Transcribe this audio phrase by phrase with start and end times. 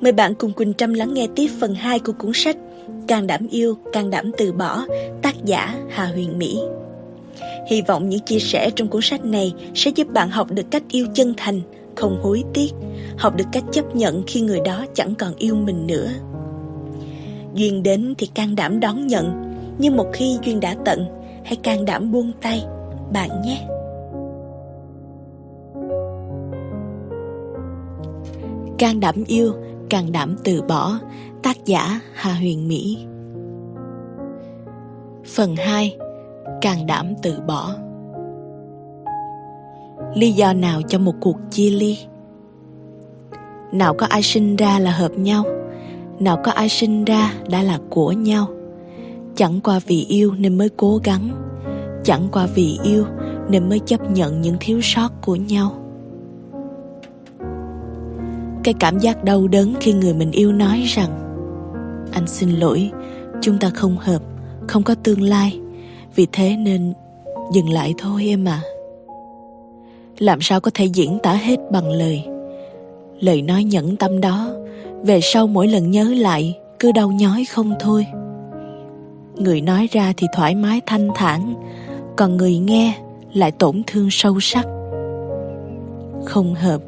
[0.00, 2.56] Mời bạn cùng Quỳnh Trâm lắng nghe tiếp phần 2 của cuốn sách
[3.08, 4.84] Càng đảm yêu, càng đảm từ bỏ,
[5.22, 6.60] tác giả Hà Huyền Mỹ.
[7.70, 10.82] Hy vọng những chia sẻ trong cuốn sách này sẽ giúp bạn học được cách
[10.88, 11.60] yêu chân thành,
[11.96, 12.70] không hối tiếc,
[13.18, 16.08] học được cách chấp nhận khi người đó chẳng còn yêu mình nữa.
[17.54, 21.04] Duyên đến thì can đảm đón nhận, nhưng một khi duyên đã tận,
[21.44, 22.64] hãy can đảm buông tay,
[23.12, 23.66] bạn nhé.
[28.78, 29.52] Can đảm yêu,
[29.90, 30.98] can đảm từ bỏ,
[31.42, 32.98] tác giả Hà Huyền Mỹ.
[35.24, 35.96] Phần 2
[36.60, 37.74] Can đảm từ bỏ.
[40.14, 41.98] Lý do nào cho một cuộc chia ly?
[43.72, 45.44] Nào có ai sinh ra là hợp nhau?
[46.18, 48.46] Nào có ai sinh ra đã là của nhau?
[49.34, 51.28] Chẳng qua vì yêu nên mới cố gắng.
[52.04, 53.04] Chẳng qua vì yêu
[53.50, 55.72] nên mới chấp nhận những thiếu sót của nhau
[58.68, 61.10] cái cảm giác đau đớn khi người mình yêu nói rằng,
[62.12, 62.90] anh xin lỗi,
[63.40, 64.22] chúng ta không hợp,
[64.68, 65.60] không có tương lai,
[66.14, 66.92] vì thế nên
[67.52, 68.62] dừng lại thôi em à
[70.18, 72.24] làm sao có thể diễn tả hết bằng lời?
[73.20, 74.50] Lời nói nhẫn tâm đó,
[75.02, 78.06] về sau mỗi lần nhớ lại, cứ đau nhói không thôi.
[79.34, 81.54] Người nói ra thì thoải mái thanh thản,
[82.16, 82.98] còn người nghe
[83.32, 84.66] lại tổn thương sâu sắc.
[86.24, 86.80] Không hợp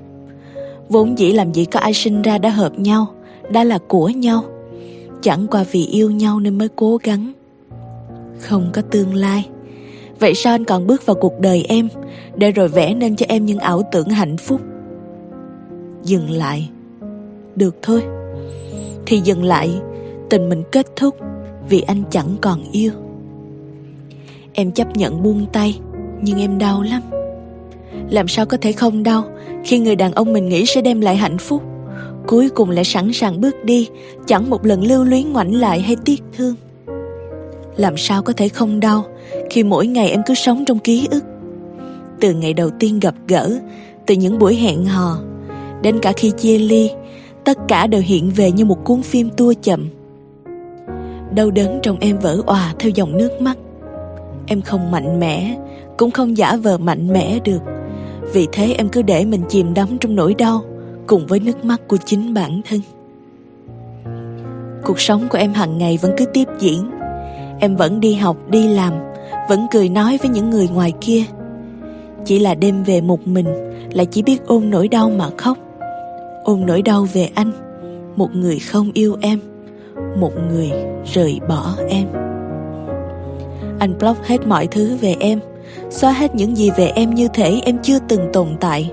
[0.91, 3.07] vốn dĩ làm gì có ai sinh ra đã hợp nhau,
[3.51, 4.45] đã là của nhau.
[5.23, 7.33] Chẳng qua vì yêu nhau nên mới cố gắng.
[8.39, 9.49] Không có tương lai.
[10.19, 11.89] Vậy sao anh còn bước vào cuộc đời em?
[12.37, 14.61] Để rồi vẽ nên cho em những ảo tưởng hạnh phúc.
[16.05, 16.69] Dừng lại.
[17.57, 18.03] Được thôi.
[19.07, 19.71] Thì dừng lại.
[20.31, 21.17] Tình mình kết thúc
[21.69, 22.93] vì anh chẳng còn yêu.
[24.53, 25.81] Em chấp nhận buông tay,
[26.23, 27.03] nhưng em đau lắm.
[28.11, 29.25] Làm sao có thể không đau?
[29.65, 31.63] Khi người đàn ông mình nghĩ sẽ đem lại hạnh phúc,
[32.27, 33.89] cuối cùng lại sẵn sàng bước đi,
[34.27, 36.55] chẳng một lần lưu luyến, ngoảnh lại hay tiếc thương.
[37.77, 39.05] Làm sao có thể không đau
[39.51, 41.25] khi mỗi ngày em cứ sống trong ký ức?
[42.21, 43.59] Từ ngày đầu tiên gặp gỡ,
[44.07, 45.19] từ những buổi hẹn hò,
[45.83, 46.91] đến cả khi chia ly,
[47.45, 49.89] tất cả đều hiện về như một cuốn phim tua chậm.
[51.35, 53.59] Đau đớn trong em vỡ òa theo dòng nước mắt.
[54.47, 55.57] Em không mạnh mẽ,
[55.97, 57.61] cũng không giả vờ mạnh mẽ được
[58.33, 60.65] vì thế em cứ để mình chìm đắm trong nỗi đau
[61.07, 62.81] cùng với nước mắt của chính bản thân.
[64.85, 66.91] Cuộc sống của em hàng ngày vẫn cứ tiếp diễn.
[67.61, 68.93] Em vẫn đi học, đi làm,
[69.49, 71.23] vẫn cười nói với những người ngoài kia.
[72.25, 73.47] Chỉ là đêm về một mình
[73.93, 75.59] là chỉ biết ôm nỗi đau mà khóc.
[76.45, 77.53] Ôm nỗi đau về anh,
[78.17, 79.41] một người không yêu em,
[80.17, 80.71] một người
[81.13, 82.07] rời bỏ em.
[83.79, 85.41] Anh block hết mọi thứ về em
[85.91, 88.91] xóa hết những gì về em như thể em chưa từng tồn tại.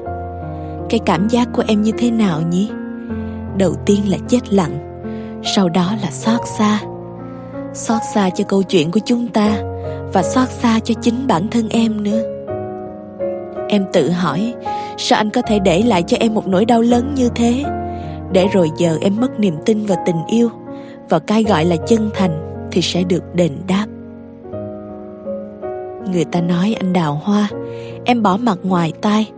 [0.90, 2.70] Cái cảm giác của em như thế nào nhỉ?
[3.58, 5.02] Đầu tiên là chết lặng,
[5.44, 6.80] sau đó là xót xa.
[7.74, 9.58] Xót xa cho câu chuyện của chúng ta
[10.14, 12.22] và xót xa cho chính bản thân em nữa.
[13.70, 14.54] Em tự hỏi,
[14.98, 17.64] sao anh có thể để lại cho em một nỗi đau lớn như thế?
[18.32, 20.50] Để rồi giờ em mất niềm tin vào tình yêu,
[21.10, 23.87] và cái gọi là chân thành thì sẽ được đền đáp.
[26.12, 27.50] Người ta nói anh đào hoa,
[28.06, 29.30] Em bỏ mặt ngoài tai.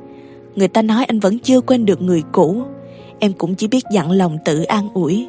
[0.55, 2.63] Người ta nói anh vẫn chưa quên được người cũ.
[3.19, 5.27] Em cũng chỉ biết dặn lòng tự an ủi.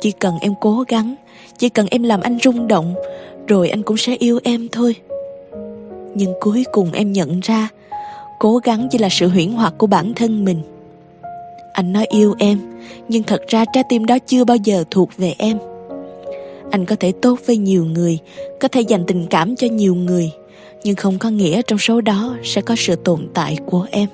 [0.00, 1.14] Chỉ cần em cố gắng,
[1.58, 2.94] Chỉ cần em làm anh rung động,
[3.46, 4.94] Rồi anh cũng sẽ yêu em thôi.
[6.14, 7.68] Nhưng cuối cùng em nhận ra,
[8.38, 10.62] Cố gắng chỉ là sự huyễn hoặc của bản thân mình.
[11.72, 12.58] Anh nói yêu em,
[13.08, 15.58] Nhưng thật ra trái tim đó chưa bao giờ thuộc về em.
[16.70, 18.18] Anh có thể tốt với nhiều người,
[18.60, 20.30] Có thể dành tình cảm cho nhiều người
[20.84, 24.08] nhưng không có nghĩa trong số đó sẽ có sự tồn tại của em.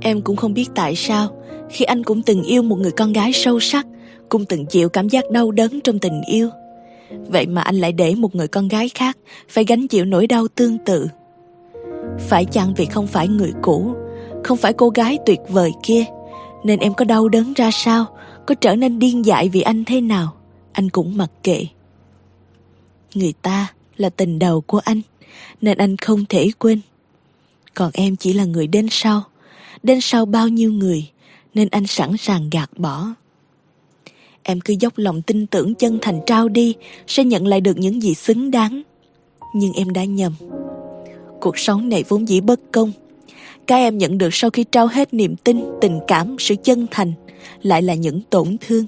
[0.00, 1.28] Em cũng không biết tại sao,
[1.70, 3.86] khi anh cũng từng yêu một người con gái sâu sắc,
[4.28, 6.48] cũng từng chịu cảm giác đau đớn trong tình yêu.
[7.28, 9.18] Vậy mà anh lại để một người con gái khác
[9.48, 11.08] phải gánh chịu nỗi đau tương tự.
[12.18, 13.94] Phải chăng vì không phải người cũ,
[14.44, 16.04] không phải cô gái tuyệt vời kia,
[16.64, 18.06] nên em có đau đớn ra sao,
[18.46, 20.34] có trở nên điên dại vì anh thế nào?
[20.72, 21.66] Anh cũng mặc kệ.
[23.14, 25.00] Người ta là tình đầu của anh,
[25.60, 26.80] nên anh không thể quên.
[27.74, 29.22] Còn em chỉ là người đến sau.
[29.82, 31.08] Đến sau bao nhiêu người,
[31.54, 33.06] nên anh sẵn sàng gạt bỏ.
[34.42, 36.74] Em cứ dốc lòng tin tưởng chân thành trao đi,
[37.06, 38.82] sẽ nhận lại được những gì xứng đáng.
[39.54, 40.32] Nhưng em đã nhầm.
[41.40, 42.92] Cuộc sống này vốn dĩ bất công.
[43.66, 47.12] Cái em nhận được sau khi trao hết niềm tin, tình cảm, sự chân thành,
[47.62, 48.86] lại là những tổn thương.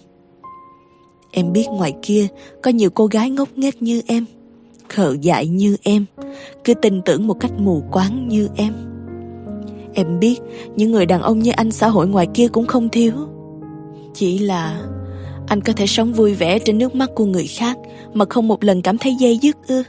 [1.31, 2.27] Em biết ngoài kia
[2.63, 4.25] có nhiều cô gái ngốc nghếch như em
[4.89, 6.05] khờ dại như em
[6.65, 8.73] cứ tin tưởng một cách mù quáng như em
[9.95, 10.39] em biết
[10.77, 13.13] những người đàn ông như anh xã hội ngoài kia cũng không thiếu
[14.15, 14.83] Chỉ là
[15.47, 17.79] anh có thể sống vui vẻ trên nước mắt của người khác
[18.15, 19.83] mà không một lần cảm thấy dây dứt ư?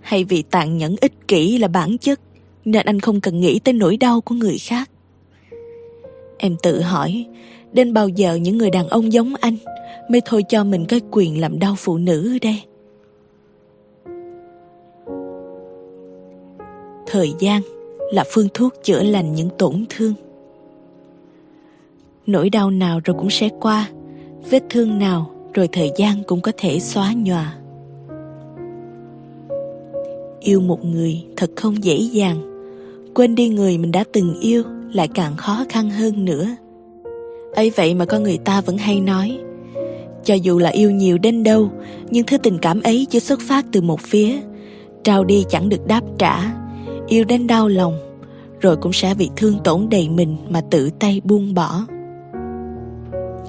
[0.00, 2.20] Hay vì tàn nhẫn ích kỷ là bản chất
[2.64, 4.90] nên anh không cần nghĩ tới nỗi đau của người khác?
[6.38, 7.26] Em tự hỏi,
[7.72, 9.56] đến bao giờ những người đàn ông giống anh
[10.10, 12.62] mới thôi cho mình cái quyền làm đau phụ nữ đây?
[17.12, 17.62] Thời gian
[18.12, 20.14] là phương thuốc chữa lành những tổn thương.
[22.26, 23.88] Nỗi đau nào rồi cũng sẽ qua,
[24.50, 27.54] vết thương nào rồi thời gian cũng có thể xóa nhòa.
[30.40, 32.36] Yêu một người thật không dễ dàng,
[33.14, 34.62] quên đi người mình đã từng yêu
[34.92, 36.46] lại càng khó khăn hơn nữa.
[37.54, 39.38] ấy vậy mà con người ta vẫn hay nói,
[40.24, 41.70] cho dù là yêu nhiều đến đâu,
[42.10, 44.40] nhưng thứ tình cảm ấy chưa xuất phát từ một phía,
[45.04, 46.59] trao đi chẳng được đáp trả,
[47.10, 47.98] yêu đến đau lòng,
[48.60, 51.86] rồi cũng sẽ bị thương tổn đầy mình mà tự tay buông bỏ.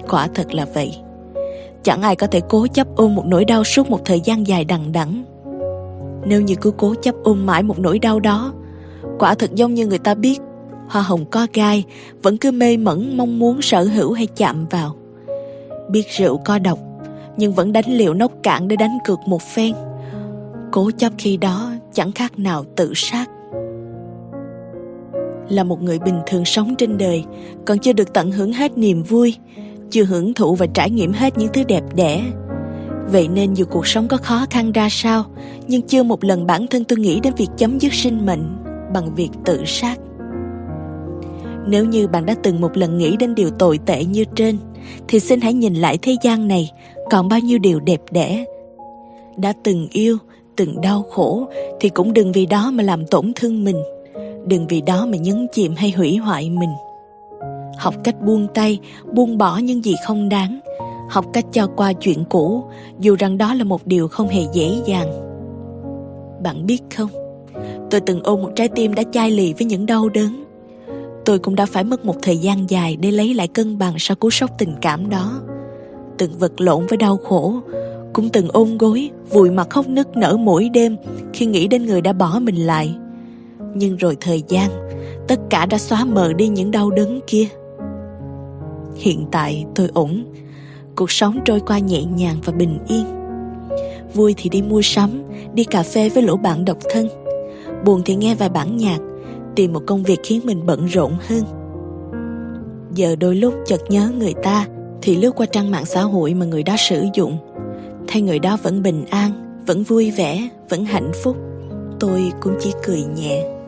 [0.10, 0.96] Quả thật là vậy.
[1.84, 4.66] Chẳng ai có thể cố chấp ôm một nỗi đau suốt một thời gian dài
[4.66, 5.24] đằng đẵng.
[6.26, 8.54] Nếu như cứ cố chấp ôm mãi một nỗi đau đó,
[9.20, 10.40] quả thật giống như người ta biết
[10.88, 11.84] hoa hồng có gai
[12.22, 14.96] vẫn cứ mê mẩn mong muốn sở hữu hay chạm vào.
[15.90, 16.80] Biết rượu có độc,
[17.38, 19.74] nhưng vẫn đánh liều nốc cạn để đánh cược một phen.
[20.72, 23.26] Cố chấp khi đó chẳng khác nào tự sát
[25.52, 27.24] là một người bình thường sống trên đời,
[27.66, 29.36] còn chưa được tận hưởng hết niềm vui,
[29.90, 32.22] chưa hưởng thụ và trải nghiệm hết những thứ đẹp đẽ.
[33.12, 35.26] Vậy nên dù cuộc sống có khó khăn ra sao,
[35.68, 38.44] nhưng chưa một lần bản thân tôi nghĩ đến việc chấm dứt sinh mệnh
[38.94, 40.00] bằng việc tự sát.
[41.68, 44.58] Nếu như bạn đã từng một lần nghĩ đến điều tồi tệ như trên,
[45.08, 46.72] thì xin hãy nhìn lại thế gian này
[47.10, 48.46] còn bao nhiêu điều đẹp đẽ.
[49.38, 50.18] Đã từng yêu,
[50.56, 51.48] từng đau khổ,
[51.80, 53.84] thì cũng đừng vì đó mà làm tổn thương mình
[54.46, 56.74] đừng vì đó mà nhấn chìm hay hủy hoại mình.
[57.78, 58.80] Học cách buông tay,
[59.14, 60.60] buông bỏ những gì không đáng.
[61.10, 62.64] Học cách cho qua chuyện cũ,
[63.00, 65.12] dù rằng đó là một điều không hề dễ dàng.
[66.44, 67.10] Bạn biết không?
[67.90, 70.44] Tôi từng ôm một trái tim đã chai lì với những đau đớn.
[71.26, 74.16] Tôi cũng đã phải mất một thời gian dài để lấy lại cân bằng sau
[74.16, 75.42] cú sốc tình cảm đó.
[76.18, 77.54] Từng vật lộn với đau khổ,
[78.14, 80.98] cũng từng ôm gối, vùi mặt khóc nức nở mỗi đêm
[81.34, 82.96] khi nghĩ đến người đã bỏ mình lại
[83.74, 84.70] nhưng rồi thời gian,
[85.28, 87.46] tất cả đã xóa mờ đi những đau đớn kia.
[88.96, 90.26] Hiện tại tôi ổn,
[90.96, 93.06] cuộc sống trôi qua nhẹ nhàng và bình yên.
[94.14, 95.24] Vui thì đi mua sắm,
[95.54, 97.08] đi cà phê với lũ bạn độc thân.
[97.86, 99.00] Buồn thì nghe vài bản nhạc,
[99.56, 101.44] tìm một công việc khiến mình bận rộn hơn.
[102.94, 104.68] Giờ đôi lúc chợt nhớ người ta
[105.02, 107.38] thì lướt qua trang mạng xã hội mà người đó sử dụng.
[108.08, 109.32] Thấy người đó vẫn bình an,
[109.68, 111.38] vẫn vui vẻ, vẫn hạnh phúc.
[112.00, 113.61] Tôi cũng chỉ cười nhẹ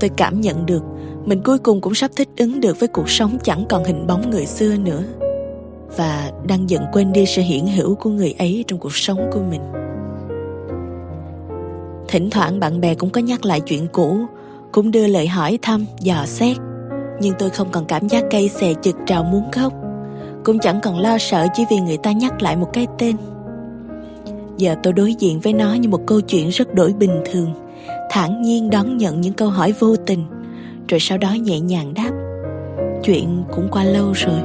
[0.00, 0.82] tôi cảm nhận được,
[1.24, 4.30] mình cuối cùng cũng sắp thích ứng được với cuộc sống chẳng còn hình bóng
[4.30, 5.02] người xưa nữa.
[5.96, 9.40] Và đang dần quên đi sự hiện hữu của người ấy trong cuộc sống của
[9.50, 9.60] mình.
[12.08, 14.16] Thỉnh thoảng bạn bè cũng có nhắc lại chuyện cũ,
[14.72, 16.56] cũng đưa lời hỏi thăm, dò xét.
[17.20, 19.72] Nhưng tôi không còn cảm giác cây xè chực trào muốn khóc,
[20.44, 23.16] cũng chẳng còn lo sợ chỉ vì người ta nhắc lại một cái tên.
[24.56, 27.52] Giờ tôi đối diện với nó như một câu chuyện rất đổi bình thường
[28.10, 30.24] thản nhiên đón nhận những câu hỏi vô tình,
[30.88, 32.10] rồi sau đó nhẹ nhàng đáp.
[33.02, 34.40] Chuyện cũng qua lâu rồi.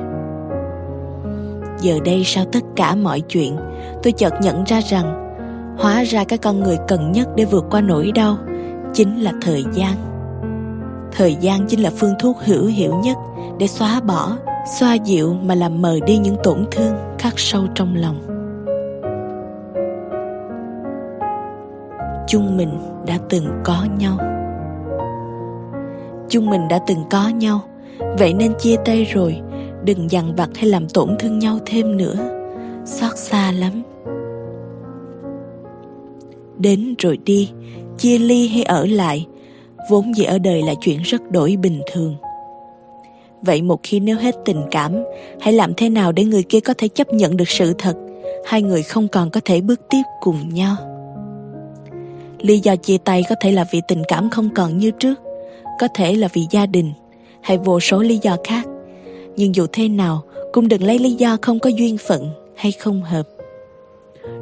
[1.82, 3.56] Giờ đây sau tất cả mọi chuyện,
[4.04, 5.36] tôi chợt nhận ra rằng,
[5.78, 8.38] hóa ra cái con người cần nhất để vượt qua nỗi đau
[8.94, 9.96] chính là thời gian.
[11.12, 13.18] Thời gian chính là phương thuốc hữu hiệu nhất
[13.60, 14.38] để xóa bỏ,
[14.80, 18.35] xoa dịu mà làm mờ đi những tổn thương khắc sâu trong lòng.
[22.28, 22.70] Chung mình
[23.08, 24.18] đã từng có nhau.
[26.30, 27.62] Chung mình đã từng có nhau.
[28.20, 29.42] Vậy nên chia tay rồi.
[29.84, 32.16] Đừng dằn vặt hay làm tổn thương nhau thêm nữa.
[32.86, 33.82] Xót xa lắm.
[36.58, 37.52] Đến rồi đi.
[37.98, 39.28] Chia ly hay ở lại.
[39.90, 42.16] Vốn dĩ ở đời là chuyện rất đổi bình thường.
[43.42, 45.04] Vậy một khi nếu hết tình cảm,
[45.42, 47.94] hãy làm thế nào để người kia có thể chấp nhận được sự thật?
[48.46, 50.76] Hai người không còn có thể bước tiếp cùng nhau
[52.46, 55.20] lý do chia tay có thể là vì tình cảm không còn như trước,
[55.80, 56.94] có thể là vì gia đình,
[57.42, 58.68] hay vô số lý do khác.
[59.36, 60.22] Nhưng dù thế nào,
[60.54, 63.24] cũng đừng lấy lý do không có duyên phận hay không hợp.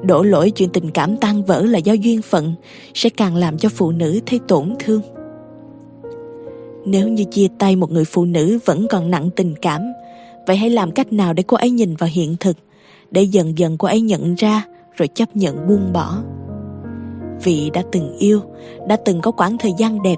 [0.04, 2.54] Đổ lỗi chuyện tình cảm tan vỡ là do duyên phận,
[2.94, 5.02] sẽ càng làm cho phụ nữ thấy tổn thương.
[6.86, 9.82] Nếu như chia tay một người phụ nữ vẫn còn nặng tình cảm,
[10.48, 12.58] vậy hãy làm cách nào để cô ấy nhìn vào hiện thực,
[13.12, 14.66] để dần dần cô ấy nhận ra
[14.98, 16.18] rồi chấp nhận buông bỏ?
[17.44, 18.42] Vì đã từng yêu,
[18.88, 20.18] đã từng có quãng thời gian đẹp,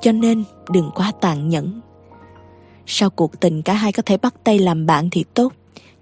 [0.00, 1.80] cho nên đừng quá tàn nhẫn.
[2.86, 5.52] Sau cuộc tình cả hai có thể bắt tay làm bạn thì tốt,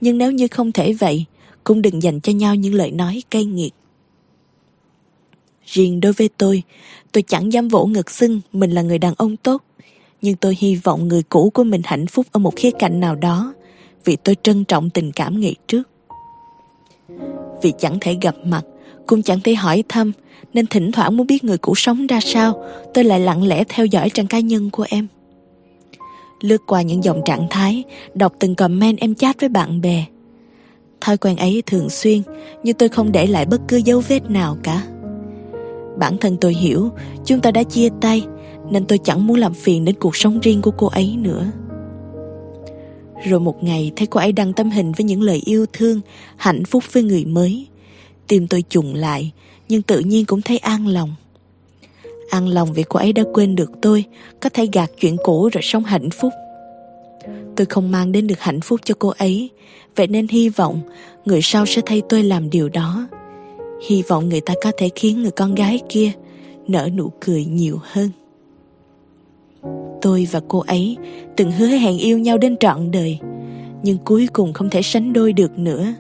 [0.01, 1.25] Nhưng nếu như không thể vậy,
[1.65, 3.75] Cũng đừng dành cho nhau những lời nói cay nghiệt.
[5.65, 6.63] Riêng đối với tôi
[7.13, 9.63] Tôi chẳng dám vỗ ngực xưng Mình là người đàn ông tốt,
[10.23, 13.15] Nhưng tôi hy vọng người cũ của mình hạnh phúc Ở một khía cạnh nào
[13.15, 13.55] đó,
[14.05, 15.83] Vì tôi trân trọng tình cảm ngày trước.
[17.63, 18.63] Vì chẳng thể gặp mặt,
[19.07, 20.13] Cũng chẳng thể hỏi thăm
[20.55, 23.87] nên thỉnh thoảng muốn biết người cũ sống ra sao Tôi lại lặng lẽ theo
[23.87, 25.09] dõi trang cá nhân của em
[26.43, 27.85] lướt qua những dòng trạng thái,
[28.15, 30.05] đọc từng comment em chat với bạn bè.
[31.01, 32.23] Thói quen ấy thường xuyên,
[32.63, 34.83] nhưng tôi không để lại bất cứ dấu vết nào cả.
[35.99, 36.91] Bản thân tôi hiểu,
[37.25, 38.23] chúng ta đã chia tay,
[38.71, 41.47] nên tôi chẳng muốn làm phiền đến cuộc sống riêng của cô ấy nữa.
[43.25, 46.01] Rồi một ngày thấy cô ấy đăng tấm hình với những lời yêu thương,
[46.37, 47.67] hạnh phúc với người mới.
[48.27, 49.33] Tim tôi trùng lại,
[49.73, 51.15] nhưng tự nhiên cũng thấy an lòng.
[52.31, 54.05] An lòng vì cô ấy đã quên được tôi,
[54.41, 56.33] Có thể gạt chuyện cũ rồi sống hạnh phúc.
[57.57, 59.51] Tôi không mang đến được hạnh phúc cho cô ấy,
[59.97, 60.81] Vậy nên hy vọng
[61.25, 63.09] Người sau sẽ thay tôi làm điều đó.
[63.89, 66.11] Hy vọng người ta có thể khiến người con gái kia
[66.69, 68.11] Nở nụ cười nhiều hơn.
[70.03, 70.97] Tôi và cô ấy
[71.37, 73.19] Từng hứa hẹn yêu nhau đến trọn đời,
[73.83, 75.95] Nhưng cuối cùng không thể sánh đôi được nữa.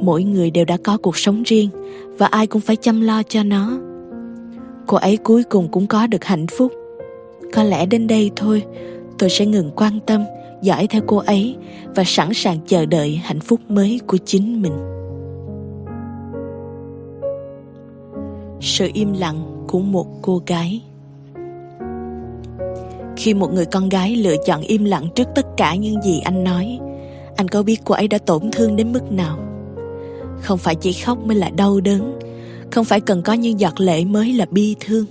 [0.00, 1.70] Mỗi người đều đã có cuộc sống riêng
[2.18, 3.78] Và ai cũng phải chăm lo cho nó.
[4.86, 6.72] Cô ấy cuối cùng cũng có được hạnh phúc.
[7.52, 8.64] Có lẽ đến đây thôi,
[9.18, 10.24] tôi sẽ ngừng quan tâm,
[10.62, 11.56] dõi theo cô ấy
[11.94, 14.72] và sẵn sàng chờ đợi hạnh phúc mới của chính mình.
[18.60, 20.82] Sự im lặng của một cô gái.
[23.16, 26.44] Khi một người con gái lựa chọn im lặng trước tất cả những gì anh
[26.44, 26.78] nói,
[27.36, 29.38] anh có biết cô ấy đã tổn thương đến mức nào?
[30.42, 32.18] Không phải chỉ khóc mới là đau đớn.
[32.72, 35.04] Không phải cần có những giọt lệ mới là bi thương.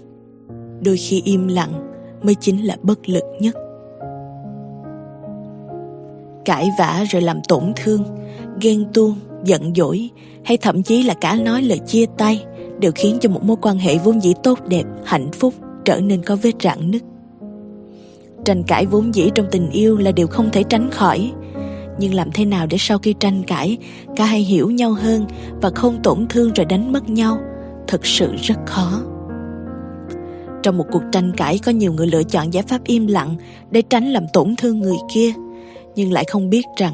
[0.81, 1.71] Đôi khi im lặng
[2.23, 3.55] mới chính là bất lực nhất.
[6.45, 8.03] Cãi vã rồi làm tổn thương,
[8.61, 10.09] ghen tuông, giận dỗi,
[10.43, 12.45] hay thậm chí là cả nói lời chia tay
[12.79, 15.53] đều khiến cho một mối quan hệ vốn dĩ tốt đẹp, hạnh phúc
[15.85, 17.01] trở nên có vết rạn nứt.
[18.45, 21.31] Tranh cãi vốn dĩ trong tình yêu là điều không thể tránh khỏi
[21.99, 23.77] nhưng làm thế nào để sau khi tranh cãi,
[24.15, 25.25] cả hai hiểu nhau hơn
[25.61, 27.37] và không tổn thương rồi đánh mất nhau?
[27.87, 29.01] Thực sự rất khó.
[30.63, 33.35] Trong một cuộc tranh cãi, có nhiều người lựa chọn giải pháp im lặng
[33.71, 35.31] để tránh làm tổn thương người kia.
[35.95, 36.93] Nhưng lại không biết rằng,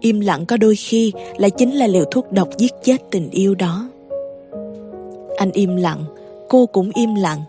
[0.00, 3.54] im lặng có đôi khi lại chính là liều thuốc độc giết chết tình yêu
[3.54, 3.88] đó.
[5.36, 6.04] Anh im lặng,
[6.48, 7.40] cô cũng im lặng.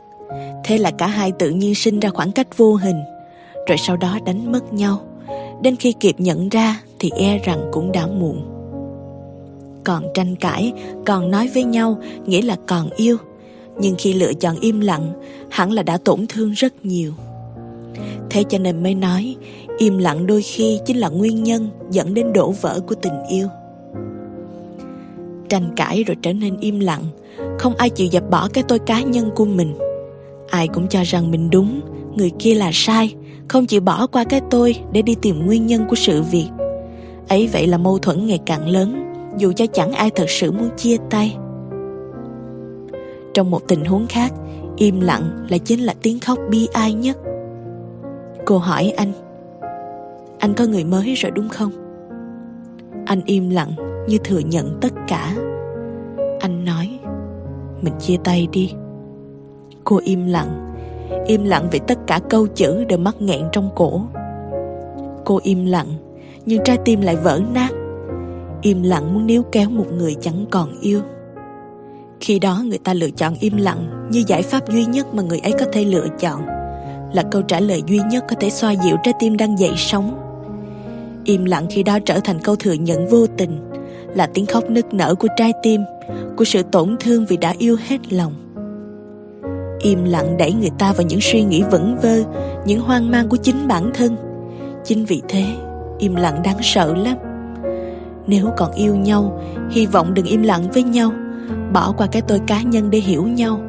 [0.63, 3.01] Thế là cả hai tự nhiên sinh ra khoảng cách vô hình,
[3.67, 5.01] rồi sau đó đánh mất nhau.
[5.61, 8.41] Đến khi kịp nhận ra thì e rằng cũng đã muộn.
[9.83, 10.73] Còn tranh cãi,
[11.05, 13.17] còn nói với nhau, nghĩa là còn yêu.
[13.79, 15.11] Nhưng khi lựa chọn im lặng,
[15.49, 17.13] hẳn là đã tổn thương rất nhiều.
[18.29, 19.35] Thế cho nên mới nói,
[19.77, 23.47] im lặng đôi khi chính là nguyên nhân dẫn đến đổ vỡ của tình yêu.
[25.49, 27.03] Tranh cãi rồi trở nên im lặng,
[27.59, 29.73] không ai chịu dập bỏ cái tôi cá nhân của mình.
[30.49, 31.81] Ai cũng cho rằng mình đúng,
[32.15, 33.15] người kia là sai,
[33.47, 36.47] không chịu bỏ qua cái tôi để đi tìm nguyên nhân của sự việc
[37.29, 40.69] ấy vậy là mâu thuẫn ngày càng lớn, dù cho chẳng ai thật sự muốn
[40.77, 41.37] chia tay.
[43.33, 44.33] Trong một tình huống khác,
[44.77, 47.17] im lặng là chính là tiếng khóc bi ai nhất.
[48.45, 49.11] Cô hỏi anh
[50.39, 51.71] anh có người mới rồi đúng không?
[53.05, 53.71] Anh im lặng
[54.07, 55.35] như thừa nhận tất cả.
[56.39, 56.99] Anh nói,
[57.81, 58.73] mình chia tay đi.
[59.83, 60.69] Cô im lặng
[61.25, 64.01] im lặng vì tất cả câu chữ đều mắc nghẹn trong cổ.
[65.25, 65.87] Cô im lặng
[66.49, 67.69] nhưng trái tim lại vỡ nát.
[68.61, 71.01] Im lặng muốn níu kéo một người chẳng còn yêu.
[72.19, 75.39] Khi đó người ta lựa chọn im lặng như giải pháp duy nhất mà người
[75.39, 76.41] ấy có thể lựa chọn.
[77.13, 80.19] Là câu trả lời duy nhất có thể xoa dịu trái tim đang dậy sóng.
[81.25, 83.71] Im lặng khi đó trở thành câu thừa nhận vô tình,
[84.15, 85.81] là tiếng khóc nức nở của trái tim,
[86.37, 88.33] của sự tổn thương vì đã yêu hết lòng.
[89.79, 92.23] Im lặng đẩy người ta vào những suy nghĩ vẩn vơ,
[92.65, 94.15] những hoang mang của chính bản thân,
[94.83, 95.68] chính vì thế
[95.99, 97.17] im lặng đáng sợ lắm.
[98.27, 99.41] Nếu còn yêu nhau,
[99.71, 101.11] hy vọng đừng im lặng với nhau.
[101.73, 103.59] Bỏ qua cái tôi cá nhân để hiểu nhau.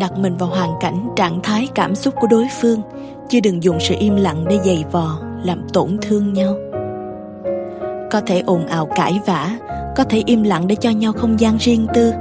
[0.00, 2.80] Đặt mình vào hoàn cảnh, trạng thái, cảm xúc của đối phương.
[3.28, 6.54] Chứ đừng dùng sự im lặng để giày vò, làm tổn thương nhau.
[8.10, 9.58] Có thể ồn ào cãi vã,
[9.96, 12.12] có thể im lặng để cho nhau không gian riêng tư,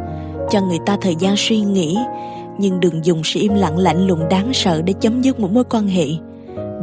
[0.50, 1.98] cho người ta thời gian suy nghĩ.
[2.58, 5.63] Nhưng đừng dùng sự im lặng lạnh lùng đáng sợ để chấm dứt một mối
[5.63, 6.05] quan hệ,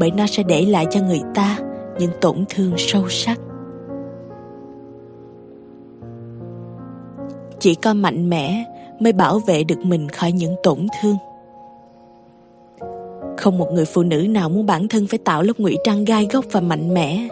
[0.00, 1.58] bởi nó sẽ để lại cho người ta
[1.98, 3.38] những tổn thương sâu sắc
[7.58, 8.64] chỉ có mạnh mẽ
[9.00, 11.16] mới bảo vệ được mình khỏi những tổn thương
[13.38, 16.28] Không một người phụ nữ nào muốn bản thân phải tạo lớp ngụy trang gai
[16.32, 17.28] góc và mạnh mẽ.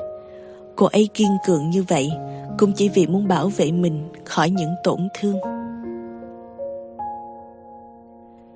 [0.76, 2.10] Cô ấy kiên cường như vậy
[2.58, 5.36] cũng chỉ vì muốn bảo vệ mình khỏi những tổn thương.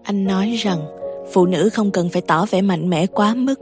[0.02, 0.78] Anh nói rằng
[1.32, 3.60] phụ nữ không cần phải tỏ vẻ mạnh mẽ quá mức,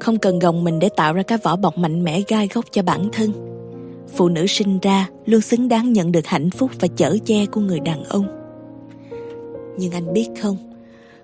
[0.00, 2.82] không cần gồng mình để tạo ra cái vỏ bọc mạnh mẽ gai góc cho
[2.82, 3.32] bản thân.
[4.16, 7.60] Phụ nữ sinh ra luôn xứng đáng nhận được hạnh phúc và chở che của
[7.60, 8.26] người đàn ông.
[9.78, 10.56] Nhưng anh biết không,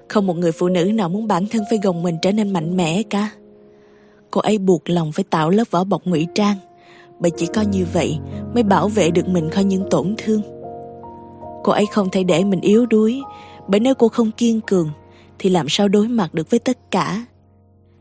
[0.09, 2.77] không một người phụ nữ nào muốn bản thân phải gồng mình trở nên mạnh
[2.77, 3.31] mẽ cả.
[4.31, 6.57] Cô ấy buộc lòng phải tạo lớp vỏ bọc ngụy trang,
[7.19, 8.19] bởi chỉ có như vậy
[8.55, 10.43] mới bảo vệ được mình khỏi những tổn thương.
[11.65, 13.23] Cô ấy không thể để mình yếu đuối,
[13.69, 14.91] bởi nếu cô không kiên cường
[15.39, 17.25] thì làm sao đối mặt được với tất cả?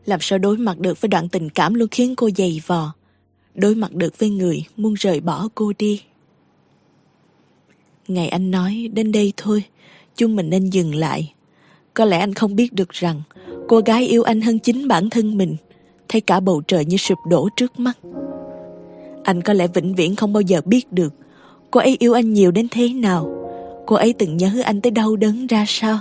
[0.06, 2.92] Làm sao đối mặt được với đoạn tình cảm luôn khiến cô dày vò?
[3.54, 6.02] Đối mặt được với người muốn rời bỏ cô đi.
[8.08, 9.64] Ngày anh nói đến đây thôi,
[10.16, 11.32] chúng mình nên dừng lại.
[11.94, 13.22] Có lẽ anh không biết được rằng
[13.68, 15.56] cô gái yêu anh hơn chính bản thân mình,
[16.08, 17.98] thấy cả bầu trời như sụp đổ trước mắt.
[19.24, 21.14] Anh có lẽ vĩnh viễn không bao giờ biết được
[21.70, 23.48] cô ấy yêu anh nhiều đến thế nào,
[23.86, 25.98] cô ấy từng nhớ anh tới đau đớn ra sao.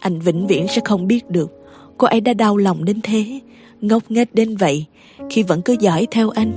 [0.00, 1.55] Anh vĩnh viễn sẽ không biết được
[1.98, 3.40] cô ấy đã đau lòng đến thế,
[3.80, 4.86] ngốc nghếch đến vậy
[5.30, 6.52] khi vẫn cứ dõi theo anh,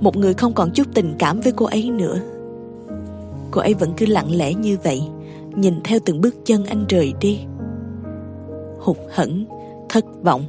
[0.00, 2.20] một người không còn chút tình cảm với cô ấy nữa.
[3.50, 5.02] Cô ấy vẫn cứ lặng lẽ như vậy,
[5.56, 7.38] nhìn theo từng bước chân anh rời đi.
[8.80, 9.44] Hụt hẫng,
[9.88, 10.44] thất vọng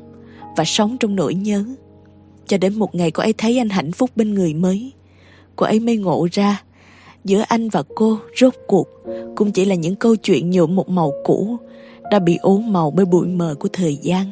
[0.57, 1.63] và sống trong nỗi nhớ.
[2.47, 4.91] Cho đến một ngày cô ấy thấy anh hạnh phúc bên người mới,
[5.55, 6.63] cô ấy mới ngộ ra
[7.23, 8.87] giữa anh và cô rốt cuộc
[9.35, 11.57] cũng chỉ là những câu chuyện nhuộm một màu cũ
[12.11, 14.25] đã bị ố màu bởi bụi mờ của thời gian.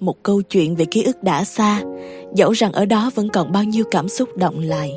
[0.00, 1.82] Một câu chuyện về ký ức đã xa,
[2.34, 4.92] dẫu rằng ở đó vẫn còn bao nhiêu cảm xúc động lại.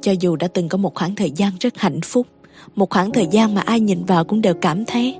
[0.00, 2.26] Cho dù đã từng có một khoảng thời gian rất hạnh phúc,
[2.74, 5.18] một khoảng thời gian mà ai nhìn vào cũng đều cảm thấy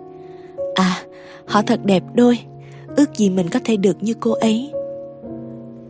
[0.78, 1.02] À,
[1.46, 2.38] họ thật đẹp đôi,
[2.96, 4.72] ước gì mình có thể được như cô ấy.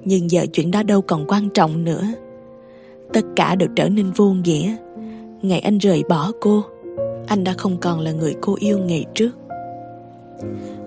[0.04, 2.08] Nhưng giờ chuyện đó đâu còn quan trọng nữa.
[3.12, 4.76] Tất cả đều trở nên vô nghĩa.
[5.42, 6.62] Ngày anh rời bỏ cô,
[7.28, 9.30] anh đã không còn là người cô yêu ngày trước.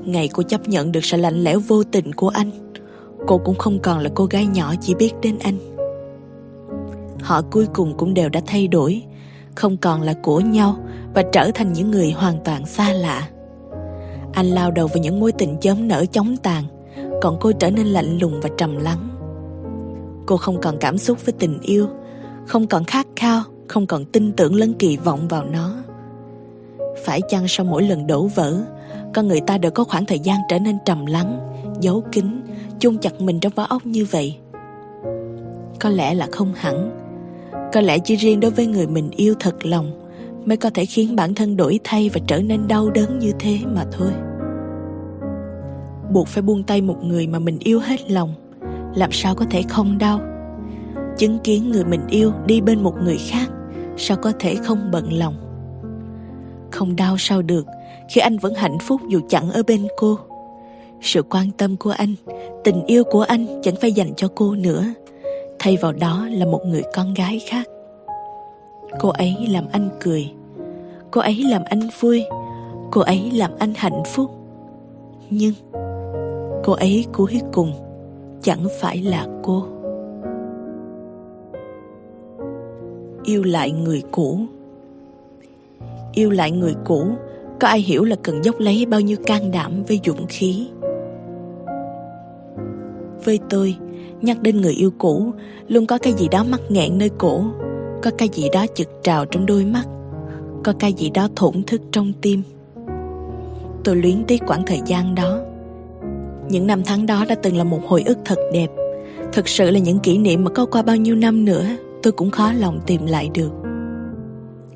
[0.05, 2.51] Ngày cô chấp nhận được sự lạnh lẽo vô tình của anh,
[3.27, 5.57] cô cũng không còn là cô gái nhỏ chỉ biết đến anh.
[7.21, 9.03] Họ cuối cùng cũng đều đã thay đổi,
[9.55, 10.77] không còn là của nhau
[11.13, 13.29] và trở thành những người hoàn toàn xa lạ.
[14.33, 16.63] Anh lao đầu vào những mối tình chớm nở chóng tàn,
[17.21, 19.09] còn cô trở nên lạnh lùng và trầm lắng.
[20.25, 21.87] Cô không còn cảm xúc với tình yêu,
[22.47, 25.75] không còn khát khao, không còn tin tưởng lẫn kỳ vọng vào nó.
[27.05, 28.61] Phải chăng sau mỗi lần đổ vỡ,
[29.13, 31.39] con người ta đều có khoảng thời gian trở nên trầm lắng,
[31.79, 32.41] giấu kín,
[32.79, 34.37] chôn chặt mình trong vỏ ốc như vậy?
[35.79, 36.97] Có lẽ là không hẳn.
[37.73, 39.91] Có lẽ chỉ riêng đối với người mình yêu thật lòng
[40.45, 43.57] mới có thể khiến bản thân đổi thay và trở nên đau đớn như thế
[43.65, 44.11] mà thôi.
[46.13, 48.33] Buộc phải buông tay một người mà mình yêu hết lòng,
[48.95, 50.19] làm sao có thể không đau?
[51.17, 53.49] Chứng kiến người mình yêu đi bên một người khác,
[53.97, 55.50] sao có thể không bận lòng?
[56.81, 57.65] Không đau sao được
[58.09, 60.17] khi anh vẫn hạnh phúc dù chẳng ở bên cô.
[61.01, 62.15] Sự quan tâm của anh,
[62.63, 64.83] tình yêu của anh chẳng phải dành cho cô nữa.
[65.59, 67.67] Thay vào đó là một người con gái khác.
[68.99, 70.31] Cô ấy làm anh cười.
[71.11, 72.23] Cô ấy làm anh vui.
[72.91, 74.31] Cô ấy làm anh hạnh phúc.
[75.29, 75.53] Nhưng
[76.63, 77.73] cô ấy cuối cùng
[78.41, 79.65] chẳng phải là cô.
[83.23, 84.39] Yêu lại người cũ
[86.13, 87.05] yêu lại người cũ,
[87.59, 90.67] có ai hiểu là cần dốc lấy bao nhiêu can đảm với dũng khí?
[93.25, 93.75] Với tôi,
[94.21, 95.31] nhắc đến người yêu cũ,
[95.67, 97.43] luôn có cái gì đó mắc nghẹn nơi cổ,
[98.03, 99.83] có cái gì đó chực trào trong đôi mắt,
[100.63, 102.43] có cái gì đó thổn thức trong tim.
[103.83, 105.39] Tôi luyến tiếc quãng thời gian đó.
[106.49, 108.67] Những năm tháng đó đã từng là một hồi ức thật đẹp.
[109.33, 111.65] Thực sự là những kỷ niệm mà có qua bao nhiêu năm nữa,
[112.03, 113.51] tôi cũng khó lòng tìm lại được.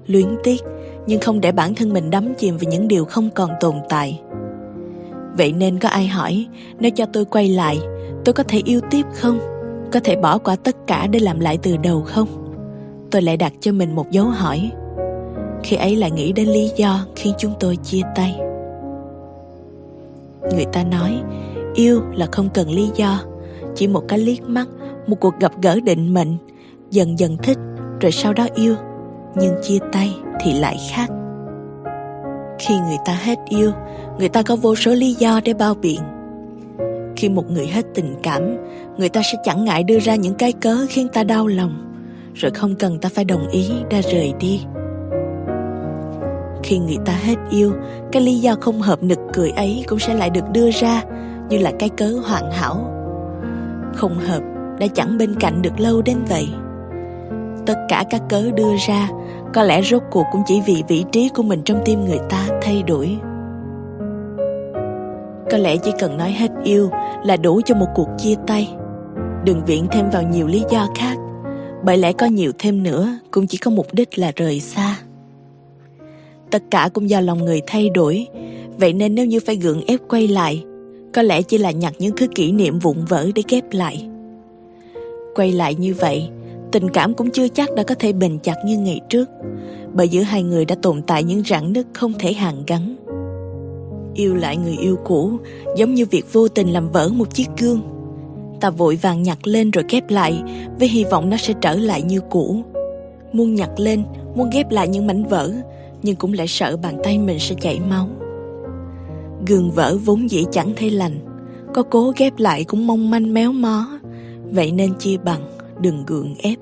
[0.07, 0.61] Luyến tiếc
[1.07, 4.21] nhưng không để bản thân mình đắm chìm vào những điều không còn tồn tại.
[5.37, 6.45] Vậy nên có ai hỏi,
[6.79, 7.79] nếu cho tôi quay lại,
[8.25, 9.39] tôi có thể yêu tiếp không?
[9.91, 12.27] Có thể bỏ qua tất cả để làm lại từ đầu không?
[13.11, 14.71] Tôi lại đặt cho mình một dấu hỏi.
[15.63, 18.35] Khi ấy lại nghĩ đến lý do khiến chúng tôi chia tay.
[20.55, 21.21] Người ta nói,
[21.73, 23.19] yêu là không cần lý do,
[23.75, 24.67] chỉ một cái liếc mắt,
[25.07, 26.37] một cuộc gặp gỡ định mệnh.
[26.91, 27.57] Dần dần thích,
[28.01, 28.75] rồi sau đó yêu
[29.35, 31.09] nhưng chia tay thì lại khác.
[32.59, 33.71] Khi người ta hết yêu,
[34.19, 36.01] người ta có vô số lý do để bao biện.
[37.15, 38.41] Khi một người hết tình cảm,
[38.97, 42.01] người ta sẽ chẳng ngại đưa ra những cái cớ khiến ta đau lòng,
[42.33, 44.61] rồi không cần ta phải đồng ý đã rời đi.
[46.63, 47.73] Khi người ta hết yêu,
[48.11, 51.03] cái lý do không hợp nực cười ấy cũng sẽ lại được đưa ra
[51.49, 52.91] như là cái cớ hoàn hảo.
[53.95, 54.41] Không hợp
[54.79, 56.47] đã chẳng bên cạnh được lâu đến vậy
[57.65, 59.09] tất cả các cớ đưa ra.
[59.53, 62.47] Có lẽ rốt cuộc cũng chỉ vì vị trí của mình trong tim người ta
[62.61, 63.17] thay đổi.
[65.51, 66.89] Có lẽ chỉ cần nói hết yêu
[67.23, 68.69] là đủ cho một cuộc chia tay.
[69.45, 71.17] Đừng viện thêm vào nhiều lý do khác.
[71.83, 74.97] Bởi lẽ có nhiều thêm nữa, cũng chỉ có mục đích là rời xa.
[76.51, 78.27] Tất cả cũng do lòng người thay đổi.
[78.77, 80.63] Vậy nên nếu như phải gượng ép quay lại,
[81.13, 84.09] có lẽ chỉ là nhặt những thứ kỷ niệm vụn vỡ để ghép lại.
[85.35, 86.29] Quay lại như vậy
[86.75, 89.29] tình cảm cũng chưa chắc đã có thể bền chặt như ngày trước,
[89.93, 92.95] bởi giữa hai người đã tồn tại những rạn nứt không thể hàn gắn.
[94.13, 95.31] Yêu lại người yêu cũ,
[95.77, 97.81] giống như việc vô tình làm vỡ một chiếc gương.
[98.61, 100.43] Ta vội vàng nhặt lên rồi ghép lại
[100.79, 102.63] với hy vọng nó sẽ trở lại như cũ.
[103.33, 104.03] Muốn nhặt lên,
[104.35, 105.51] muốn ghép lại những mảnh vỡ,
[106.03, 108.09] nhưng cũng lại sợ bàn tay mình sẽ chảy máu.
[109.47, 111.19] Gương vỡ vốn dĩ chẳng thể lành,
[111.73, 113.87] có cố ghép lại cũng mong manh méo mó,
[114.51, 116.59] vậy nên chia bằng đừng gượng ép.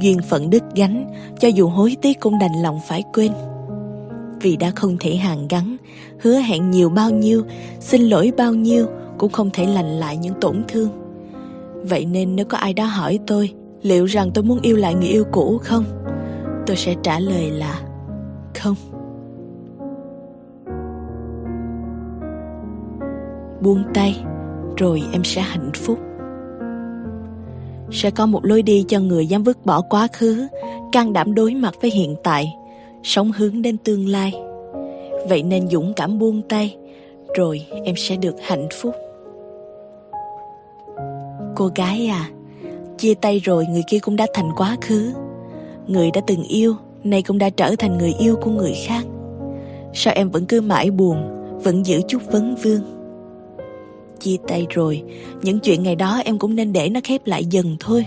[0.00, 3.32] Duyên phận đứt gánh, cho dù hối tiếc cũng đành lòng phải quên.
[4.40, 5.76] Vì đã không thể hàn gắn,
[6.20, 7.42] hứa hẹn nhiều bao nhiêu,
[7.80, 8.86] xin lỗi bao nhiêu
[9.18, 10.88] cũng không thể lành lại những tổn thương.
[11.82, 13.52] Vậy nên nếu có ai đó hỏi tôi,
[13.82, 15.84] liệu rằng tôi muốn yêu lại người yêu cũ không?
[16.66, 17.80] Tôi sẽ trả lời là
[18.58, 18.74] không.
[23.60, 24.24] Buông tay,
[24.76, 25.98] rồi em sẽ hạnh phúc
[27.92, 30.46] sẽ có một lối đi cho người dám vứt bỏ quá khứ,
[30.92, 32.54] can đảm đối mặt với hiện tại,
[33.02, 34.32] sống hướng đến tương lai.
[35.28, 36.76] Vậy nên dũng cảm buông tay,
[37.36, 38.94] rồi em sẽ được hạnh phúc.
[41.56, 42.30] Cô gái à
[42.98, 45.12] chia tay rồi người kia cũng đã thành quá khứ.
[45.86, 46.74] Người đã từng yêu,
[47.04, 49.04] nay cũng đã trở thành người yêu của người khác.
[49.94, 51.16] Sao em vẫn cứ mãi buồn,
[51.62, 53.01] vẫn giữ chút vấn vương?
[54.22, 55.02] Chia tay rồi.
[55.42, 58.06] Những chuyện ngày đó em cũng nên để nó khép lại dần thôi.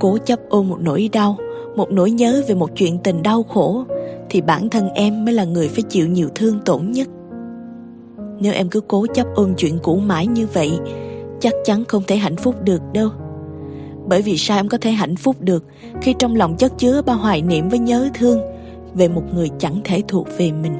[0.00, 1.36] Cố chấp ôm một nỗi đau,
[1.76, 3.84] một nỗi nhớ về một chuyện tình đau khổ,
[4.30, 7.08] thì bản thân em mới là người phải chịu nhiều thương tổn nhất.
[8.40, 10.70] Nếu em cứ cố chấp ôm chuyện cũ mãi như vậy,
[11.40, 13.08] chắc chắn không thể hạnh phúc được đâu.
[14.06, 15.64] Bởi vì sao em có thể hạnh phúc được
[16.02, 18.40] khi trong lòng chất chứa bao hoài niệm với nhớ thương
[18.94, 20.72] về một người chẳng thể thuộc về mình?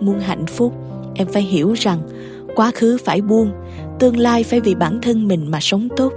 [0.00, 0.72] Muốn hạnh phúc,
[1.14, 1.98] em phải hiểu rằng
[2.56, 3.50] quá khứ phải buông,
[3.98, 6.12] tương lai phải vì bản thân mình mà sống tốt.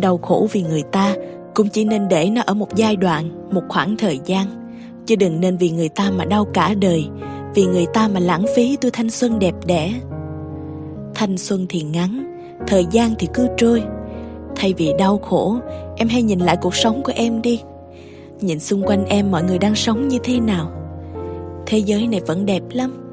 [0.00, 1.14] Đau khổ vì người ta
[1.54, 4.46] cũng chỉ nên để nó ở một giai đoạn, một khoảng thời gian.
[5.06, 7.06] Chứ đừng nên vì người ta mà đau cả đời,
[7.54, 9.94] vì người ta mà lãng phí tuổi thanh xuân đẹp đẽ.
[11.14, 12.24] Thanh xuân thì ngắn,
[12.66, 13.82] thời gian thì cứ trôi.
[14.56, 15.56] Thay vì đau khổ,
[15.96, 17.60] em hãy nhìn lại cuộc sống của em đi.
[18.40, 20.70] Nhìn xung quanh em mọi người đang sống như thế nào.
[21.66, 23.09] Thế giới này vẫn đẹp lắm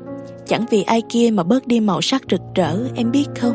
[0.48, 3.54] chẳng vì ai kia mà bớt đi màu sắc rực rỡ, em biết không?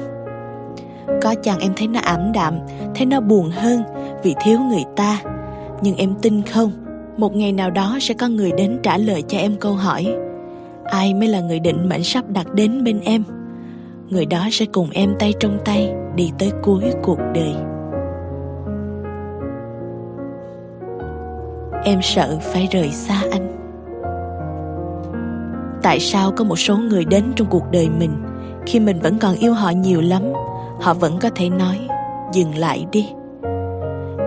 [1.23, 2.55] Có chăng em thấy nó ảm đạm,
[2.95, 3.83] thấy nó buồn hơn
[4.23, 5.19] vì thiếu người ta?
[5.83, 6.71] Nhưng em tin không,
[7.17, 10.15] một ngày nào đó sẽ có người đến trả lời cho em câu hỏi.
[10.85, 13.23] Ai mới là người định mệnh sắp đặt đến bên em?
[14.09, 17.55] Người đó sẽ cùng em tay trong tay đi tới cuối cuộc đời.
[21.85, 23.62] Em sợ phải rời xa anh
[25.83, 28.11] tại sao có một số người đến trong cuộc đời mình.
[28.67, 30.23] Khi mình vẫn còn yêu họ nhiều lắm,
[30.81, 31.79] họ vẫn có thể nói,
[32.33, 33.09] dừng lại đi.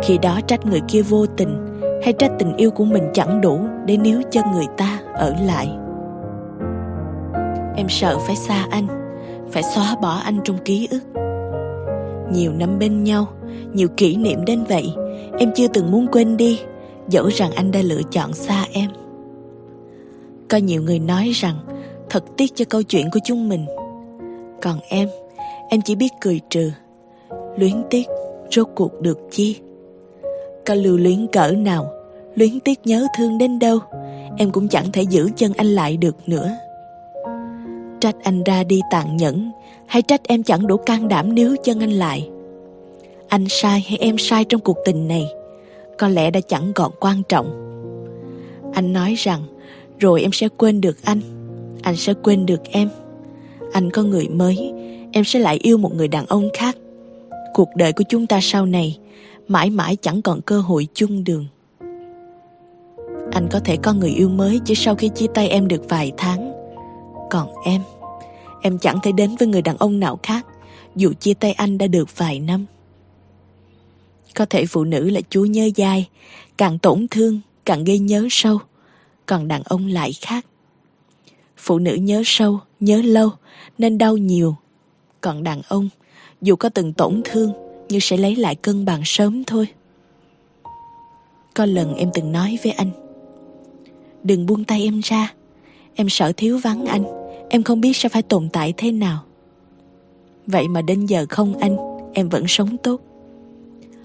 [0.04, 3.60] Khi đó trách người kia vô tình, hay trách tình yêu của mình chẳng đủ
[3.86, 5.70] để níu chân người ta ở lại.
[7.76, 8.88] Em sợ phải xa anh,
[9.52, 11.02] phải xóa bỏ anh trong ký ức.
[12.32, 13.28] Nhiều năm bên nhau,
[13.74, 14.94] nhiều kỷ niệm đến vậy,
[15.40, 16.60] em chưa từng muốn quên đi,
[17.08, 18.90] dẫu rằng anh đã lựa chọn xa em
[20.50, 21.56] có nhiều người nói rằng,
[22.10, 23.66] thật tiếc cho câu chuyện của chúng mình.
[24.62, 25.10] Còn em
[25.70, 26.72] em chỉ biết cười trừ.
[27.58, 28.08] Luyến tiếc,
[28.52, 29.60] rốt cuộc được chi?
[30.66, 31.92] Có lưu luyến cỡ nào,
[32.36, 33.80] luyến tiếc nhớ thương đến đâu?
[34.38, 36.52] Em cũng chẳng thể giữ chân anh lại được nữa.
[38.00, 39.52] Trách anh ra đi tàn nhẫn,
[39.88, 42.30] hay trách em chẳng đủ can đảm níu chân anh lại?
[43.28, 45.28] Anh sai hay em sai trong cuộc tình này?
[45.98, 47.62] Có lẽ đã chẳng còn quan trọng.
[48.74, 49.42] Anh nói rằng
[50.00, 51.22] rồi em sẽ quên được anh.
[51.82, 52.90] Anh sẽ quên được em.
[53.74, 54.74] Anh có người mới,
[55.12, 56.78] em sẽ lại yêu một người đàn ông khác.
[57.54, 58.98] Cuộc đời của chúng ta sau này
[59.48, 61.46] mãi mãi chẳng còn cơ hội chung đường.
[63.32, 66.12] Anh có thể có người yêu mới chỉ sau khi chia tay em được vài
[66.18, 66.52] tháng.
[67.30, 67.82] Còn em
[68.62, 70.46] em chẳng thể đến với người đàn ông nào khác,
[70.96, 72.66] dù chia tay anh đã được vài năm.
[74.36, 76.08] Có thể phụ nữ là chúa nhớ dai,
[76.58, 78.60] càng tổn thương, càng gây nhớ sâu
[79.26, 80.46] còn đàn ông lại khác.
[81.58, 83.30] Phụ nữ nhớ sâu, nhớ lâu,
[83.78, 84.56] nên đau nhiều.
[85.22, 85.90] Còn đàn ông,
[86.42, 87.54] dù có từng tổn thương
[87.90, 89.68] nhưng sẽ lấy lại cân bằng sớm thôi.
[91.54, 92.90] Có lần em từng nói với anh,
[94.24, 95.34] đừng buông tay em ra,
[95.96, 97.04] em sợ thiếu vắng anh,
[97.50, 99.24] em không biết sẽ phải tồn tại thế nào.
[100.48, 101.78] Vậy mà đến giờ không anh,
[102.14, 103.02] em vẫn sống tốt.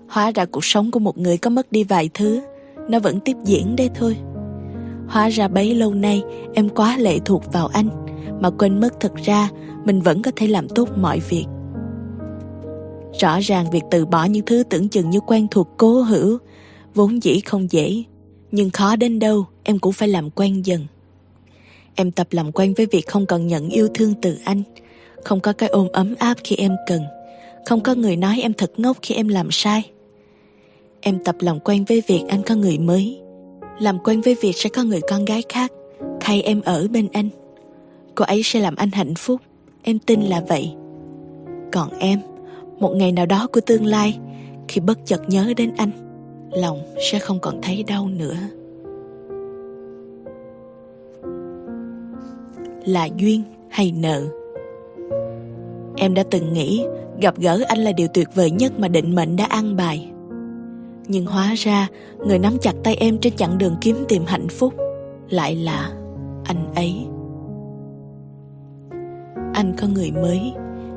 [0.08, 2.40] Hóa ra cuộc sống của một người có mất đi vài thứ,
[2.88, 4.16] nó vẫn tiếp diễn đây thôi
[5.10, 6.22] hóa ra bấy lâu nay
[6.54, 7.88] em quá lệ thuộc vào anh,
[8.40, 9.48] mà quên mất thật ra
[9.84, 11.44] mình vẫn có thể làm tốt mọi việc.
[13.20, 16.38] Rõ ràng việc từ bỏ những thứ tưởng chừng như quen thuộc cố hữu,
[16.94, 18.02] vốn dĩ không dễ,
[18.52, 20.86] nhưng khó đến đâu em cũng phải làm quen dần.
[21.94, 24.62] Em tập làm quen với việc không cần nhận yêu thương từ anh,
[25.24, 27.02] không có cái ôm ấm áp khi em cần,
[27.66, 29.90] không có người nói em thật ngốc khi em làm sai.
[31.00, 33.20] Em tập làm quen với việc anh có người mới
[33.80, 35.72] làm quen với việc sẽ có người con gái khác.
[36.20, 37.28] Thay em ở bên anh.
[38.14, 39.40] Cô ấy sẽ làm anh hạnh phúc.
[39.82, 40.74] Em tin là vậy.
[41.72, 42.18] Còn em,
[42.78, 44.18] một ngày nào đó của tương lai,
[44.68, 45.90] khi bất chợt nhớ đến anh,
[46.52, 48.36] lòng sẽ không còn thấy đau nữa.
[52.84, 54.22] Là duyên hay nợ?
[55.96, 56.84] Em đã từng nghĩ
[57.20, 60.09] gặp gỡ anh là điều tuyệt vời nhất mà định mệnh đã ăn bài
[61.10, 61.88] nhưng hóa ra,
[62.26, 64.74] người nắm chặt tay em trên chặng đường kiếm tìm hạnh phúc
[65.28, 65.90] lại là
[66.44, 66.94] anh ấy.
[69.54, 70.52] Anh có người mới,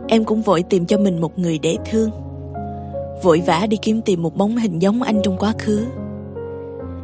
[0.07, 2.09] em cũng vội tìm cho mình một người để thương.
[3.23, 5.85] Vội vã đi kiếm tìm một bóng hình giống anh trong quá khứ.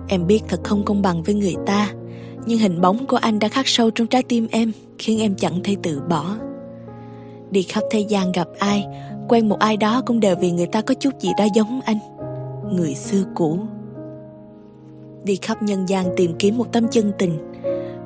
[0.07, 1.93] Em biết thật không công bằng với người ta,
[2.45, 5.59] nhưng hình bóng của anh đã khắc sâu trong trái tim em, khiến em chẳng
[5.63, 6.35] thể tự bỏ.
[7.51, 8.85] Đi khắp thế gian gặp ai,
[9.29, 11.97] quen một ai đó cũng đều vì người ta có chút gì đó giống anh
[12.71, 13.59] người xưa cũ.
[15.23, 17.37] Đi khắp nhân gian tìm kiếm một tấm chân tình,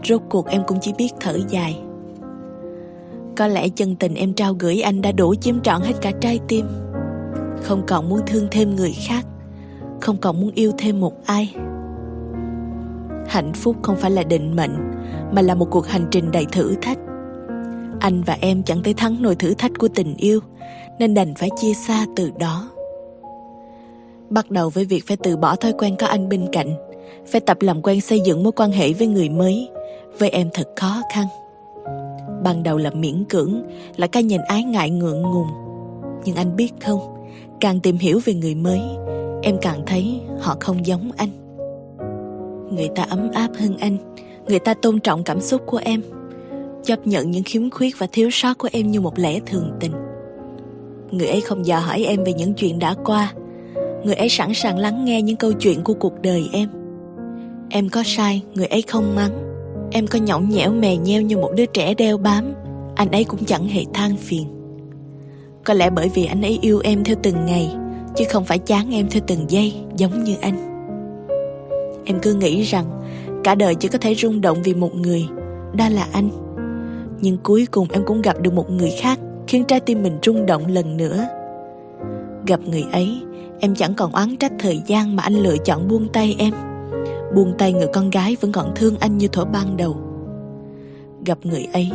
[0.03, 1.79] rốt cuộc em cũng chỉ biết thở dài.
[3.37, 6.39] Có lẽ chân tình em trao gửi anh đã đủ chiếm trọn hết cả trái
[6.47, 6.65] tim.
[7.61, 9.25] Không còn muốn thương thêm người khác,
[10.01, 11.55] không còn muốn yêu thêm một ai.
[13.27, 14.75] Hạnh phúc không phải là định mệnh,
[15.31, 16.97] mà là một cuộc hành trình đầy thử thách.
[17.99, 20.39] Anh và em chẳng thể thắng nổi thử thách của tình yêu,
[20.99, 22.69] nên đành phải chia xa từ đó
[24.33, 26.73] bắt đầu với việc phải từ bỏ thói quen có anh bên cạnh,
[27.27, 29.69] phải tập làm quen xây dựng mối quan hệ với người mới.
[30.19, 31.27] Với em thật khó khăn.
[32.43, 33.63] Ban đầu là miễn cưỡng,
[33.95, 35.47] là cái nhìn ái ngại ngượng ngùng.
[36.25, 36.99] Nhưng anh biết không,
[37.59, 38.81] càng tìm hiểu về người mới,
[39.41, 41.29] em càng thấy họ không giống anh.
[42.75, 43.97] Người ta ấm áp hơn anh,
[44.47, 46.01] người ta tôn trọng cảm xúc của em,
[46.83, 49.91] chấp nhận những khiếm khuyết và thiếu sót của em như một lẽ thường tình.
[51.11, 53.33] Người ấy không dò hỏi em về những chuyện đã qua
[54.03, 56.69] người ấy sẵn sàng lắng nghe những câu chuyện của cuộc đời em.
[57.69, 59.31] Em có sai, người ấy không mắng.
[59.91, 62.53] Em có nhõng nhẽo mè nheo như một đứa trẻ đeo bám.
[62.95, 64.47] Anh ấy cũng chẳng hề than phiền.
[65.63, 67.75] Có lẽ bởi vì anh ấy yêu em theo từng ngày,
[68.15, 70.73] chứ không phải chán em theo từng giây, giống như anh.
[72.05, 72.85] Em cứ nghĩ rằng,
[73.43, 75.25] cả đời chỉ có thể rung động vì một người,
[75.77, 76.29] đó là anh.
[77.21, 80.45] Nhưng cuối cùng em cũng gặp được một người khác, khiến trái tim mình rung
[80.45, 81.25] động lần nữa
[82.47, 83.21] gặp người ấy,
[83.59, 86.53] em chẳng còn oán trách thời gian mà anh lựa chọn buông tay em.
[87.35, 89.97] Buông tay người con gái vẫn còn thương anh như thuở ban đầu.
[91.25, 91.91] Gặp người ấy,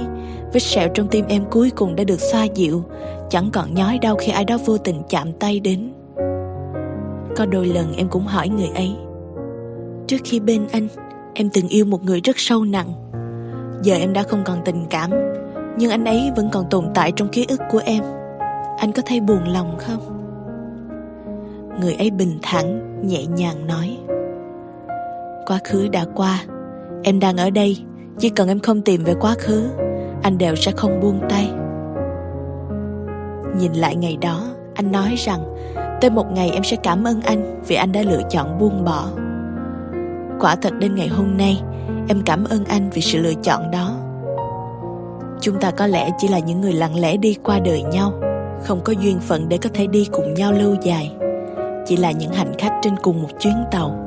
[0.52, 2.84] vết sẹo trong tim em cuối cùng đã được xoa dịu,
[3.30, 5.92] chẳng còn nhói đau khi ai đó vô tình chạm tay đến.
[7.37, 8.90] Có đôi lần em cũng hỏi người ấy,
[10.06, 10.88] trước khi bên anh,
[11.34, 12.92] em từng yêu một người rất sâu nặng.
[13.82, 15.11] Giờ em đã không còn tình cảm,
[15.78, 18.02] nhưng anh ấy vẫn còn tồn tại trong ký ức của em.
[18.78, 20.17] Anh có thấy buồn lòng không?
[21.80, 23.98] Người ấy bình thản, nhẹ nhàng nói.
[25.46, 26.44] Quá khứ đã qua,
[27.02, 27.76] em đang ở đây,
[28.18, 29.68] chỉ cần em không tìm về quá khứ,
[30.22, 31.50] anh đều sẽ không buông tay.
[33.58, 34.42] Nhìn lại ngày đó,
[34.74, 35.54] anh nói rằng,
[36.00, 39.08] tới một ngày em sẽ cảm ơn anh vì anh đã lựa chọn buông bỏ.
[40.40, 41.60] Quả thật đến ngày hôm nay,
[42.08, 43.96] em cảm ơn anh vì sự lựa chọn đó.
[45.40, 48.12] Chúng ta có lẽ chỉ là những người lặng lẽ đi qua đời nhau,
[48.64, 51.12] không có duyên phận để có thể đi cùng nhau lâu dài
[51.88, 53.98] chỉ là những hành khách trên cùng một chuyến tàu.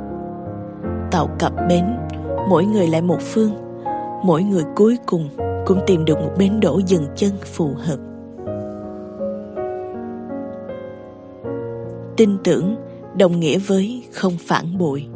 [1.11, 1.85] Tàu cập bến,
[2.49, 3.51] mỗi người lại một phương,
[4.23, 5.29] mỗi người cuối cùng
[5.65, 7.97] cũng tìm được một bến đỗ dừng chân phù hợp.
[12.17, 12.75] Tin tưởng,
[13.17, 15.07] đồng nghĩa với không phản bội.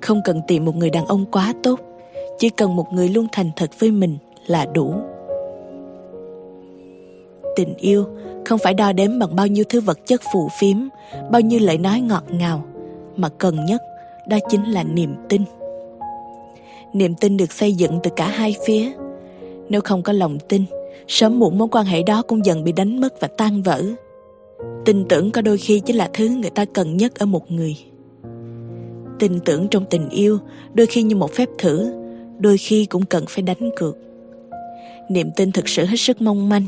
[0.00, 1.80] Không cần tìm một người đàn ông quá tốt,
[2.38, 4.94] chỉ cần một người luôn thành thật với mình là đủ.
[7.56, 8.04] Tình yêu
[8.48, 10.76] không phải đo đếm bằng bao nhiêu thứ vật chất phù phiếm,
[11.30, 12.64] bao nhiêu lời nói ngọt ngào,
[13.16, 13.82] mà cần nhất,
[14.28, 15.42] đó chính là niềm tin.
[16.92, 18.92] Niềm tin được xây dựng từ cả hai phía.
[19.68, 20.64] Nếu không có lòng tin,
[21.08, 23.82] sớm muộn mối quan hệ đó cũng dần bị đánh mất và tan vỡ.
[24.84, 27.76] Tin tưởng có đôi khi chính là thứ người ta cần nhất ở một người.
[29.18, 30.38] Tin tưởng trong tình yêu,
[30.74, 31.92] đôi khi như một phép thử,
[32.38, 33.96] đôi khi cũng cần phải đánh cược.
[35.08, 36.64] Niềm tin thực sự hết sức mong manh,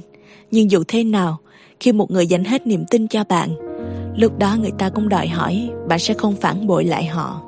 [0.50, 1.38] nhưng dù thế nào
[1.80, 3.54] khi một người dành hết niềm tin cho bạn.
[4.16, 7.42] Lúc đó người ta cũng đòi hỏi bạn sẽ không phản bội lại họ.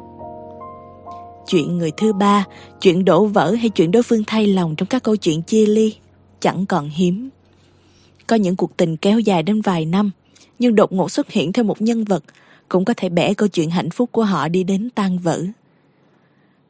[1.47, 2.45] Chuyện người thứ ba,
[2.81, 5.95] chuyện đổ vỡ hay chuyện đối phương thay lòng trong các câu chuyện chia ly,
[6.41, 7.29] chẳng còn hiếm.
[8.27, 10.11] Có những cuộc tình kéo dài đến vài năm,
[10.59, 12.25] nhưng đột ngột xuất hiện thêm một nhân vật,
[12.69, 15.43] cũng có thể bẻ câu chuyện hạnh phúc của họ đi đến tan vỡ.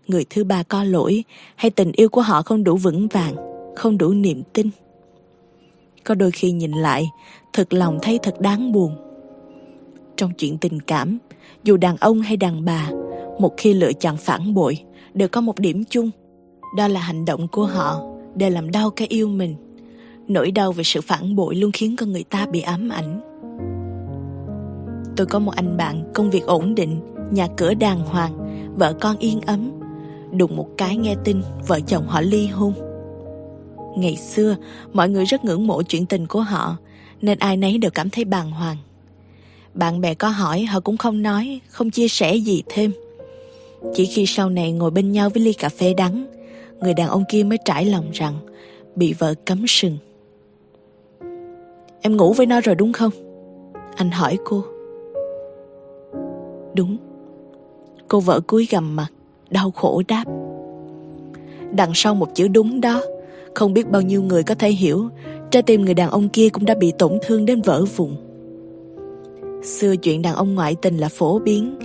[0.09, 1.25] Người thứ ba có lỗi,
[1.57, 3.35] hay tình yêu của họ không đủ vững vàng,
[3.77, 4.71] không đủ niềm tin
[6.05, 7.11] có đôi khi nhìn lại,
[7.53, 8.97] thật lòng thấy thật đáng buồn.
[10.17, 11.19] Trong chuyện tình cảm,
[11.65, 12.91] dù đàn ông hay đàn bà,
[13.39, 14.79] một khi lựa chọn phản bội,
[15.15, 16.11] đều có một điểm chung.
[16.77, 18.03] Đó là hành động của họ,
[18.35, 19.55] để làm đau cái yêu mình.
[20.29, 23.21] Nỗi đau về sự phản bội luôn khiến con người ta bị ám ảnh.
[25.17, 28.33] Tôi có một anh bạn, công việc ổn định, nhà cửa đàng hoàng,
[28.79, 29.71] vợ con yên ấm.
[30.33, 32.73] Đùng một cái nghe tin, vợ chồng họ ly hôn
[33.97, 34.57] ngày xưa,
[34.93, 36.77] mọi người rất ngưỡng mộ chuyện tình của họ,
[37.21, 38.77] nên ai nấy đều cảm thấy bàng hoàng.
[39.75, 42.93] Bạn bè có hỏi, họ cũng không nói, không chia sẻ gì thêm.
[43.95, 46.27] Chỉ khi sau này ngồi bên nhau với ly cà phê đắng,
[46.81, 48.35] người đàn ông kia mới trải lòng rằng
[48.97, 49.99] bị vợ cấm sừng.
[52.01, 53.13] Em ngủ với nó rồi đúng không?
[53.97, 54.65] Anh hỏi cô.
[56.75, 56.97] Đúng.
[58.09, 59.09] Cô vợ cúi gầm mặt,
[59.51, 60.25] đau khổ đáp.
[61.73, 63.03] Đằng sau một chữ đúng đó
[63.55, 65.09] không biết bao nhiêu người có thể hiểu,
[65.51, 68.11] trái tim người đàn ông kia cũng đã bị tổn thương đến vỡ vụn.
[69.63, 71.79] Xưa chuyện đàn ông ngoại tình là phổ biến,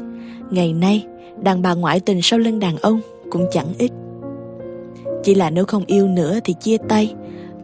[0.51, 1.05] ngày nay,
[1.43, 3.91] đàn bà ngoại tình sau lưng đàn ông cũng chẳng ít.
[5.23, 7.13] Chỉ là nếu không yêu nữa thì chia tay,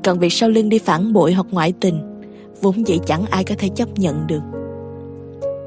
[0.03, 1.99] còn việc sau lưng đi phản bội hoặc ngoại tình,
[2.61, 4.41] vốn dĩ chẳng ai có thể chấp nhận được.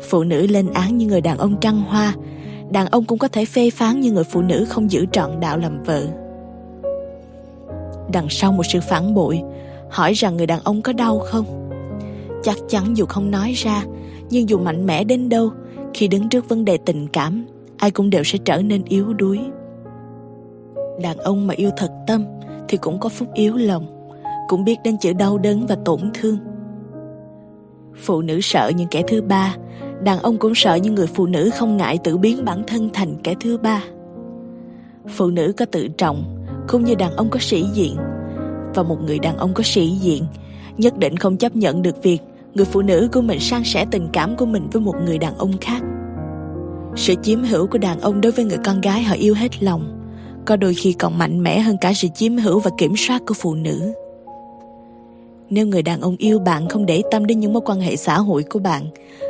[0.08, 2.14] Phụ nữ lên án như người đàn ông trăng hoa,
[2.70, 5.58] đàn ông cũng có thể phê phán như người phụ nữ không giữ trọn đạo
[5.58, 6.06] làm vợ
[8.12, 9.42] đằng sau một sự phản bội,
[9.90, 11.44] hỏi rằng người đàn ông có đau không?
[12.42, 13.84] Chắc chắn dù không nói ra,
[14.30, 15.50] nhưng dù mạnh mẽ đến đâu,
[15.94, 19.40] khi đứng trước vấn đề tình cảm, ai cũng đều sẽ trở nên yếu đuối.
[21.02, 22.24] Đàn ông mà yêu thật tâm
[22.68, 24.10] thì cũng có phúc yếu lòng,
[24.48, 26.38] cũng biết đến chữ đau đớn và tổn thương.
[28.02, 29.56] Phụ nữ sợ những kẻ thứ ba,
[30.02, 33.14] đàn ông cũng sợ những người phụ nữ không ngại tự biến bản thân thành
[33.22, 33.82] kẻ thứ ba.
[35.08, 36.35] Phụ nữ có tự trọng
[36.68, 37.96] không như đàn ông có sĩ diện.
[38.74, 40.24] Và một người đàn ông có sĩ diện
[40.78, 42.18] nhất định không chấp nhận được việc
[42.54, 45.38] người phụ nữ của mình san sẻ tình cảm của mình với một người đàn
[45.38, 45.82] ông khác.
[46.96, 50.10] Sự chiếm hữu của đàn ông đối với người con gái họ yêu hết lòng,
[50.46, 53.34] có đôi khi còn mạnh mẽ hơn cả sự chiếm hữu và kiểm soát của
[53.34, 53.92] phụ nữ.
[55.50, 58.18] Nếu người đàn ông yêu bạn không để tâm đến những mối quan hệ xã
[58.18, 58.86] hội của bạn,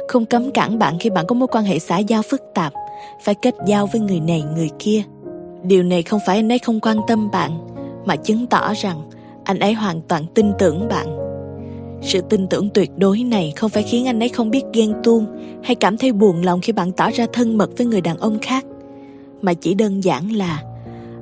[0.08, 2.72] không cấm cản bạn khi bạn có mối quan hệ xã giao phức tạp,
[3.24, 5.02] phải kết giao với người này, người kia
[5.68, 7.58] điều này không phải anh ấy không quan tâm bạn,
[8.04, 9.10] mà chứng tỏ rằng
[9.44, 11.06] anh ấy hoàn toàn tin tưởng bạn.
[12.02, 15.26] Sự tin tưởng tuyệt đối này không phải khiến anh ấy không biết ghen tuông
[15.62, 18.38] hay cảm thấy buồn lòng khi bạn tỏ ra thân mật với người đàn ông
[18.38, 18.64] khác,
[19.42, 20.62] mà chỉ đơn giản là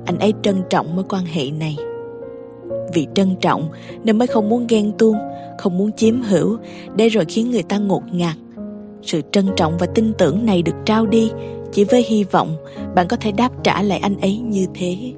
[0.05, 1.77] anh ấy trân trọng mối quan hệ này.
[2.93, 3.69] Vì trân trọng
[4.03, 5.15] nên mới không muốn ghen tuông,
[5.57, 6.57] không muốn chiếm hữu
[6.95, 8.35] để rồi khiến người ta ngột ngạt.
[9.01, 11.31] Sự trân trọng và tin tưởng này được trao đi
[11.75, 12.55] chỉ với hy vọng
[12.95, 15.13] bạn có thể đáp trả lại anh ấy như thế.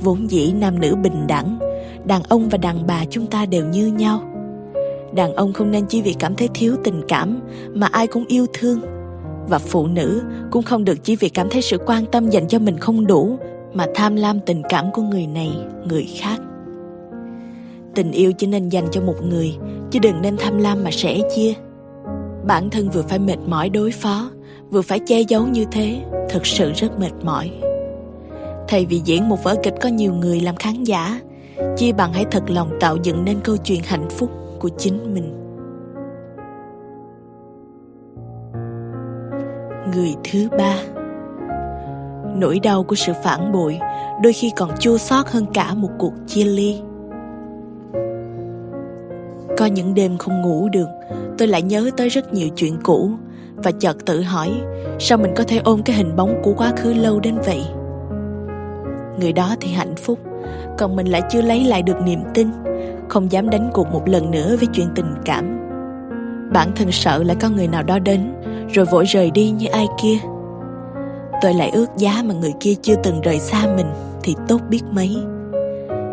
[0.00, 1.58] Vốn dĩ nam nữ bình đẳng,
[2.04, 4.20] đàn ông và đàn bà chúng ta đều như nhau.
[5.14, 7.40] Đàn ông không nên chỉ vì cảm thấy thiếu tình cảm
[7.74, 8.80] mà ai cũng yêu thương.
[9.48, 12.58] Và phụ nữ cũng không được chỉ vì cảm thấy sự quan tâm dành cho
[12.58, 13.38] mình không đủ
[13.72, 15.50] mà tham lam tình cảm của người này,
[15.88, 16.40] người khác.
[17.94, 19.54] Tình yêu chỉ nên dành cho một người,
[19.90, 21.52] chứ đừng nên tham lam mà sẻ chia.
[22.46, 24.30] Bản thân vừa phải mệt mỏi đối phó
[24.70, 27.50] vừa phải che giấu như thế thực sự rất mệt mỏi.
[28.68, 31.20] Thay vì diễn một vở kịch có nhiều người làm khán giả,
[31.76, 35.34] chi bằng hãy thật lòng tạo dựng nên câu chuyện hạnh phúc của chính mình.
[39.94, 40.76] Người thứ ba.
[42.36, 43.78] Nỗi đau của sự phản bội
[44.22, 46.80] đôi khi còn chua xót hơn cả một cuộc chia ly.
[49.58, 50.88] Có những đêm không ngủ được,
[51.38, 53.10] tôi lại nhớ tới rất nhiều chuyện cũ
[53.62, 54.50] và chợt tự hỏi,
[54.98, 57.62] sao mình có thể ôm cái hình bóng của quá khứ lâu đến vậy?
[59.20, 60.18] Người đó thì hạnh phúc,
[60.78, 62.48] còn mình lại chưa lấy lại được niềm tin,
[63.08, 65.58] không dám đánh cuộc một lần nữa với chuyện tình cảm.
[66.52, 68.32] Bản thân sợ lại có người nào đó đến,
[68.68, 70.16] rồi vội rời đi như ai kia.
[71.42, 73.86] Tôi lại ước giá mà người kia chưa từng rời xa mình
[74.22, 75.16] thì tốt biết mấy.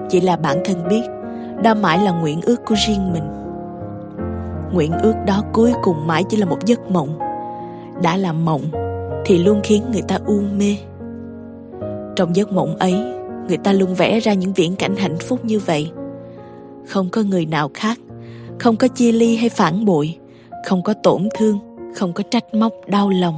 [0.09, 1.03] Chỉ là bản thân biết,
[1.63, 3.23] đó mãi là nguyện ước của riêng mình.
[4.71, 7.19] Nguyện ước đó cuối cùng mãi chỉ là một giấc mộng
[8.01, 8.61] đã là mộng
[9.25, 10.75] thì luôn khiến người ta u mê.
[12.15, 12.95] Trong giấc mộng ấy,
[13.47, 15.91] người ta luôn vẽ ra những viễn cảnh hạnh phúc như vậy.
[16.87, 17.99] Không có người nào khác,
[18.59, 20.17] không có chia ly hay phản bội,
[20.65, 21.59] không có tổn thương,
[21.95, 23.35] không có trách móc, đau lòng.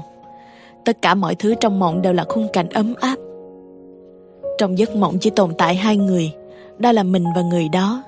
[0.85, 3.15] Tất cả mọi thứ trong mộng đều là khung cảnh ấm áp.
[4.57, 6.31] Trong giấc mộng chỉ tồn tại hai người,
[6.77, 8.03] đó là mình và người đó,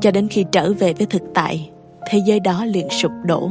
[0.00, 1.70] cho đến khi trở về với thực tại,
[2.10, 3.50] thế giới đó liền sụp đổ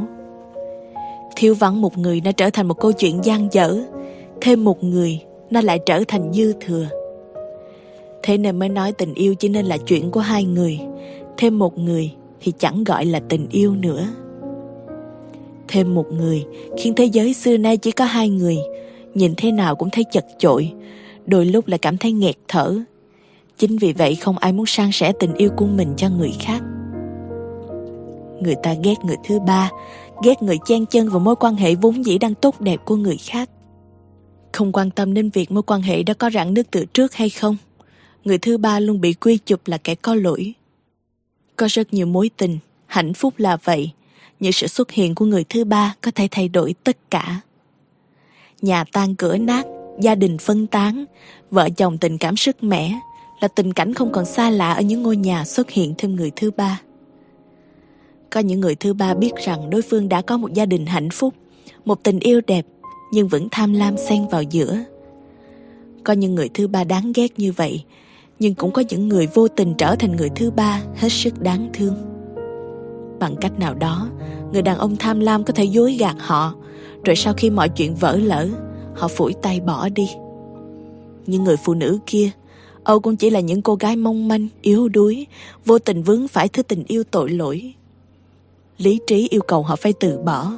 [1.36, 3.78] thiếu vắng một người nó trở thành một câu chuyện gian dở.
[4.40, 5.20] Thêm một người,
[5.50, 6.86] nó lại trở thành dư thừa.
[8.22, 10.80] Thế nên mới nói tình yêu chỉ nên là chuyện của hai người.
[11.36, 14.08] Thêm một người thì chẳng gọi là tình yêu nữa.
[15.68, 16.44] Thêm một người,
[16.78, 18.58] khiến thế giới xưa nay chỉ có hai người.
[19.14, 20.72] Nhìn thế nào cũng thấy chật chội,
[21.26, 22.74] đôi lúc lại cảm thấy nghẹt thở.
[23.58, 26.62] Chính vì vậy không ai muốn san sẻ tình yêu của mình cho người khác.
[28.40, 29.70] Người ta ghét người thứ ba
[30.22, 33.16] ghét người chen chân vào mối quan hệ vốn dĩ đang tốt đẹp của người
[33.16, 33.50] khác.
[34.52, 37.30] Không quan tâm đến việc mối quan hệ đã có rạn nứt từ trước hay
[37.30, 37.56] không,
[38.24, 40.54] người thứ ba luôn bị quy chụp là kẻ có lỗi.
[41.56, 43.90] Có rất nhiều mối tình, hạnh phúc là vậy,
[44.40, 47.40] nhưng sự xuất hiện của người thứ ba có thể thay đổi tất cả.
[48.62, 49.66] Nhà tan cửa nát,
[50.00, 51.04] gia đình phân tán,
[51.50, 52.94] vợ chồng tình cảm sức mẻ
[53.40, 56.30] là tình cảnh không còn xa lạ ở những ngôi nhà xuất hiện thêm người
[56.36, 56.80] thứ ba
[58.32, 61.10] có những người thứ ba biết rằng đối phương đã có một gia đình hạnh
[61.10, 61.34] phúc,
[61.84, 62.66] một tình yêu đẹp,
[63.12, 64.78] nhưng vẫn tham lam xen vào giữa.
[66.04, 67.84] Có những người thứ ba đáng ghét như vậy,
[68.38, 71.70] nhưng cũng có những người vô tình trở thành người thứ ba hết sức đáng
[71.72, 71.94] thương.
[73.20, 74.08] Bằng cách nào đó,
[74.52, 76.54] người đàn ông tham lam có thể dối gạt họ,
[77.04, 78.48] rồi sau khi mọi chuyện vỡ lỡ
[78.94, 80.10] họ phủi tay bỏ đi.
[81.26, 82.30] Nhưng người phụ nữ kia,
[82.84, 85.26] âu cũng chỉ là những cô gái mong manh, yếu đuối,
[85.64, 87.74] vô tình vướng phải thứ tình yêu tội lỗi
[88.82, 90.52] lý trí yêu cầu họ phải từ bỏ,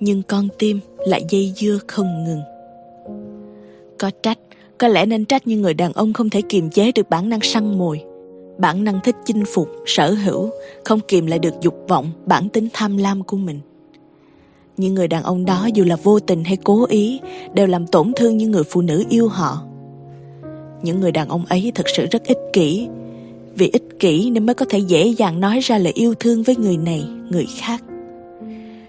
[0.00, 2.40] nhưng con tim lại dây dưa không ngừng.
[3.98, 4.38] Có trách,
[4.78, 7.40] có lẽ nên trách như người đàn ông không thể kiềm chế được bản năng
[7.40, 8.02] săn mồi.
[8.58, 10.50] Bản năng thích chinh phục, sở hữu,
[10.84, 13.60] không kìm lại được dục vọng, bản tính tham lam của mình.
[14.76, 17.20] Những người đàn ông đó dù là vô tình hay cố ý,
[17.54, 19.62] đều làm tổn thương những người phụ nữ yêu họ.
[20.82, 22.88] Những người đàn ông ấy thật sự rất ích kỷ,
[23.54, 26.56] vì ích kỷ nên mới có thể dễ dàng nói ra lời yêu thương với
[26.56, 27.82] người này người khác.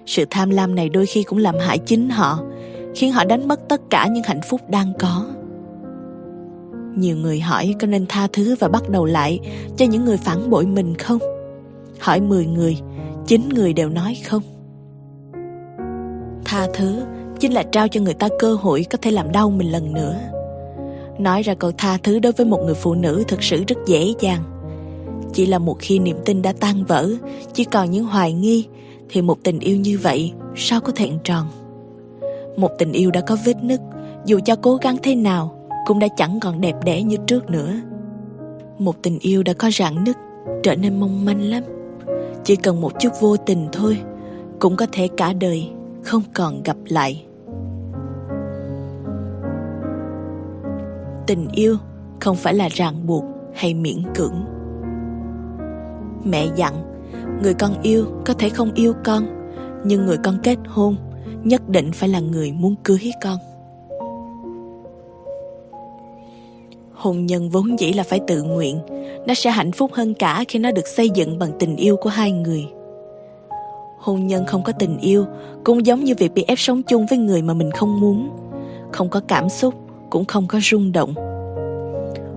[0.05, 2.39] Sự tham lam này đôi khi cũng làm hại chính họ,
[2.95, 5.25] khiến họ đánh mất tất cả những hạnh phúc đang có.
[6.95, 9.39] Nhiều người hỏi có nên tha thứ và bắt đầu lại
[9.77, 11.19] cho những người phản bội mình không?
[11.99, 12.77] Hỏi 10 người,
[13.27, 14.43] chín người đều nói không.
[16.45, 17.01] Tha thứ
[17.39, 20.15] chính là trao cho người ta cơ hội có thể làm đau mình lần nữa.
[21.19, 24.13] Nói ra câu tha thứ đối với một người phụ nữ thực sự rất dễ
[24.19, 24.43] dàng
[25.33, 27.09] chỉ là một khi niềm tin đã tan vỡ,
[27.53, 28.67] chỉ còn những hoài nghi,
[29.09, 31.47] thì một tình yêu như vậy sao có thẹn tròn?
[32.57, 33.81] Một tình yêu đã có vết nứt,
[34.25, 37.73] dù cho cố gắng thế nào, cũng đã chẳng còn đẹp đẽ như trước nữa.
[38.79, 40.15] Một tình yêu đã có rạn nứt,
[40.63, 41.63] trở nên mong manh lắm.
[42.43, 43.97] Chỉ cần một chút vô tình thôi,
[44.59, 45.69] cũng có thể cả đời
[46.03, 47.25] không còn gặp lại.
[51.27, 51.77] Tình yêu
[52.19, 53.23] không phải là ràng buộc
[53.53, 54.45] hay miễn cưỡng
[56.25, 56.73] mẹ dặn,
[57.43, 59.23] người con yêu có thể không yêu con,
[59.85, 60.95] nhưng người con kết hôn
[61.43, 63.37] nhất định phải là người muốn cưới con.
[66.93, 68.79] Hôn nhân vốn dĩ là phải tự nguyện,
[69.27, 72.09] nó sẽ hạnh phúc hơn cả khi nó được xây dựng bằng tình yêu của
[72.09, 72.65] hai người.
[73.99, 75.25] Hôn nhân không có tình yêu
[75.63, 78.29] cũng giống như việc bị ép sống chung với người mà mình không muốn.
[78.91, 79.73] Không có cảm xúc
[80.09, 81.30] cũng không có rung động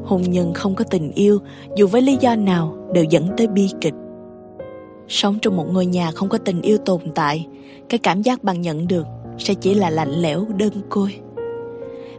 [0.05, 1.39] hôn nhân không có tình yêu,
[1.77, 3.95] dù với lý do nào, đều dẫn tới bi kịch.
[5.09, 7.47] Sống trong một ngôi nhà không có tình yêu tồn tại,
[7.89, 9.07] cái cảm giác bạn nhận được
[9.39, 11.15] sẽ chỉ là lạnh lẽo, đơn côi.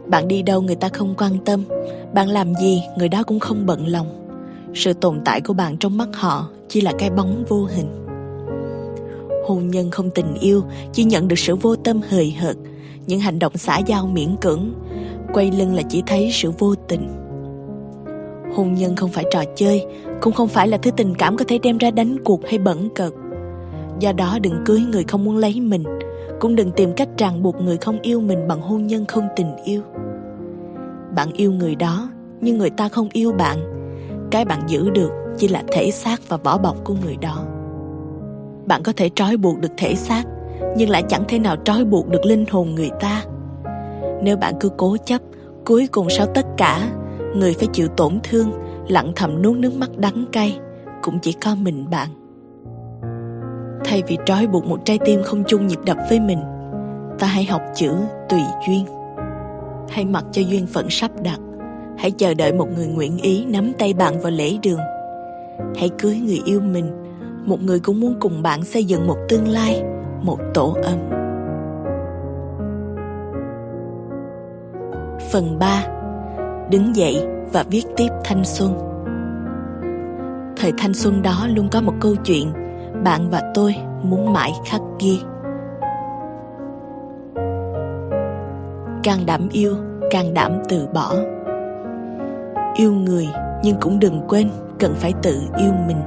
[0.06, 1.64] Bạn đi đâu người ta không quan tâm,
[2.14, 4.06] bạn làm gì người đó cũng không bận lòng.
[4.74, 8.06] Sự tồn tại của bạn trong mắt họ chỉ là cái bóng vô hình.
[9.46, 10.62] Hôn nhân không tình yêu,
[10.92, 12.56] chỉ nhận được sự vô tâm hời hợt,
[13.06, 14.72] những hành động xã giao miễn cưỡng,
[15.32, 17.25] quay lưng là chỉ thấy sự vô tình
[18.54, 19.86] hôn nhân không phải trò chơi,
[20.20, 22.88] cũng không phải là thứ tình cảm có thể đem ra đánh cuộc hay bẩn
[22.94, 23.12] cợt.
[24.00, 25.84] Do đó đừng cưới người không muốn lấy mình,
[26.40, 29.56] cũng đừng tìm cách ràng buộc người không yêu mình bằng hôn nhân không tình
[29.64, 29.82] yêu.
[31.14, 32.08] Bạn yêu người đó,
[32.40, 33.58] nhưng người ta không yêu bạn.
[34.30, 37.44] Cái bạn giữ được chỉ là thể xác và vỏ bọc của người đó.
[38.66, 40.22] Bạn có thể trói buộc được thể xác,
[40.76, 43.24] nhưng lại chẳng thể nào trói buộc được linh hồn người ta.
[44.22, 45.20] Nếu bạn cứ cố chấp,
[45.64, 46.90] cuối cùng sau tất cả
[47.38, 48.52] người phải chịu tổn thương,
[48.88, 50.58] lặng thầm nuốt nước mắt đắng cay,
[51.02, 52.08] cũng chỉ có mình bạn.
[53.84, 56.38] Thay vì trói buộc một trái tim không chung nhịp đập với mình,
[57.18, 57.94] ta hãy học chữ
[58.28, 58.86] tùy duyên.
[59.88, 61.38] Hãy mặc cho duyên phận sắp đặt,
[61.98, 64.80] hãy chờ đợi một người nguyện ý nắm tay bạn vào lễ đường.
[65.76, 66.90] Hãy cưới người yêu mình,
[67.44, 69.82] một người cũng muốn cùng bạn xây dựng một tương lai,
[70.22, 70.98] một tổ ấm.
[75.32, 75.84] Phần 3
[76.70, 78.74] đứng dậy và viết tiếp thanh xuân.
[80.56, 82.52] Thời thanh xuân đó luôn có một câu chuyện
[83.04, 85.20] bạn và tôi muốn mãi khắc ghi.
[89.02, 89.74] Càng đảm yêu,
[90.10, 91.14] càng đảm từ bỏ.
[92.74, 93.28] Yêu người
[93.62, 96.00] nhưng cũng đừng quên cần phải tự yêu mình.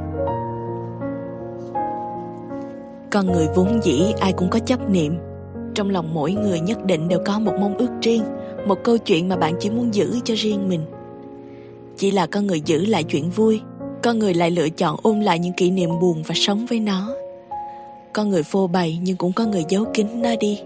[3.12, 5.18] Con người vốn dĩ ai cũng có chấp niệm.
[5.74, 8.24] Trong lòng mỗi người nhất định đều có một mong ước riêng
[8.68, 10.82] một câu chuyện mà bạn chỉ muốn giữ cho riêng mình.
[11.98, 13.62] Chỉ là con người giữ lại chuyện vui,
[14.04, 17.16] con người lại lựa chọn ôm lại những kỷ niệm buồn và sống với nó.
[18.14, 20.60] Con người phô bày nhưng cũng có người giấu kín nó đi.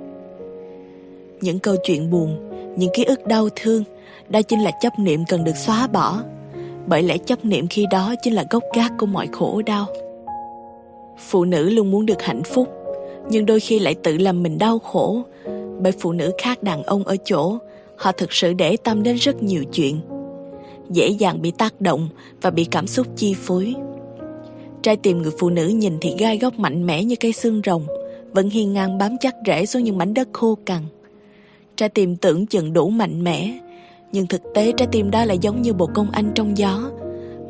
[1.41, 3.84] Những câu chuyện buồn, những ký ức đau thương,
[4.30, 6.24] đó chính là chấp niệm cần được xóa bỏ.
[6.88, 9.86] Bởi lẽ chấp niệm khi đó chính là gốc gác của mọi khổ đau.
[11.18, 12.68] Phụ nữ luôn muốn được hạnh phúc,
[13.30, 15.22] nhưng đôi khi lại tự làm mình đau khổ.
[15.80, 17.58] Bởi phụ nữ khác đàn ông ở chỗ
[17.98, 20.00] họ thực sự để tâm đến rất nhiều chuyện.
[20.89, 22.10] Dễ dàng bị tác động
[22.41, 23.74] và bị cảm xúc chi phối.
[24.82, 27.86] Trai tìm người phụ nữ nhìn thì gai góc mạnh mẽ như cây xương rồng,
[28.32, 30.82] vẫn hiên ngang bám chắc rễ xuống những mảnh đất khô cằn.
[31.76, 33.60] Trái tim tưởng chừng đủ mạnh mẽ,
[34.12, 36.91] nhưng thực tế trái tim đó lại giống như bộ công anh trong gió,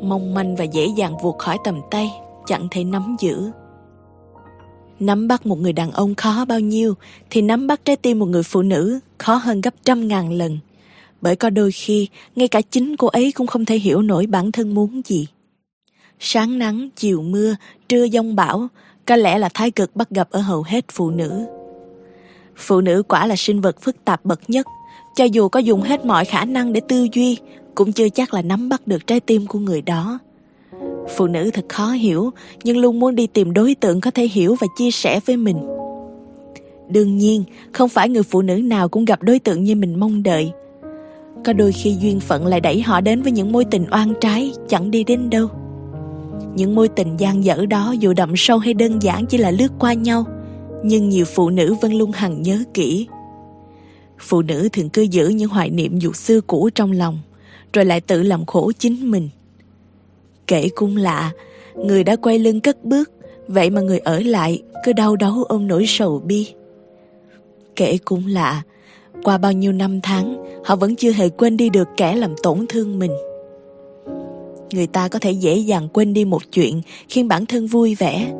[0.02, 2.10] mong manh và dễ dàng vụt khỏi tầm tay,
[2.46, 3.50] chẳng thể nắm giữ
[5.06, 6.94] nắm bắt một người đàn ông khó bao nhiêu,
[7.30, 10.58] thì nắm bắt trái tim một người phụ nữ khó hơn gấp trăm ngàn lần.
[11.20, 14.52] Bởi có đôi khi, ngay cả chính cô ấy cũng không thể hiểu nổi bản
[14.52, 15.26] thân muốn gì.
[16.20, 17.56] Sáng nắng, chiều mưa,
[17.88, 18.68] trưa giông bão,
[19.06, 21.44] có lẽ là thái cực bắt gặp ở hầu hết phụ nữ.
[22.56, 24.66] Phụ nữ quả là sinh vật phức tạp bậc nhất,
[25.16, 27.38] cho dù có dùng hết mọi khả năng để tư duy,
[27.74, 30.18] cũng chưa chắc là nắm bắt được trái tim của người đó
[31.16, 32.30] phụ nữ thật khó hiểu,
[32.64, 35.56] nhưng luôn muốn đi tìm đối tượng có thể hiểu và chia sẻ với mình.
[36.88, 40.22] Đương nhiên, không phải người phụ nữ nào cũng gặp đối tượng như mình mong
[40.22, 40.52] đợi.
[41.44, 44.52] Có đôi khi duyên phận lại đẩy họ đến với những mối tình oan trái,
[44.68, 45.48] chẳng đi đến đâu.
[46.54, 49.72] Những mối tình gian dở đó dù đậm sâu hay đơn giản chỉ là lướt
[49.78, 50.24] qua nhau,
[50.84, 53.06] nhưng nhiều phụ nữ vẫn luôn hằng nhớ kỹ.
[54.18, 57.18] Phụ nữ thường cứ giữ những hoài niệm dù xưa cũ trong lòng,
[57.72, 59.28] rồi lại tự làm khổ chính mình
[60.46, 61.30] kể cũng lạ,
[61.74, 63.10] người đã quay lưng cất bước,
[63.48, 66.48] vậy mà người ở lại cứ đau đớn ôm nỗi sầu bi.
[67.76, 68.62] Kể cũng lạ,
[69.24, 72.66] qua bao nhiêu năm tháng, họ vẫn chưa hề quên đi được kẻ làm tổn
[72.68, 73.12] thương mình.
[74.72, 78.32] Người ta có thể dễ dàng quên đi một chuyện khiến bản thân vui vẻ,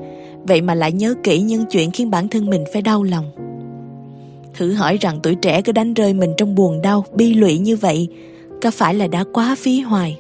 [0.43, 3.31] vậy mà lại nhớ kỹ những chuyện khiến bản thân mình phải đau lòng.
[4.55, 7.77] Thử hỏi rằng tuổi trẻ cứ đánh rơi mình trong buồn đau, bi lụy như
[7.77, 8.09] vậy,
[8.63, 10.19] có phải là đã quá phí hoài?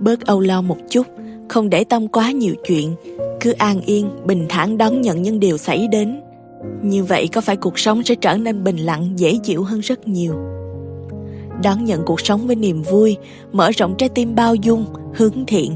[0.00, 1.06] Bớt âu lo một chút,
[1.48, 2.94] không để tâm quá nhiều chuyện,
[3.40, 6.20] cứ an yên, bình thản đón nhận những điều xảy đến.
[6.82, 10.08] Như vậy có phải cuộc sống sẽ trở nên bình lặng, dễ chịu hơn rất
[10.08, 10.34] nhiều?
[11.62, 13.16] Đón nhận cuộc sống với niềm vui,
[13.52, 14.84] mở rộng trái tim bao dung,
[15.14, 15.72] hướng thiện,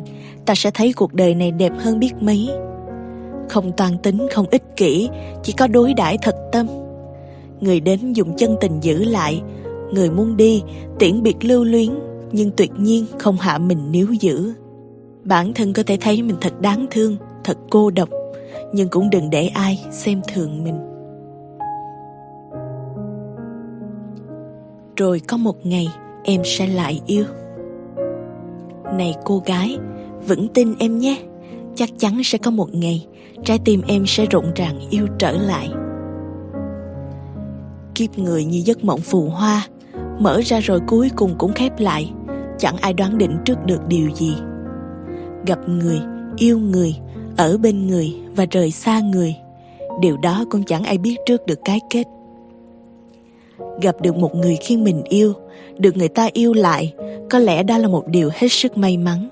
[0.47, 2.49] ta sẽ thấy cuộc đời này đẹp hơn biết mấy.
[3.49, 5.09] Không toan tính, không ích kỷ,
[5.43, 6.67] chỉ có đối đãi thật tâm.
[7.61, 9.43] Người đến dùng chân tình giữ lại,
[9.93, 10.63] người muốn đi,
[10.99, 11.91] tiễn biệt lưu luyến
[12.33, 14.53] nhưng tuyệt nhiên không hạ mình níu giữ.
[15.25, 18.09] Bản thân có thể thấy mình thật đáng thương, thật cô độc,
[18.73, 20.79] nhưng cũng đừng để ai xem thường mình.
[24.97, 25.89] Rồi có một ngày,
[26.25, 27.25] em sẽ lại yêu.
[28.95, 29.79] Này cô gái,
[30.27, 31.19] vững tin em nhé.
[31.75, 33.07] Chắc chắn sẽ có một ngày,
[33.45, 35.69] trái tim em sẽ rộn ràng yêu trở lại.
[37.95, 39.67] Kiếp người như giấc mộng phù hoa,
[40.19, 42.13] mở ra rồi cuối cùng cũng khép lại
[42.61, 44.35] chẳng ai đoán định trước được điều gì.
[45.47, 46.01] Gặp người,
[46.37, 46.97] yêu người,
[47.37, 49.37] ở bên người và rời xa người,
[50.01, 52.05] điều đó cũng chẳng ai biết trước được cái kết.
[53.83, 55.33] Gặp được một người khi mình yêu,
[55.79, 56.95] được người ta yêu lại,
[57.31, 59.29] có lẽ đó là một điều hết sức may mắn.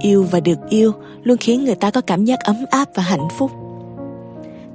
[0.00, 0.92] Yêu và được yêu
[1.22, 3.50] luôn khiến người ta có cảm giác ấm áp và hạnh phúc.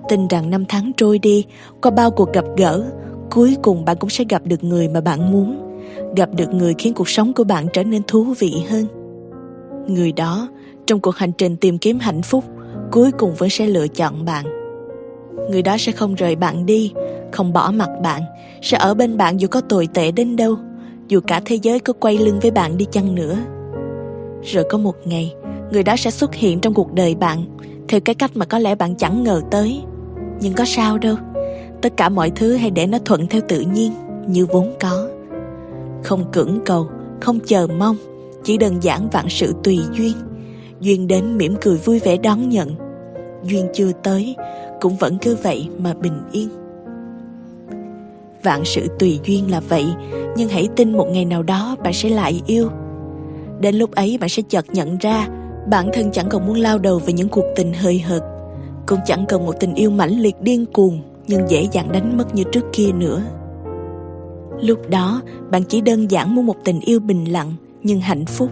[0.09, 1.45] Tin rằng năm tháng trôi đi,
[1.81, 2.83] qua bao cuộc gặp gỡ,
[3.31, 5.70] cuối cùng bạn cũng sẽ gặp được người mà bạn muốn
[6.15, 8.85] gặp được người khiến cuộc sống của bạn trở nên thú vị hơn
[9.87, 10.47] người đó
[10.87, 12.43] trong cuộc hành trình tìm kiếm hạnh phúc
[12.91, 14.45] cuối cùng vẫn sẽ lựa chọn bạn
[15.49, 16.93] người đó sẽ không rời bạn đi
[17.31, 18.21] không bỏ mặt bạn,
[18.61, 20.55] sẽ ở bên bạn dù có tồi tệ đến đâu,
[21.07, 23.37] dù cả thế giới có quay lưng với bạn đi chăng nữa.
[24.43, 25.33] Rồi có một ngày,
[25.71, 27.43] người đó sẽ xuất hiện trong cuộc đời bạn
[27.87, 29.81] theo cái cách mà có lẽ bạn chẳng ngờ tới.
[30.41, 31.15] Nhưng có sao đâu,
[31.81, 33.91] tất cả mọi thứ hãy để nó thuận theo tự nhiên
[34.27, 35.10] như vốn có.
[36.03, 36.89] Không cưỡng cầu,
[37.21, 37.95] không chờ mong,
[38.43, 40.13] chỉ đơn giản vạn sự tùy duyên.
[40.79, 42.75] Duyên đến mỉm cười vui vẻ đón nhận.
[43.43, 44.35] Duyên chưa tới,
[44.81, 46.49] cũng vẫn cứ vậy mà bình yên.
[48.43, 49.85] Vạn sự tùy duyên là vậy,
[50.37, 52.69] nhưng hãy tin một ngày nào đó bạn sẽ lại yêu.
[53.59, 55.27] Đến lúc ấy bạn sẽ chợt nhận ra
[55.69, 58.23] bản thân chẳng còn muốn lao đầu về những cuộc tình hơi hợt,
[58.85, 62.35] cũng chẳng cần một tình yêu mãnh liệt điên cuồng nhưng dễ dàng đánh mất
[62.35, 63.21] như trước kia nữa.
[64.59, 65.21] Lúc đó,
[65.51, 68.49] bạn chỉ đơn giản muốn một tình yêu bình lặng nhưng hạnh phúc.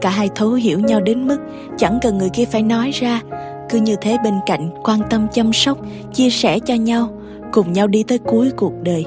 [0.00, 1.38] Cả hai thấu hiểu nhau đến mức
[1.76, 3.20] chẳng cần người kia phải nói ra,
[3.68, 5.78] cứ như thế bên cạnh quan tâm chăm sóc,
[6.12, 7.20] chia sẻ cho nhau,
[7.52, 9.06] cùng nhau đi tới cuối cuộc đời.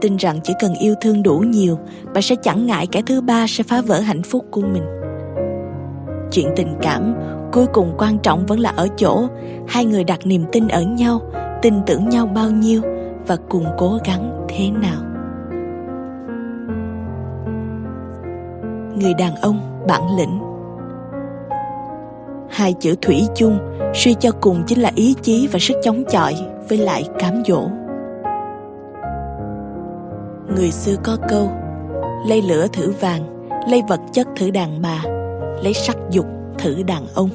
[0.00, 1.78] Tin rằng chỉ cần yêu thương đủ nhiều,
[2.14, 4.82] bạn sẽ chẳng ngại kẻ thứ ba sẽ phá vỡ hạnh phúc của mình.
[6.32, 7.14] Chuyện tình cảm
[7.52, 9.28] cuối cùng quan trọng vẫn là ở chỗ
[9.68, 11.20] hai người đặt niềm tin ở nhau,
[11.62, 12.82] tin tưởng nhau bao nhiêu
[13.26, 15.02] và cùng cố gắng thế nào.
[19.00, 20.40] Người đàn ông bản lĩnh
[22.50, 23.58] Hai chữ thủy chung
[23.94, 26.34] suy cho cùng chính là ý chí và sức chống chọi
[26.68, 27.68] với lại cám dỗ.
[30.56, 31.50] Người xưa có câu,
[32.26, 35.02] Lấy lửa thử vàng, Lấy vật chất thử đàn bà,
[35.62, 36.26] Lấy sắc dục
[36.58, 37.30] thử đàn ông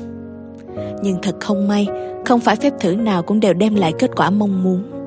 [1.04, 1.88] Nhưng thật không may,
[2.26, 4.99] Không phải phép thử nào cũng đều đem lại kết quả mong muốn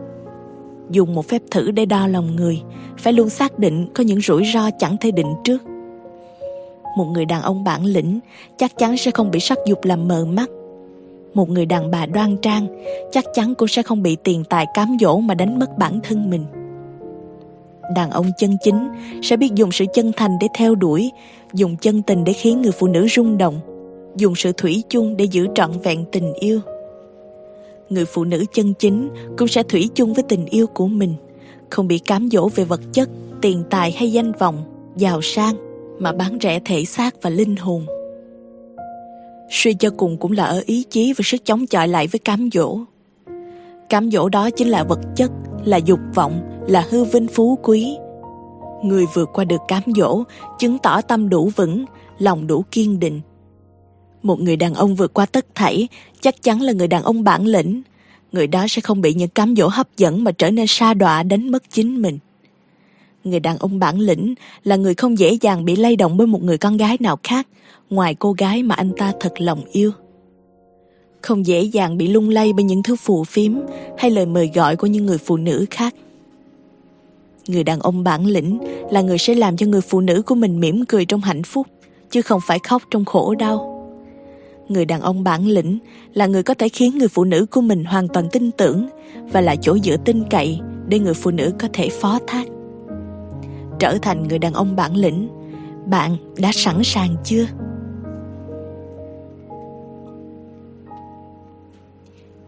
[0.92, 2.60] Dùng một phép thử để đo lòng người,
[2.98, 5.62] Phải luôn xác định có những rủi ro chẳng thể định trước.
[6.96, 8.20] Một người đàn ông bản lĩnh
[8.56, 10.50] Chắc chắn sẽ không bị sắc dục làm mờ mắt.
[11.34, 12.66] Một người đàn bà đoan trang
[13.12, 16.30] chắc chắn cũng sẽ không bị tiền tài cám dỗ mà đánh mất bản thân
[16.30, 16.44] mình.
[17.94, 18.88] Đàn ông chân chính
[19.22, 21.10] sẽ biết dùng sự chân thành để theo đuổi,
[21.52, 23.60] dùng chân tình để khiến người phụ nữ rung động,
[24.16, 26.60] dùng sự thủy chung để giữ trọn vẹn tình yêu
[27.94, 31.14] người phụ nữ chân chính cũng sẽ thủy chung với tình yêu của mình.
[31.70, 33.08] Không bị cám dỗ về vật chất,
[33.40, 34.64] tiền tài hay danh vọng,
[34.96, 35.54] giàu sang,
[35.98, 37.86] mà bán rẻ thể xác và linh hồn.
[39.50, 42.48] Suy cho cùng cũng là ở ý chí và sức chống chọi lại với cám
[42.52, 42.78] dỗ.
[43.88, 45.30] Cám dỗ đó chính là vật chất,
[45.64, 47.96] là dục vọng, là hư vinh phú quý.
[48.84, 50.22] Người vượt qua được cám dỗ,
[50.58, 51.84] chứng tỏ tâm đủ vững,
[52.18, 53.20] lòng đủ kiên định
[54.22, 55.88] một người đàn ông vượt qua tất thảy,
[56.20, 57.82] chắc chắn là người đàn ông bản lĩnh.
[58.32, 61.22] Người đó sẽ không bị những cám dỗ hấp dẫn mà trở nên sa đọa
[61.22, 62.18] đánh mất chính mình.
[63.24, 66.42] Người đàn ông bản lĩnh là người không dễ dàng bị lay động bởi một
[66.42, 67.46] người con gái nào khác,
[67.90, 69.92] ngoài cô gái mà anh ta thật lòng yêu.
[71.20, 73.52] Không dễ dàng bị lung lay bởi những thứ phù phiếm
[73.98, 75.94] hay lời mời gọi của những người phụ nữ khác.
[77.48, 78.58] Người đàn ông bản lĩnh
[78.90, 81.66] là người sẽ làm cho người phụ nữ của mình mỉm cười trong hạnh phúc,
[82.10, 83.71] chứ không phải khóc trong khổ đau
[84.72, 85.78] người đàn ông bản lĩnh,
[86.14, 88.88] là người có thể khiến người phụ nữ của mình hoàn toàn tin tưởng
[89.32, 92.46] và là chỗ dựa tin cậy để người phụ nữ có thể phó thác.
[93.78, 95.28] Trở thành người đàn ông bản lĩnh,
[95.86, 97.46] bạn đã sẵn sàng chưa?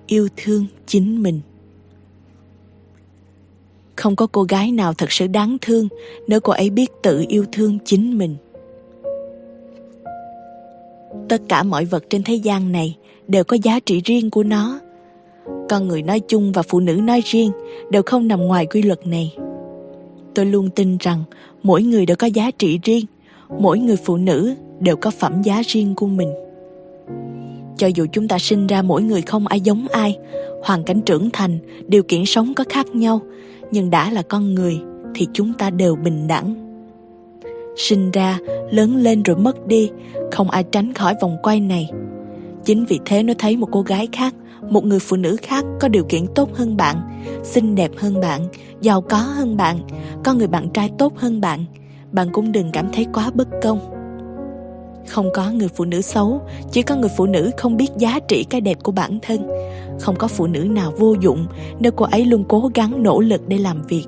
[0.07, 1.41] Yêu thương chính mình.
[3.97, 5.89] Không có cô gái nào thật sự đáng thương
[6.29, 8.37] nếu cô ấy biết tự yêu thương chính mình
[11.29, 12.97] tất cả mọi vật trên thế gian này
[13.29, 14.81] đều có giá trị riêng của nó.
[15.69, 17.51] Con người nói chung và phụ nữ nói riêng
[17.91, 19.35] đều không nằm ngoài quy luật này.
[20.35, 21.25] Tôi luôn tin rằng
[21.63, 23.07] mỗi người đều có giá trị riêng,
[23.59, 26.29] mỗi người phụ nữ đều có phẩm giá riêng của mình.
[27.77, 30.19] Cho dù chúng ta sinh ra mỗi người không ai giống ai,
[30.63, 33.21] hoàn cảnh trưởng thành, điều kiện sống có khác nhau,
[33.71, 34.79] nhưng đã là con người
[35.15, 36.64] thì chúng ta đều bình đẳng
[37.77, 38.39] sinh ra,
[38.71, 39.91] lớn lên rồi mất đi.
[40.33, 41.91] Không ai tránh khỏi vòng quay này.
[42.65, 44.35] Chính vì thế nó thấy một cô gái khác,
[44.69, 46.97] một người phụ nữ khác có điều kiện tốt hơn bạn,
[47.43, 48.41] xinh đẹp hơn bạn,
[48.81, 49.79] giàu có hơn bạn,
[50.25, 51.65] có người bạn trai tốt hơn bạn.
[52.13, 53.81] Bạn cũng đừng cảm thấy quá bất công.
[55.09, 58.45] Không có người phụ nữ xấu, chỉ có người phụ nữ không biết giá trị
[58.51, 59.49] cái đẹp của bản thân.
[60.01, 61.47] Không có phụ nữ nào vô dụng,
[61.79, 64.05] nếu cô ấy luôn cố gắng nỗ lực để làm việc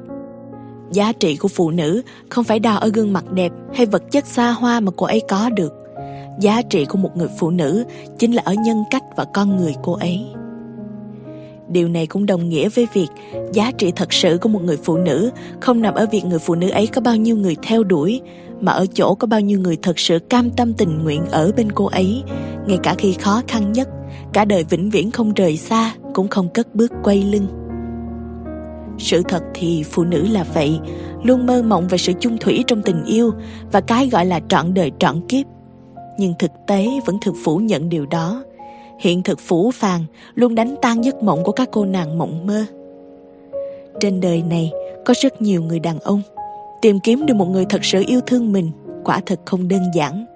[0.93, 4.27] giá trị của phụ nữ không phải đo ở gương mặt đẹp hay vật chất
[4.27, 5.73] xa hoa mà cô ấy có được.
[6.41, 7.85] Giá trị của một người phụ nữ
[8.19, 10.21] chính là ở nhân cách và con người cô ấy.
[11.69, 13.09] Điều này cũng đồng nghĩa với việc
[13.53, 15.31] giá trị thật sự của một người phụ nữ
[15.61, 18.21] không nằm ở việc người phụ nữ ấy có bao nhiêu người theo đuổi,
[18.61, 21.73] mà ở chỗ có bao nhiêu người thật sự cam tâm tình nguyện ở bên
[21.73, 22.23] cô ấy,
[22.67, 23.89] ngay cả khi khó khăn nhất,
[24.33, 27.66] cả đời vĩnh viễn không rời xa, cũng không cất bước quay lưng
[28.99, 30.79] sự thật thì phụ nữ là vậy,
[31.23, 33.33] luôn mơ mộng về sự chung thủy trong tình yêu
[33.73, 35.47] và cái gọi là trọn đời trọn kiếp.
[36.19, 38.45] Nhưng thực tế vẫn thực phủ nhận điều đó.
[39.01, 42.65] Hiện thực phủ phàng luôn đánh tan giấc mộng của các cô nàng mộng mơ.
[44.01, 44.73] Trên đời này,
[45.05, 46.23] có rất nhiều người đàn ông
[46.83, 48.71] tìm kiếm được một người thật sự yêu thương mình,
[49.05, 50.27] quả thật không đơn giản.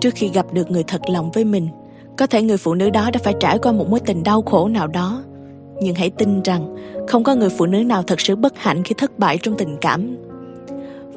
[0.00, 1.68] Trước khi gặp được người thật lòng với mình,
[2.18, 4.68] có thể người phụ nữ đó đã phải trải qua một mối tình đau khổ
[4.68, 5.22] nào đó
[5.80, 6.76] nhưng hãy tin rằng
[7.08, 9.76] không có người phụ nữ nào thật sự bất hạnh khi thất bại trong tình
[9.80, 10.16] cảm.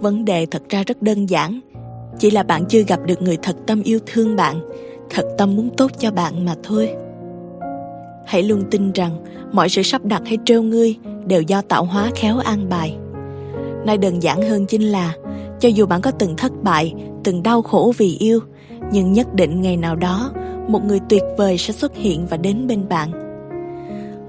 [0.02, 1.60] Vấn đề thật ra rất đơn giản.
[2.20, 4.62] Chỉ là bạn chưa gặp được người thật tâm yêu thương bạn,
[5.10, 6.90] thật tâm muốn tốt cho bạn mà thôi.
[8.26, 9.12] Hãy luôn tin rằng
[9.52, 10.96] mọi sự sắp đặt hay trêu ngươi
[11.26, 12.98] đều do tạo hóa khéo an bài.
[13.86, 15.14] Nói đơn giản hơn chính là,
[15.60, 16.94] cho dù bạn có từng thất bại,
[17.24, 18.40] từng đau khổ vì yêu,
[18.92, 20.32] nhưng nhất định ngày nào đó,
[20.68, 23.31] một người tuyệt vời sẽ xuất hiện và đến bên bạn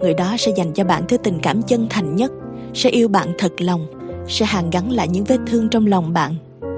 [0.03, 2.33] người đó sẽ dành cho bạn thứ tình cảm chân thành nhất,
[2.75, 3.87] sẽ yêu bạn thật lòng,
[4.29, 6.35] sẽ hàn gắn lại những vết thương trong lòng bạn.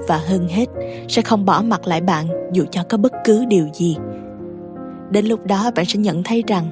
[0.07, 0.65] Và hơn hết,
[1.07, 3.95] sẽ không bỏ mặt lại bạn dù cho có bất cứ điều gì.
[5.09, 6.65] Đến lúc đó, bạn sẽ nhận thấy rằng,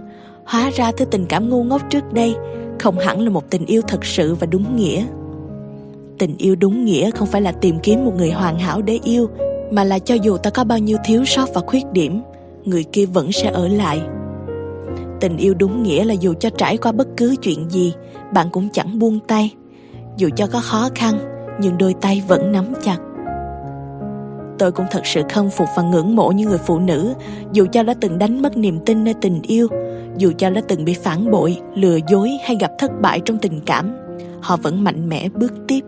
[0.46, 2.36] hóa ra thứ tình cảm ngu ngốc trước đây
[2.80, 5.06] không hẳn là một tình yêu thật sự và đúng nghĩa.
[6.18, 9.30] Tình yêu đúng nghĩa không phải là tìm kiếm một người hoàn hảo để yêu,
[9.72, 12.22] mà là cho dù ta có bao nhiêu thiếu sót và khuyết điểm,
[12.66, 14.02] người kia vẫn sẽ ở lại
[15.24, 17.94] tình yêu đúng nghĩa là dù cho trải qua bất cứ chuyện gì,
[18.34, 19.54] bạn cũng chẳng buông tay.
[20.18, 21.20] Dù cho có khó khăn,
[21.60, 22.98] nhưng đôi tay vẫn nắm chặt.
[24.60, 27.14] Tôi cũng thật sự khâm phục và ngưỡng mộ những người phụ nữ,
[27.52, 29.68] dù cho đã từng đánh mất niềm tin nơi tình yêu,
[30.18, 33.60] dù cho đã từng bị phản bội, lừa dối hay gặp thất bại trong tình
[33.66, 33.96] cảm,
[34.42, 35.82] họ vẫn mạnh mẽ bước tiếp.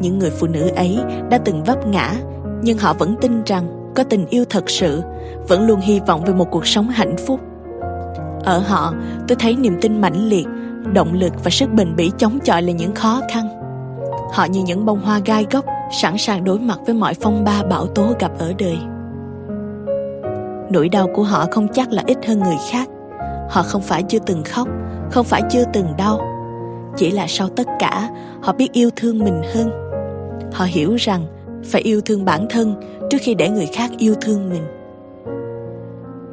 [0.00, 0.98] Những người phụ nữ ấy
[1.30, 2.14] đã từng vấp ngã,
[2.62, 5.02] nhưng họ vẫn tin rằng có tình yêu thật sự,
[5.48, 7.40] vẫn luôn hy vọng về một cuộc sống hạnh phúc
[8.44, 8.94] ở họ,
[9.28, 10.46] tôi thấy niềm tin mãnh liệt,
[10.94, 13.48] động lực và sức bền bỉ chống chọi lại những khó khăn.
[14.32, 15.64] Họ như những bông hoa gai góc,
[16.00, 18.78] sẵn sàng đối mặt với mọi phong ba bão tố gặp ở đời.
[20.70, 22.88] Nỗi đau của họ không chắc là ít hơn người khác.
[23.50, 24.68] Họ không phải chưa từng khóc,
[25.10, 26.20] không phải chưa từng đau.
[26.96, 28.08] Chỉ là sau tất cả,
[28.42, 29.70] họ biết yêu thương mình hơn.
[30.52, 31.26] Họ hiểu rằng
[31.64, 32.74] phải yêu thương bản thân
[33.10, 34.62] trước khi để người khác yêu thương mình.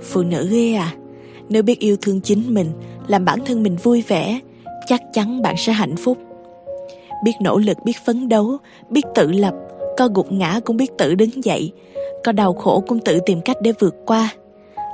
[0.01, 0.91] Phụ nữ ghê à?
[1.49, 2.71] Nếu biết yêu thương chính mình,
[3.07, 4.39] làm bản thân mình vui vẻ,
[4.87, 6.17] chắc chắn bạn sẽ hạnh phúc.
[7.23, 8.57] Biết nỗ lực, biết phấn đấu,
[8.89, 9.53] biết tự lập,
[9.97, 11.71] có gục ngã cũng biết tự đứng dậy,
[12.23, 14.29] có đau khổ cũng tự tìm cách để vượt qua.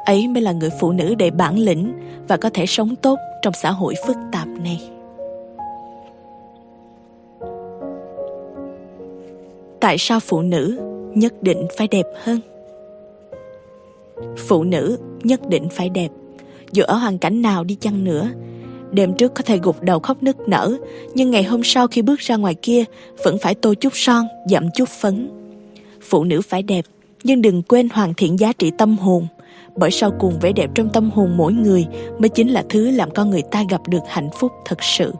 [0.06, 1.94] Ấy mới là người phụ nữ đầy bản lĩnh
[2.28, 4.82] và có thể sống tốt trong xã hội phức tạp này.
[9.80, 10.80] Tại sao phụ nữ
[11.16, 12.40] nhất định phải đẹp hơn?
[14.38, 16.10] Phụ nữ nhất định phải đẹp
[16.74, 18.30] dù ở hoàn cảnh nào đi chăng nữa,
[18.92, 20.78] đêm trước có thể gục đầu khóc nức nở,
[21.14, 22.84] nhưng ngày hôm sau khi bước ra ngoài kia,
[23.24, 25.30] vẫn phải tô chút son dặm chút phấn.
[26.02, 26.86] Phụ nữ phải đẹp,
[27.24, 29.28] nhưng đừng quên hoàn thiện giá trị tâm hồn,
[29.76, 31.86] bởi sau cùng vẻ đẹp trong tâm hồn mỗi người
[32.20, 35.14] mới chính là thứ làm con người ta gặp được hạnh phúc thật sự.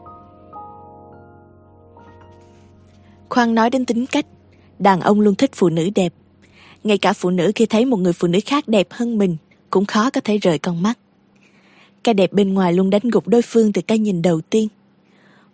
[3.28, 4.26] Khoan nói đến tính cách,
[4.78, 6.12] đàn ông luôn thích phụ nữ đẹp.
[6.84, 9.36] Ngay cả phụ nữ khi thấy một người phụ nữ khác đẹp hơn mình,
[9.70, 10.98] cũng khó có thể rời con mắt
[12.04, 14.68] cái đẹp bên ngoài luôn đánh gục đối phương từ cái nhìn đầu tiên.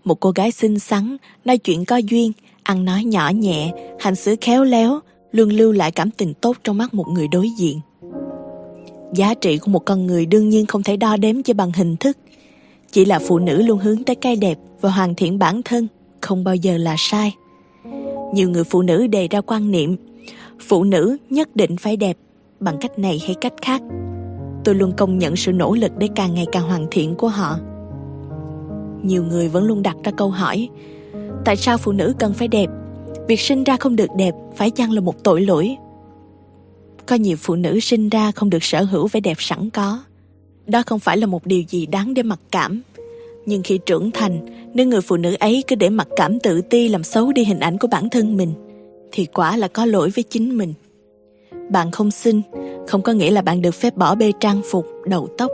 [0.05, 2.32] Một cô gái xinh xắn, nói chuyện có duyên,
[2.62, 5.01] ăn nói nhỏ nhẹ, hành xử khéo léo,
[5.32, 7.80] luôn lưu lại cảm tình tốt trong mắt một người đối diện.
[9.14, 11.96] Giá trị của một con người đương nhiên không thể đo đếm chỉ bằng hình
[11.96, 12.18] thức.
[12.92, 15.88] Chỉ là phụ nữ luôn hướng tới cái đẹp và hoàn thiện bản thân,
[16.20, 17.34] không bao giờ là sai.
[18.34, 19.96] Nhiều người phụ nữ đề ra quan niệm,
[20.61, 22.16] phụ nữ nhất định phải đẹp,
[22.61, 23.82] bằng cách này hay cách khác
[24.64, 27.58] tôi luôn công nhận sự nỗ lực để càng ngày càng hoàn thiện của họ.
[29.02, 30.68] Nhiều người vẫn luôn đặt ra câu hỏi,
[31.44, 32.66] tại sao phụ nữ cần phải đẹp?
[33.28, 35.76] Việc sinh ra không được đẹp phải chăng là một tội lỗi?
[37.06, 40.02] Có nhiều phụ nữ sinh ra không được sở hữu vẻ đẹp sẵn có.
[40.66, 42.82] Đó không phải là một điều gì đáng để mặc cảm.
[43.46, 46.88] Nhưng khi trưởng thành, nếu người phụ nữ ấy cứ để mặc cảm tự ti
[46.88, 48.52] làm xấu đi hình ảnh của bản thân mình,
[49.12, 50.74] thì quả là có lỗi với chính mình
[51.70, 52.42] bạn không xinh
[52.86, 55.50] không có nghĩa là bạn được phép bỏ bê trang phục, đầu tóc.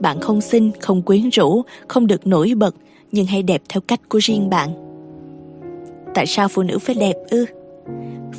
[0.00, 2.74] Bạn không xinh không quyến rũ, không được nổi bật,
[3.12, 4.70] nhưng hãy đẹp theo cách của riêng bạn.
[6.14, 7.46] Tại sao phụ nữ phải đẹp ư?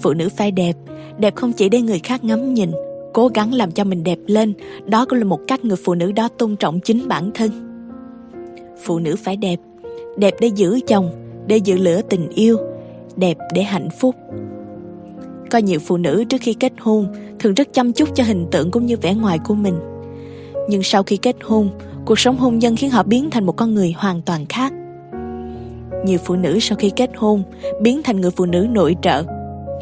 [0.01, 0.75] Phụ nữ phải đẹp
[1.17, 2.71] đẹp không chỉ để người khác ngắm nhìn,
[3.13, 4.53] cố gắng làm cho mình đẹp lên,
[4.85, 7.51] đó cũng là một cách người phụ nữ đó tôn trọng chính bản thân.
[8.83, 9.59] Phụ nữ phải đẹp
[10.17, 11.09] đẹp để giữ chồng,
[11.47, 12.57] để giữ lửa tình yêu,
[13.15, 14.15] đẹp để hạnh phúc
[15.53, 17.07] có nhiều phụ nữ trước khi kết hôn
[17.39, 19.79] thường rất chăm chút cho hình tượng cũng như vẻ ngoài của mình.
[20.69, 21.69] Nhưng sau khi kết hôn,
[22.05, 24.73] cuộc sống hôn nhân khiến họ biến thành một con người hoàn toàn khác.
[26.05, 27.43] Nhiều phụ nữ sau khi kết hôn
[27.81, 29.23] biến thành người phụ nữ nội trợ.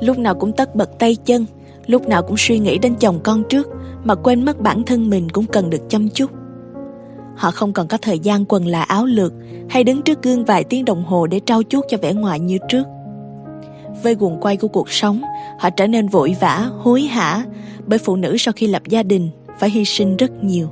[0.01, 1.45] Lúc nào cũng tất bật tay chân,
[1.88, 3.67] lúc nào cũng suy nghĩ đến chồng con trước
[4.03, 6.32] mà quên mất bản thân mình cũng cần được chăm chút.
[7.36, 9.34] Họ không còn có thời gian quần là áo lược
[9.69, 12.57] hay đứng trước gương vài tiếng đồng hồ để trau chuốt cho vẻ ngoài như
[12.69, 12.84] trước
[14.04, 15.22] với guồng quay của cuộc sống,
[15.60, 17.44] họ trở nên vội vã, hối hả.
[17.86, 19.30] Bởi phụ nữ sau khi lập gia đình,
[19.60, 20.68] phải hy sinh rất nhiều.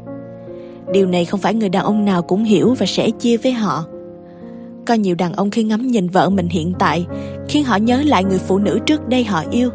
[0.93, 3.85] Điều này không phải người đàn ông nào cũng hiểu và sẽ chia với họ.
[4.85, 7.05] Có nhiều đàn ông khi ngắm nhìn vợ mình hiện tại,
[7.47, 9.69] khiến họ nhớ lại người phụ nữ trước đây họ yêu.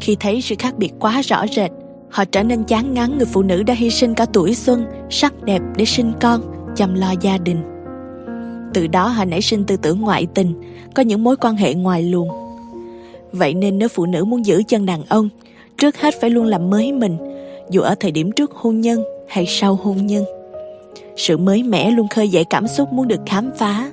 [0.00, 1.70] Khi thấy sự khác biệt quá rõ rệt,
[2.10, 5.42] họ trở nên chán ngán người phụ nữ đã hy sinh cả tuổi xuân, sắc
[5.42, 6.40] đẹp để sinh con,
[6.76, 7.62] chăm lo gia đình.
[8.74, 10.60] Từ đó họ nảy sinh tư tưởng ngoại tình,
[10.94, 12.47] có những mối quan hệ ngoài luồng
[13.32, 15.28] vậy nên nếu phụ nữ muốn giữ chân đàn ông,
[15.78, 17.16] trước hết phải luôn làm mới mình,
[17.70, 20.24] dù ở thời điểm trước hôn nhân hay sau hôn nhân.
[21.16, 23.90] Sự mới mẻ luôn khơi dậy cảm xúc muốn được khám phá.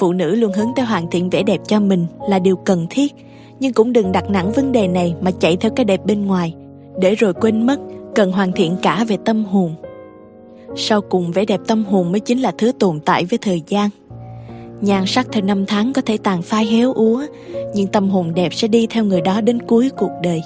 [0.00, 3.14] Phụ nữ luôn hướng tới hoàn thiện vẻ đẹp cho mình là điều cần thiết,
[3.60, 6.54] nhưng cũng đừng đặt nặng vấn đề này mà chạy theo cái đẹp bên ngoài,
[7.00, 7.80] để rồi quên mất
[8.14, 9.74] cần hoàn thiện cả về tâm hồn.
[10.76, 13.90] Sau cùng vẻ đẹp tâm hồn mới chính là thứ tồn tại với thời gian
[14.80, 17.22] nhan sắc theo năm tháng có thể tàn phai héo úa,
[17.74, 20.42] nhưng tâm hồn đẹp sẽ đi theo người đó đến cuối cuộc đời.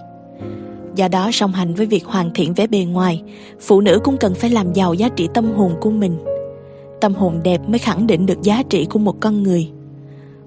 [0.95, 3.23] Do đó, song hành với việc hoàn thiện vẻ bề ngoài,
[3.61, 6.19] phụ nữ cũng cần phải làm giàu giá trị tâm hồn của mình.
[7.01, 9.71] Tâm hồn đẹp mới khẳng định được giá trị của một con người.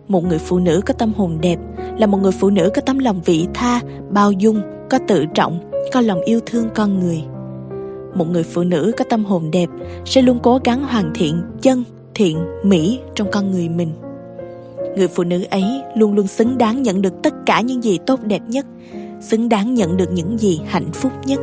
[0.07, 1.59] Một người phụ nữ có tâm hồn đẹp
[1.97, 5.71] là một người phụ nữ có tấm lòng vị tha, bao dung, có tự trọng,
[5.93, 7.23] có lòng yêu thương con người.
[8.15, 9.69] Một người phụ nữ có tâm hồn đẹp
[10.05, 11.83] sẽ luôn cố gắng hoàn thiện chân
[12.15, 13.91] thiện, mỹ trong con người mình.
[14.97, 15.63] Người phụ nữ ấy
[15.95, 18.65] luôn luôn xứng đáng nhận được tất cả những gì tốt đẹp nhất,
[19.21, 21.39] xứng đáng nhận được những gì hạnh phúc nhất.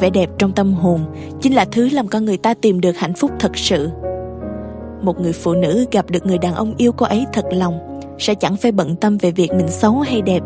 [0.00, 1.00] Vẻ đẹp trong tâm hồn
[1.40, 3.88] chính là thứ làm con người ta tìm được hạnh phúc thật sự.
[5.02, 8.34] Một người phụ nữ gặp được người đàn ông yêu cô ấy thật lòng sẽ
[8.34, 10.42] chẳng phải bận tâm về việc mình xấu hay đẹp.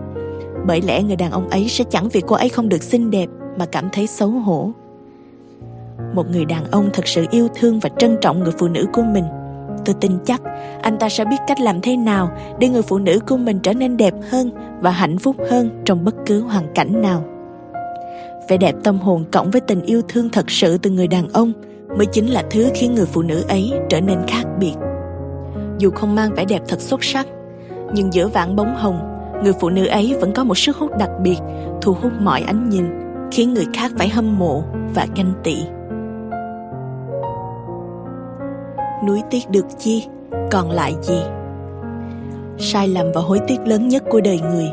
[0.66, 3.26] Bởi lẽ người đàn ông ấy sẽ chẳng vì cô ấy không được xinh đẹp
[3.58, 4.70] mà cảm thấy xấu hổ
[6.14, 9.02] một người đàn ông thật sự yêu thương và trân trọng người phụ nữ của
[9.02, 9.24] mình.
[9.84, 10.40] Tôi tin chắc
[10.82, 13.72] anh ta sẽ biết cách làm thế nào để người phụ nữ của mình trở
[13.72, 14.50] nên đẹp hơn
[14.80, 17.24] và hạnh phúc hơn trong bất cứ hoàn cảnh nào.
[18.48, 21.52] Vẻ đẹp tâm hồn cộng với tình yêu thương thật sự từ người đàn ông
[21.96, 24.74] mới chính là thứ khiến người phụ nữ ấy trở nên khác biệt.
[25.78, 27.26] Dù không mang vẻ đẹp thật xuất sắc,
[27.94, 29.00] nhưng giữa vạn bóng hồng,
[29.42, 31.38] người phụ nữ ấy vẫn có một sức hút đặc biệt,
[31.82, 32.84] thu hút mọi ánh nhìn,
[33.30, 34.62] khiến người khác phải hâm mộ
[34.94, 35.56] và ganh tị.
[39.06, 40.06] Nuối tiếc được chi?
[40.50, 41.20] Còn lại gì?
[42.58, 44.70] Sai lầm và hối tiếc lớn nhất của đời người,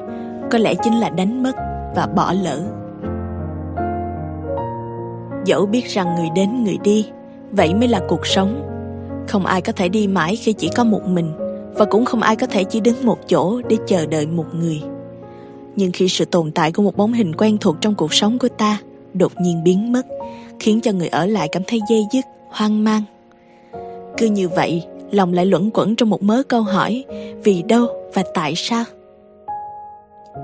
[0.52, 1.56] có lẽ chính là đánh mất
[1.96, 2.62] và bỏ lỡ.
[5.46, 7.10] Dẫu biết rằng người đến, người đi,
[7.52, 8.64] vậy mới là cuộc sống.
[9.28, 11.32] Không ai có thể đi mãi khi chỉ có một mình,
[11.74, 14.82] và cũng không ai có thể chỉ đứng một chỗ để chờ đợi một người.
[15.76, 18.48] Nhưng khi sự tồn tại của một bóng hình quen thuộc trong cuộc sống của
[18.48, 18.78] ta
[19.14, 20.06] đột nhiên biến mất,
[20.60, 23.04] khiến cho người ở lại cảm thấy dây dứt, hoang mang
[24.18, 27.06] cứ như vậy, lòng lại luẩn quẩn trong một mớ câu hỏi,
[27.44, 28.84] vì đâu và tại sao?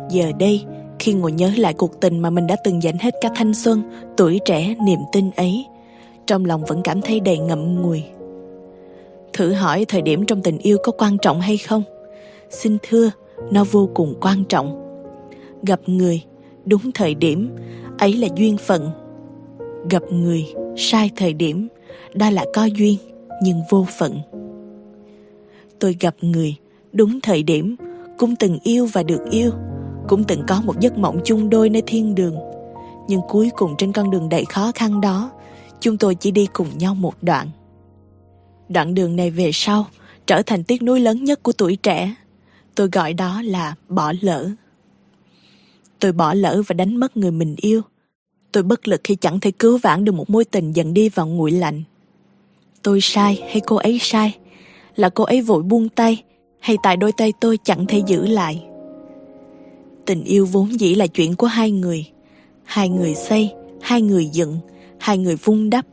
[0.09, 0.63] Giờ đây,
[0.99, 3.81] khi ngồi nhớ lại cuộc tình mà mình đã từng dành hết cả thanh xuân,
[4.17, 5.65] tuổi trẻ, niềm tin ấy,
[6.27, 8.03] trong lòng vẫn cảm thấy đầy ngậm ngùi.
[9.33, 11.83] Thử hỏi thời điểm trong tình yêu có quan trọng hay không?
[12.49, 13.11] Xin thưa,
[13.51, 14.79] nó vô cùng quan trọng.
[15.63, 16.21] Gặp người,
[16.65, 17.49] đúng thời điểm,
[17.99, 18.89] ấy là duyên phận.
[19.89, 20.45] Gặp người,
[20.77, 21.67] sai thời điểm,
[22.13, 22.97] đó là có duyên
[23.43, 24.19] nhưng vô phận.
[25.79, 26.55] Tôi gặp người
[26.91, 27.75] đúng thời điểm,
[28.17, 29.51] cũng từng yêu và được yêu,
[30.07, 32.35] cũng từng có một giấc mộng chung đôi nơi thiên đường.
[33.07, 35.31] Nhưng cuối cùng trên con đường đầy khó khăn đó,
[35.79, 37.49] chúng tôi chỉ đi cùng nhau một đoạn.
[38.69, 39.85] Đoạn đường này về sau
[40.27, 42.15] trở thành tiếc nuối lớn nhất của tuổi trẻ.
[42.75, 44.49] Tôi gọi đó là bỏ lỡ.
[45.99, 47.81] Tôi bỏ lỡ và đánh mất người mình yêu.
[48.51, 51.27] Tôi bất lực khi chẳng thể cứu vãn được một mối tình dần đi vào
[51.27, 51.83] nguội lạnh
[52.83, 54.35] tôi sai hay cô ấy sai?
[54.95, 56.23] Là cô ấy vội buông tay,
[56.59, 58.65] hay tại đôi tay tôi chẳng thể giữ lại?
[60.05, 62.05] Tình yêu vốn dĩ là chuyện của hai người.
[62.63, 63.53] Hai người xây
[63.83, 64.57] hai người dựng
[64.99, 65.85] hai người vun đắp,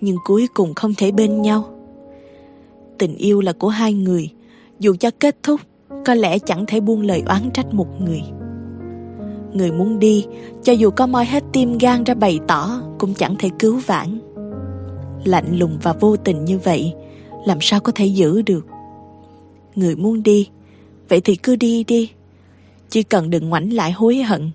[0.00, 1.64] nhưng cuối cùng không thể bên nhau.
[2.98, 4.30] Tình yêu là của hai người.
[4.78, 5.60] Dù cho kết thúc,
[6.04, 8.22] có lẽ chẳng thể buông lời oán trách một người.
[9.52, 10.26] Người muốn đi,
[10.62, 14.18] cho dù có moi hết tim gan ra bày tỏ, cũng chẳng thể cứu vãn
[15.24, 16.94] lạnh lùng và vô tình như vậy
[17.46, 18.66] làm sao có thể giữ được
[19.74, 20.48] người muốn đi
[21.08, 22.10] vậy thì cứ đi đi
[22.90, 24.50] chỉ cần đừng ngoảnh lại hối hận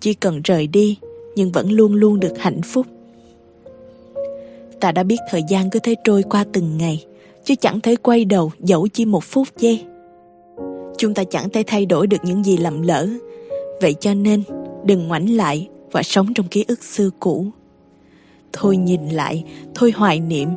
[0.00, 0.98] chỉ cần rời đi
[1.36, 2.86] nhưng vẫn luôn luôn được hạnh phúc
[4.84, 7.04] ta đã biết thời gian cứ thế trôi qua từng ngày,
[7.44, 9.84] chứ chẳng thể quay đầu dẫu chỉ một phút giây.
[10.98, 13.08] Chúng ta chẳng thể thay đổi được những gì lầm lỡ,
[13.80, 14.42] vậy cho nên
[14.84, 17.46] đừng ngoảnh lại và sống trong ký ức xưa cũ.
[18.56, 19.44] Thôi nhìn lại,
[19.74, 20.48] thôi hoài niệm,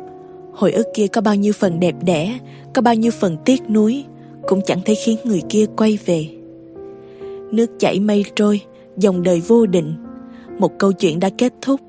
[0.53, 2.39] hồi ức kia có bao nhiêu phần đẹp đẽ,
[2.73, 4.05] có bao nhiêu phần tiếc nuối,
[4.47, 6.27] cũng chẳng thể khiến người kia quay về.
[7.51, 8.61] Nước chảy mây trôi,
[8.97, 9.93] dòng đời vô định,
[10.59, 11.81] một câu chuyện đã kết thúc,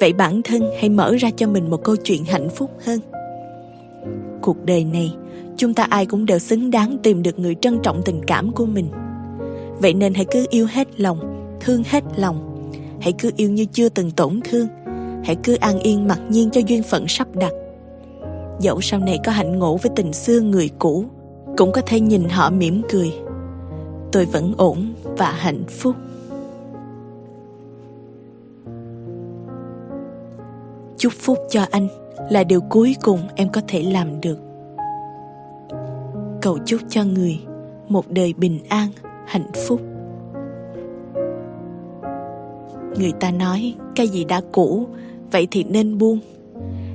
[0.00, 3.00] vậy bản thân hãy mở ra cho mình một câu chuyện hạnh phúc hơn.
[4.42, 5.14] Cuộc đời này,
[5.56, 8.66] chúng ta ai cũng đều xứng đáng tìm được người trân trọng tình cảm của
[8.66, 8.88] mình.
[9.80, 11.18] Vậy nên hãy cứ yêu hết lòng,
[11.60, 14.66] thương hết lòng, hãy cứ yêu như chưa từng tổn thương,
[15.26, 17.52] hãy cứ an yên mặc nhiên cho duyên phận sắp đặt.
[18.60, 21.04] Dẫu sau này có hạnh ngộ với tình xưa người cũ,
[21.56, 23.12] cũng có thể nhìn họ mỉm cười.
[24.12, 25.94] Tôi vẫn ổn và hạnh phúc.
[30.98, 31.88] chúc phúc cho anh
[32.30, 34.38] là điều cuối cùng em có thể làm được
[36.42, 37.40] cầu chúc cho người
[37.88, 38.88] một đời bình an
[39.26, 39.80] hạnh phúc
[42.98, 44.86] người ta nói cái gì đã cũ
[45.30, 46.18] vậy thì nên buông.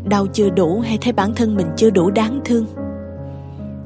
[0.09, 2.65] Đau chưa đủ hay thấy bản thân mình chưa đủ đáng thương?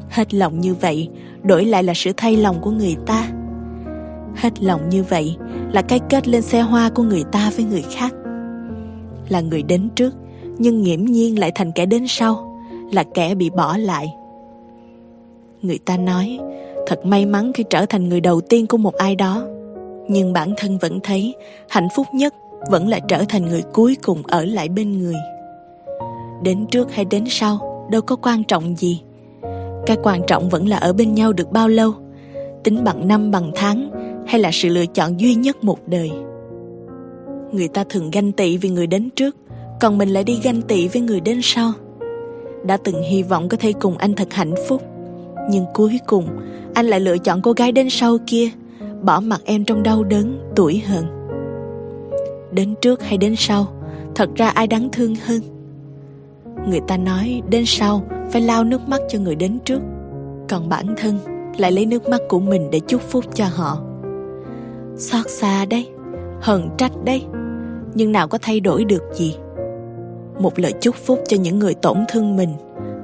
[0.10, 1.10] Hết lòng như vậy,
[1.44, 3.28] đổi lại là sự thay lòng của người ta.
[4.36, 5.36] Hết lòng như vậy
[5.72, 8.14] là cái kết lên xe hoa của người ta với người khác.
[9.30, 10.14] Là người đến trước,
[10.58, 14.14] nhưng nghiễm nhiên lại thành kẻ đến sau, là kẻ bị bỏ lại.
[15.62, 16.40] Người ta nói,
[16.88, 19.44] thật may mắn khi trở thành người đầu tiên của một ai đó.
[20.10, 21.36] Nhưng bản thân vẫn thấy
[21.70, 22.34] hạnh phúc nhất
[22.70, 25.16] vẫn là trở thành người cuối cùng ở lại bên người.
[26.44, 29.02] Đến trước hay đến sau, đâu có quan trọng gì.
[29.86, 31.94] Cái quan trọng vẫn là ở bên nhau được bao lâu,
[32.64, 33.90] tính bằng năm bằng tháng
[34.28, 36.12] hay là sự lựa chọn duy nhất một đời.
[37.52, 39.36] Người ta thường ganh tị vì người đến trước,
[39.82, 41.72] còn mình lại đi ganh tị với người đến sau.
[42.66, 44.82] Đã từng hy vọng có thể cùng anh thật hạnh phúc,
[45.50, 46.28] nhưng cuối cùng
[46.74, 48.50] anh lại lựa chọn cô gái đến sau kia,
[49.02, 51.15] bỏ mặt em trong đau đớn, tuổi hờn
[52.56, 53.68] đến trước hay đến sau,
[54.16, 55.42] thật ra ai đáng thương hơn?
[56.68, 59.82] Người ta nói đến sau phải lau nước mắt cho người đến trước,
[60.50, 61.20] còn bản thân
[61.58, 63.82] lại lấy nước mắt của mình để chúc phúc cho họ.
[64.98, 65.90] Xót xa đấy
[66.42, 67.24] hận trách đấy,
[67.94, 69.36] nhưng nào có thay đổi được gì?
[70.40, 72.50] Một lời chúc phúc cho những người tổn thương mình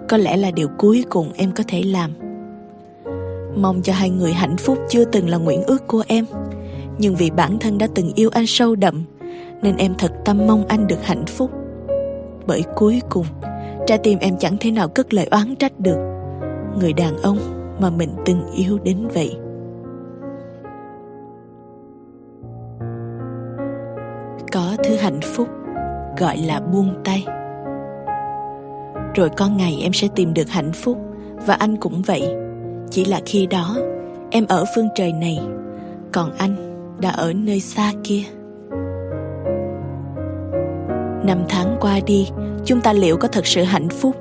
[0.09, 2.11] có lẽ là điều cuối cùng em có thể làm.
[3.55, 6.25] Mong cho hai người hạnh phúc chưa từng là nguyện ước của em,
[6.97, 9.03] nhưng vì bản thân đã từng yêu anh sâu đậm
[9.61, 11.51] nên em thật tâm mong anh được hạnh phúc.
[12.47, 13.25] Bởi cuối cùng,
[13.87, 15.97] trái tim em chẳng thể nào cất lời oán trách được.
[16.79, 17.37] Người đàn ông
[17.79, 19.35] mà mình từng yêu đến vậy.
[24.51, 25.47] Có thứ hạnh phúc
[26.17, 27.25] gọi là buông tay.
[29.15, 30.97] Rồi có ngày em sẽ tìm được hạnh phúc,
[31.45, 32.35] và anh cũng vậy.
[32.89, 33.77] Chỉ là khi đó,
[34.31, 35.39] em ở phương trời này,
[36.11, 36.55] còn anh
[36.99, 38.23] đã ở nơi xa kia
[41.25, 42.29] năm tháng qua đi,
[42.65, 44.15] chúng ta liệu có thật sự hạnh phúc?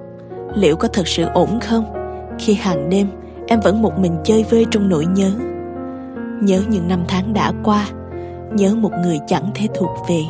[0.55, 1.85] Liệu có thật sự ổn không?
[2.39, 3.07] Khi hàng đêm,
[3.47, 5.31] em vẫn một mình chơi vơi trong nỗi nhớ.
[6.43, 7.87] Nhớ những năm tháng đã qua,
[8.53, 10.21] nhớ một người chẳng thể thuộc về.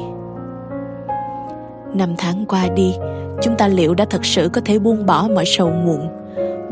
[1.94, 2.94] Năm tháng qua đi,
[3.42, 6.08] chúng ta liệu đã thật sự có thể buông bỏ mọi sầu muộn,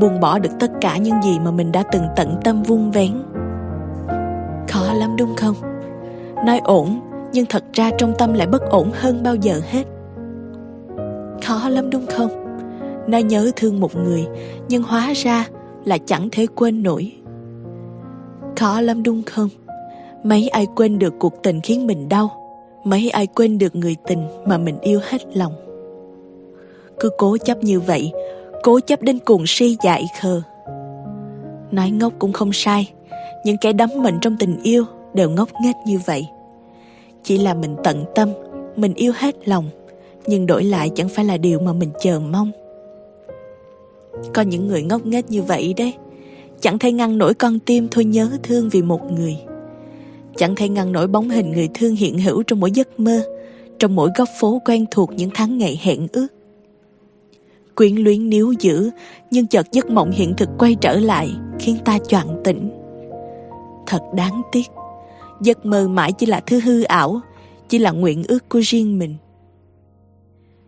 [0.01, 3.13] buông bỏ được tất cả những gì mà mình đã từng tận tâm vun vén?
[4.69, 5.55] Khó lắm đúng không?
[6.47, 7.01] Nói ổn
[7.33, 9.85] nhưng thật ra trong tâm lại bất ổn hơn bao giờ hết.
[11.43, 12.45] Khó lắm đúng không?
[13.09, 14.27] Nó nhớ thương một người,
[14.69, 15.47] nhưng hóa ra
[15.85, 17.13] là chẳng thể quên nổi.
[18.57, 19.49] Khó lắm đúng không?
[20.23, 22.31] Mấy ai quên được cuộc tình khiến mình đau,
[22.85, 25.53] mấy ai quên được người tình mà mình yêu hết lòng.
[27.01, 28.13] Cứ cố chấp như vậy,
[28.63, 30.43] cố chấp đến cuồng si dại khờ.
[31.71, 32.93] Nói ngốc cũng không sai,
[33.45, 36.29] những kẻ đắm mình trong tình yêu đều ngốc nghếch như vậy
[37.23, 38.29] chỉ là mình tận tâm,
[38.77, 39.71] mình yêu hết lòng,
[40.27, 42.51] nhưng đổi lại chẳng phải là điều mà mình chờ mong.
[44.35, 45.95] Có những người ngốc nghếch như vậy đấy.
[46.61, 49.37] Chẳng thể ngăn nổi con tim thôi nhớ thương vì một người.
[50.37, 53.23] Chẳng thể ngăn nổi bóng hình người thương hiện hữu trong mỗi giấc mơ,
[53.79, 56.27] trong mỗi góc phố quen thuộc những tháng ngày hẹn ước.
[57.75, 58.91] Quyến luyến níu giữ,
[59.31, 62.71] nhưng chợt giấc mộng hiện thực quay trở lại, khiến ta choạng tỉnh.
[63.87, 64.67] Thật đáng tiếc
[65.41, 67.21] giấc mơ mãi chỉ là thứ hư ảo,
[67.69, 69.15] chỉ là nguyện ước của riêng mình.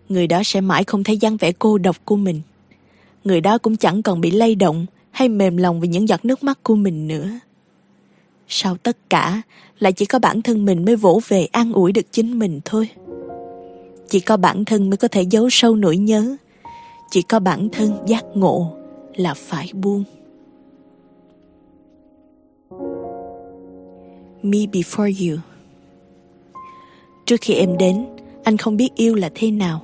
[0.08, 2.40] Người đó sẽ mãi không thấy dáng vẻ cô độc của mình.
[3.24, 6.44] Người đó cũng chẳng còn bị lay động hay mềm lòng vì những giọt nước
[6.44, 7.30] mắt của mình nữa.
[8.48, 9.42] Sau tất cả,
[9.78, 12.88] lại chỉ có bản thân mình mới vỗ về an ủi được chính mình thôi.
[14.08, 16.36] Chỉ có bản thân mới có thể giấu sâu nỗi nhớ.
[17.10, 18.72] Chỉ có bản thân giác ngộ
[19.16, 20.04] là phải buông.
[24.42, 25.38] Me before you.
[27.26, 28.06] Trước khi em đến,
[28.44, 29.82] anh không biết yêu là thế nào.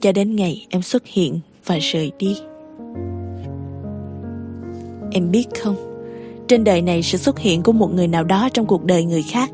[0.00, 2.36] Cho đến ngày em xuất hiện và rời đi.
[5.12, 5.76] Em biết không?
[6.48, 9.22] Trên đời này sự xuất hiện của một người nào đó trong cuộc đời người
[9.22, 9.50] khác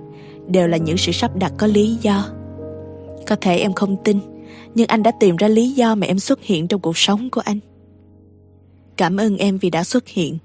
[0.48, 2.28] đều là những sự sắp đặt có lý do.
[3.26, 4.18] Có thể em không tin,
[4.74, 7.40] nhưng anh đã tìm ra lý do mà em xuất hiện trong cuộc sống của
[7.40, 7.58] anh.
[8.96, 10.38] Cảm ơn em vì đã xuất hiện,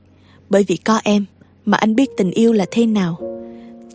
[0.50, 1.26] bởi vì có em
[1.66, 3.35] mà anh biết tình yêu là thế nào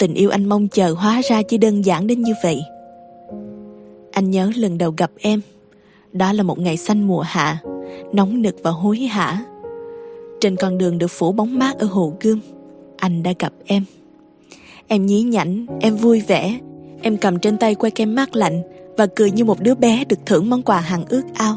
[0.01, 2.62] tình yêu anh mong chờ hóa ra chỉ đơn giản đến như vậy.
[4.12, 5.40] Anh nhớ lần đầu gặp em.
[6.12, 7.59] Đó là một ngày xanh mùa hạ,
[8.12, 9.44] nóng nực và hối hả.
[10.40, 12.40] Trên con đường được phủ bóng mát ở hồ gươm,
[12.96, 13.84] anh đã gặp em.
[14.88, 16.59] Em nhí nhảnh, em vui vẻ.
[17.03, 18.62] Em cầm trên tay que kem mát lạnh
[18.96, 21.57] và cười như một đứa bé được thưởng món quà hàng ước ao.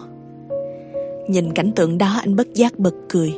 [1.27, 3.33] Nhìn cảnh tượng đó, anh bất giác bật cười.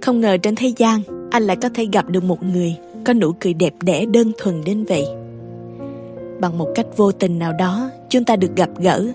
[0.00, 3.32] Không ngờ trên thế gian, anh lại có thể gặp được một người có nụ
[3.40, 5.06] cười đẹp đẽ đơn thuần đến vậy.
[6.40, 9.06] Bằng một cách vô tình nào đó, chúng ta được gặp gỡ.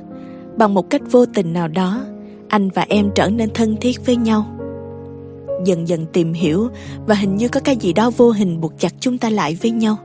[0.58, 2.06] Bằng một cách vô tình nào đó,
[2.48, 4.46] anh và em trở nên thân thiết với nhau.
[5.66, 6.68] Dần dần tìm hiểu
[7.08, 9.72] và hình như có cái gì đó vô hình buộc chặt chúng ta lại với
[9.72, 9.98] nhau.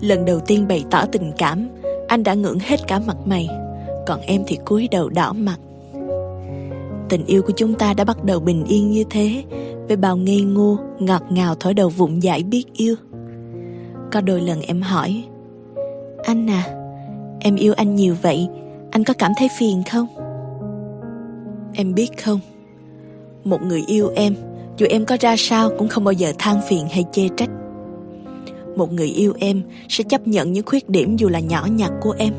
[0.00, 1.68] Lần đầu tiên bày tỏ tình cảm,
[2.08, 3.48] anh đã ngưỡng hết cả mặt mày,
[4.06, 5.56] còn em thì cúi đầu đỏ mặt
[7.12, 9.44] tình yêu của chúng ta đã bắt đầu bình yên như thế,
[9.88, 12.94] với bao ngây ngô, ngọt ngào thổi đầu vụng dãi biết yêu.
[14.12, 15.24] Có đôi lần em hỏi,
[16.22, 16.64] anh à
[17.40, 18.48] em yêu anh nhiều vậy,
[18.90, 20.06] anh có cảm thấy phiền không?
[21.74, 22.40] Em biết không,
[23.44, 24.34] một người yêu em,
[24.76, 27.50] dù em có ra sao cũng không bao giờ than phiền hay chê trách.
[28.76, 32.14] Một người yêu em sẽ chấp nhận những khuyết điểm dù là nhỏ nhặt của
[32.18, 32.32] em.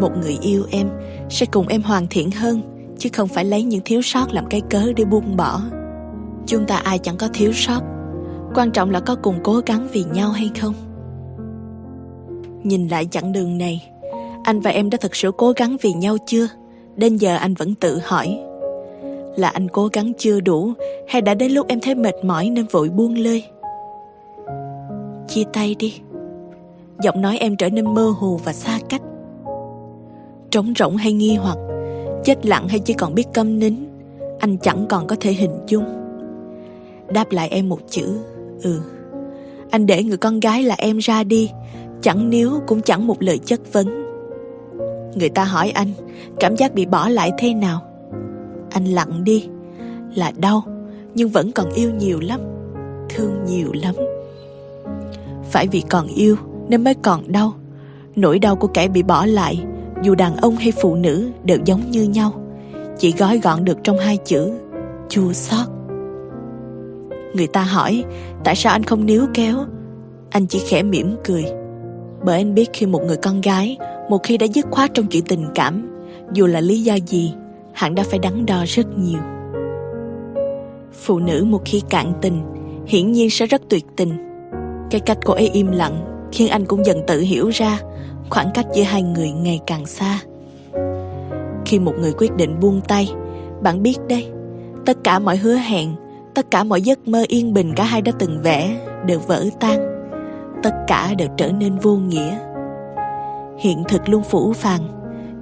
[0.00, 0.88] Một người yêu em
[1.28, 4.60] sẽ cùng em hoàn thiện hơn chứ không phải lấy những thiếu sót làm cái
[4.60, 5.60] cớ để buông bỏ.
[6.46, 7.80] Chúng ta ai chẳng có thiếu sót.
[8.54, 10.74] Quan trọng là có cùng cố gắng vì nhau hay không.
[12.62, 13.90] Nhìn lại chặng đường này,
[14.44, 16.48] anh và em đã thực sự cố gắng vì nhau chưa?
[16.96, 18.40] Đến giờ anh vẫn tự hỏi.
[19.36, 20.72] Là anh cố gắng chưa đủ,
[21.08, 23.44] hay đã đến lúc em thấy mệt mỏi nên vội buông lơi?
[25.28, 26.00] Chia tay đi.
[27.02, 29.02] Giọng nói em trở nên mơ hồ và xa cách.
[30.50, 31.58] Trống rỗng hay nghi hoặc
[32.24, 33.74] chết lặng hay chỉ còn biết câm nín,
[34.38, 35.84] anh chẳng còn có thể hình dung.
[37.08, 38.18] Đáp lại em một chữ
[38.62, 38.80] ừ.
[39.70, 41.50] Anh để người con gái là em ra đi,
[42.02, 44.04] chẳng níu cũng chẳng một lời chất vấn.
[45.14, 45.88] Người ta hỏi anh,
[46.40, 47.82] cảm giác bị bỏ lại thế nào?
[48.70, 49.48] Anh lặng đi,
[50.14, 50.62] là đau,
[51.14, 52.40] nhưng vẫn còn yêu nhiều lắm,
[53.08, 53.94] thương nhiều lắm.
[55.50, 56.36] Phải vì còn yêu
[56.68, 57.52] nên mới còn đau,
[58.16, 59.64] nỗi đau của kẻ bị bỏ lại
[60.02, 62.32] dù đàn ông hay phụ nữ đều giống như nhau,
[62.98, 64.52] chỉ gói gọn được trong hai chữ,
[65.08, 65.66] chua xót.
[67.34, 68.04] Người ta hỏi,
[68.44, 69.56] tại sao anh không níu kéo?
[70.30, 71.44] Anh chỉ khẽ mỉm cười.
[72.24, 73.76] Bởi anh biết khi một người con gái,
[74.10, 77.34] một khi đã dứt khoát trong chuyện tình cảm, dù là lý do gì
[77.72, 79.20] hẳn đã phải đắn đo rất nhiều.
[80.92, 82.42] Phụ nữ một khi cạn tình,
[82.86, 84.10] hiển nhiên sẽ rất tuyệt tình.
[84.90, 87.80] Cái cách cô ấy im lặng khiến anh cũng dần tự hiểu ra
[88.30, 90.20] khoảng cách giữa hai người ngày càng xa.
[91.66, 93.12] Khi một người quyết định buông tay,
[93.62, 94.26] bạn biết đấy,
[94.86, 95.94] tất cả mọi hứa hẹn,
[96.34, 98.76] tất cả mọi giấc mơ yên bình cả hai đã từng vẽ
[99.06, 99.78] đều vỡ tan.
[100.62, 102.38] Tất cả đều trở nên vô nghĩa.
[103.58, 104.80] Hiện thực luôn phủ phàng,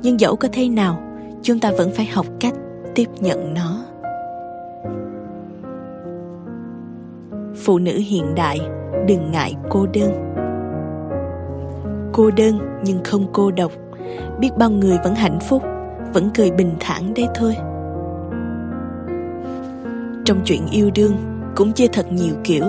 [0.03, 1.01] nhưng dẫu có thế nào,
[1.43, 2.55] chúng ta vẫn phải học cách
[2.95, 3.85] tiếp nhận nó.
[7.57, 8.61] Phụ nữ hiện đại
[9.07, 10.28] đừng ngại cô đơn
[12.13, 13.73] cô đơn nhưng không cô độc.
[14.41, 15.63] Biết bao người vẫn hạnh phúc,
[16.15, 17.57] vẫn cười bình thản đấy thôi.
[20.25, 21.17] Trong chuyện yêu đương
[21.57, 22.65] cũng chia thật nhiều kiểu.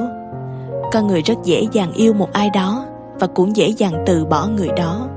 [0.91, 2.85] Con người rất dễ dàng yêu một ai đó
[3.19, 5.07] và cũng dễ dàng từ bỏ người đó.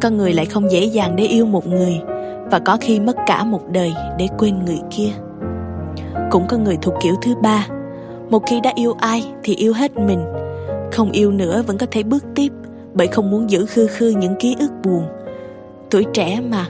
[0.00, 2.00] Con người lại không dễ dàng để yêu một người
[2.50, 5.10] và có khi mất cả một đời để quên người kia.
[6.30, 7.66] Cũng có người thuộc kiểu thứ ba,
[8.30, 10.24] một khi đã yêu ai thì yêu hết mình,
[10.92, 12.52] không yêu nữa vẫn có thể bước tiếp
[12.94, 15.04] bởi không muốn giữ khư khư những ký ức buồn.
[15.90, 16.66] Tuổi trẻ mà,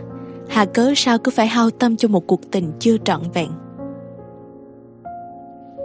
[0.48, 3.48] hà cớ sao cứ phải hao tâm cho một cuộc tình chưa trọn vẹn.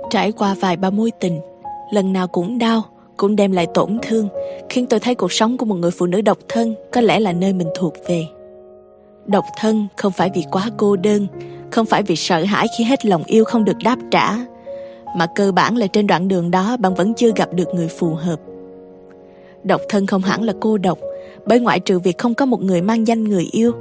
[0.09, 1.39] Trải qua vài ba mối tình,
[1.93, 2.81] lần nào cũng đau,
[3.17, 4.27] cũng đem lại tổn thương,
[4.69, 7.33] khiến tôi thấy cuộc sống của một người phụ nữ độc thân có lẽ là
[7.33, 8.25] nơi mình thuộc về.
[9.25, 11.27] Độc thân không phải vì quá cô đơn,
[11.71, 14.35] không phải vì sợ hãi khi hết lòng yêu không được đáp trả,
[15.17, 18.13] mà cơ bản là trên đoạn đường đó bạn vẫn chưa gặp được người phù
[18.13, 18.39] hợp
[19.63, 20.99] độc thân không hẳn là cô độc.
[21.45, 23.71] Bởi ngoại trừ việc không có một người mang danh người yêu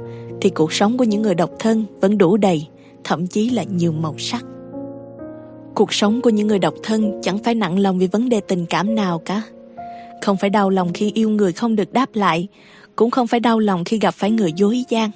[0.41, 2.67] Thì cuộc sống của những người độc thân vẫn đủ đầy
[3.03, 4.45] Thậm chí là nhiều màu sắc.
[5.75, 8.65] Cuộc sống của những người độc thân chẳng phải nặng lòng vì vấn đề tình
[8.65, 9.41] cảm nào cả.
[10.21, 12.47] Không phải đau lòng khi yêu người không được đáp lại
[12.95, 15.11] Cũng không phải đau lòng khi gặp phải người dối gian.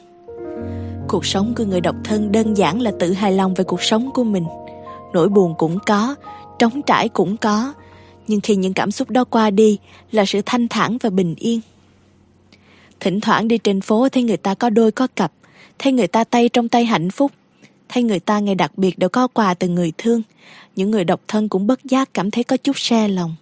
[1.07, 4.09] Cuộc sống của người độc thân đơn giản là tự hài lòng về cuộc sống
[4.13, 4.45] của mình.
[5.13, 6.15] Nỗi buồn cũng có,
[6.59, 7.73] trống trải cũng có
[8.27, 9.77] nhưng khi những cảm xúc đó qua đi,
[10.11, 11.61] là sự thanh thản và bình yên.
[12.99, 15.31] Thỉnh thoảng đi trên phố thấy người ta có đôi có cặp,
[15.79, 17.31] Thấy người ta tay trong tay hạnh phúc,
[17.89, 20.21] Thấy người ta ngày đặc biệt đều có quà từ người thương.
[20.75, 23.35] Những người độc thân cũng bất giác cảm thấy có chút xe lòng.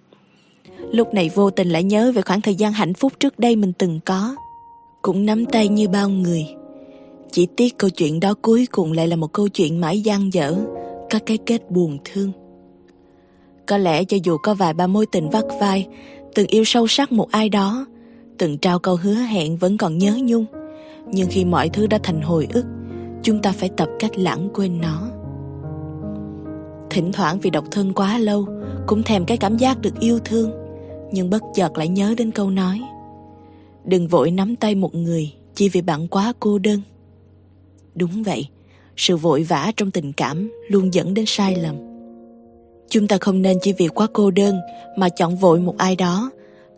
[0.91, 3.73] Lúc này vô tình lại nhớ về khoảng thời gian hạnh phúc trước đây mình
[3.77, 4.35] từng có.
[5.01, 6.45] Cũng nắm tay như bao người.
[7.31, 10.55] Chỉ tiếc câu chuyện đó cuối cùng lại là một câu chuyện mãi gian dở,
[11.09, 12.31] Có cái kết buồn thương.
[13.67, 15.87] Có lẽ cho dù có vài ba mối tình vắt vai,
[16.35, 17.85] Từng yêu sâu sắc một ai đó,
[18.37, 20.45] Từng trao câu hứa hẹn vẫn còn nhớ nhung,
[21.11, 22.65] Nhưng khi mọi thứ đã thành hồi ức,
[23.23, 25.07] chúng ta phải tập cách lãng quên nó.
[26.89, 28.47] Thỉnh thoảng vì độc thân quá lâu,
[28.87, 30.51] cũng thèm cái cảm giác được yêu thương,
[31.11, 32.81] nhưng bất chợt lại nhớ đến câu nói,
[33.85, 36.81] đừng vội nắm tay một người chỉ vì bạn quá cô đơn.
[37.95, 38.47] Đúng vậy,
[38.97, 41.90] sự vội vã trong tình cảm luôn dẫn đến sai lầm
[42.91, 44.55] chúng ta không nên chỉ vì quá cô đơn
[44.97, 46.31] mà chọn vội một ai đó.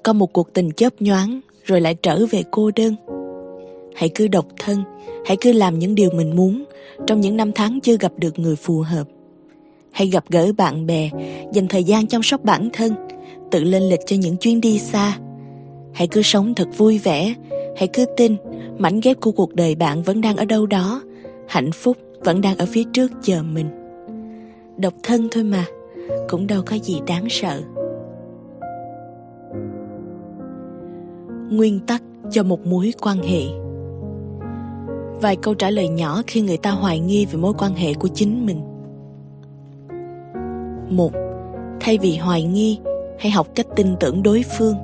[0.03, 2.95] Có một cuộc tình chớp nhoáng rồi lại trở về cô đơn.
[3.95, 4.83] Hãy cứ độc thân,
[5.25, 6.63] hãy cứ làm những điều mình muốn
[7.07, 9.07] trong những năm tháng chưa gặp được người phù hợp.
[9.91, 11.09] Hãy gặp gỡ bạn bè,
[11.53, 12.93] dành thời gian chăm sóc bản thân,
[13.51, 15.17] tự lên lịch cho những chuyến đi xa.
[15.93, 17.33] Hãy cứ sống thật vui vẻ,
[17.77, 18.35] hãy cứ tin
[18.77, 21.01] mảnh ghép của cuộc đời bạn vẫn đang ở đâu đó,
[21.47, 23.67] hạnh phúc vẫn đang ở phía trước chờ mình.
[24.77, 25.65] Độc thân thôi mà
[26.29, 27.61] cũng đâu có gì đáng sợ.
[31.49, 33.41] Nguyên tắc cho một mối quan hệ.
[35.21, 38.07] Vài câu trả lời nhỏ khi người ta hoài nghi về mối quan hệ của
[38.07, 38.61] chính mình.
[40.89, 41.11] Một,
[41.79, 42.79] thay vì hoài nghi,
[43.19, 44.75] hãy học cách tin tưởng đối phương.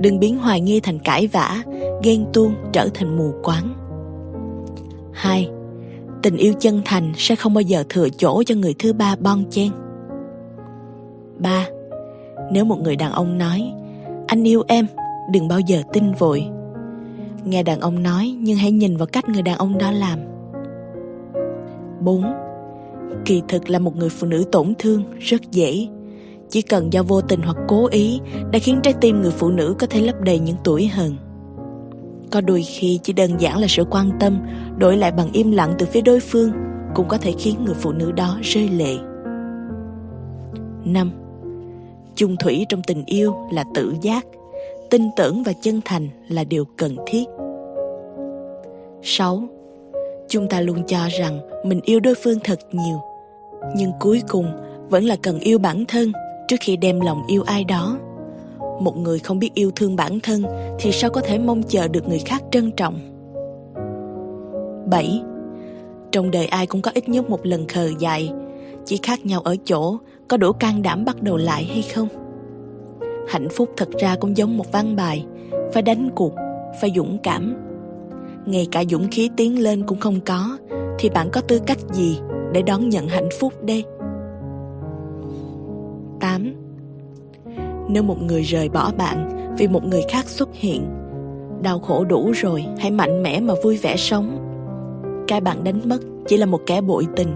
[0.00, 1.62] Đừng biến hoài nghi thành cãi vã,
[2.02, 3.74] ghen tuông trở thành mù quáng.
[5.12, 5.48] Hai,
[6.22, 9.44] tình yêu chân thành sẽ không bao giờ thừa chỗ cho người thứ ba bon
[9.50, 9.70] chen
[11.38, 11.66] ba,
[12.52, 13.72] nếu một người đàn ông nói,
[14.26, 14.86] anh yêu em,
[15.32, 16.46] đừng bao giờ tin vội
[17.44, 20.18] Nghe đàn ông nói, nhưng hãy nhìn vào cách người đàn ông đó làm
[22.00, 22.24] 4.
[23.24, 25.88] Kỳ thực là một người phụ nữ tổn thương, rất dễ
[26.50, 28.20] Chỉ cần do vô tình hoặc cố ý
[28.52, 31.16] đã khiến trái tim người phụ nữ có thể lấp đầy những tuổi hờn
[32.30, 34.38] Có đôi khi chỉ đơn giản là sự quan tâm
[34.78, 36.52] đổi lại bằng im lặng từ phía đối phương
[36.94, 38.94] cũng có thể khiến người phụ nữ đó rơi lệ
[40.84, 41.23] 5.
[42.16, 44.26] Chung thủy trong tình yêu là tự giác,
[44.90, 47.24] tin tưởng và chân thành là điều cần thiết
[49.02, 49.42] 6.
[50.28, 53.00] Chúng ta luôn cho rằng mình yêu đối phương thật nhiều,
[53.76, 54.46] Nhưng cuối cùng
[54.88, 56.12] vẫn là cần yêu bản thân
[56.48, 57.98] trước khi đem lòng yêu ai đó
[58.80, 60.42] Một người không biết yêu thương bản thân
[60.78, 63.00] thì sao có thể mong chờ được người khác trân trọng
[64.90, 65.22] 7.
[66.12, 68.32] Trong đời ai cũng có ít nhất một lần khờ dại,
[68.84, 69.98] Chỉ khác nhau ở chỗ
[70.34, 72.08] có đủ can đảm bắt đầu lại hay không?
[73.28, 75.26] Hạnh phúc thật ra cũng giống một văn bài
[75.72, 76.34] phải đánh cuộc
[76.80, 77.56] phải dũng cảm.
[78.46, 80.58] Ngay cả dũng khí tiến lên cũng không có
[80.98, 82.18] thì bạn có tư cách gì
[82.52, 83.84] để đón nhận hạnh phúc đây?
[86.20, 86.54] 8.
[87.88, 90.86] Nếu một người rời bỏ bạn vì một người khác xuất hiện
[91.62, 94.38] Đau khổ đủ rồi, hãy mạnh mẽ mà vui vẻ sống.
[95.28, 95.98] Cái bạn đánh mất
[96.28, 97.28] chỉ là một kẻ bội tình.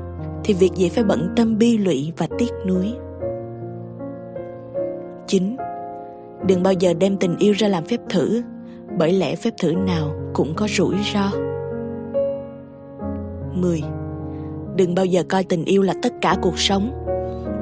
[0.44, 2.94] Thì việc gì phải bận tâm bi lụy và tiếc nuối
[5.26, 5.56] 9
[6.46, 8.42] đừng bao giờ đem tình yêu ra làm phép thử
[8.98, 11.30] bởi lẽ phép thử nào cũng có rủi ro
[13.60, 13.82] 10.
[14.76, 16.90] Đừng bao giờ coi tình yêu là tất cả cuộc sống.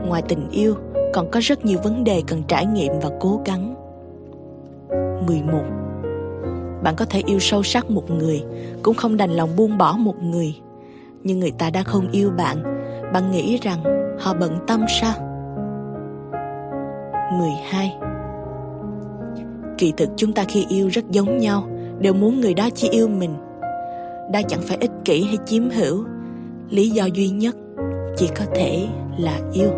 [0.06, 0.74] Ngoài tình yêu,
[1.14, 3.74] còn có rất nhiều vấn đề cần trải nghiệm và cố gắng.
[5.26, 5.62] 11.
[6.82, 8.42] Bạn có thể yêu sâu sắc một người,
[8.82, 10.54] cũng không đành lòng buông bỏ một người.
[11.26, 12.62] Nhưng người ta đã không yêu bạn,
[13.12, 13.82] bạn nghĩ rằng
[14.20, 15.14] họ bận tâm sao?
[17.38, 17.96] 12
[19.78, 23.08] kỳ thực chúng ta khi yêu rất giống nhau đều muốn người đó chỉ yêu
[23.08, 23.34] mình.
[24.32, 26.04] Đã chẳng phải ích kỷ hay chiếm hữu.
[26.70, 27.56] Lý do duy nhất
[28.16, 28.86] chỉ có thể
[29.18, 29.70] là yêu.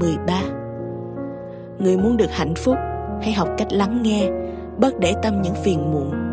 [0.00, 0.42] 13
[1.78, 2.76] Người muốn được hạnh phúc
[3.22, 4.28] Hãy học cách lắng nghe
[4.78, 6.27] Bớt để tâm những phiền muộn.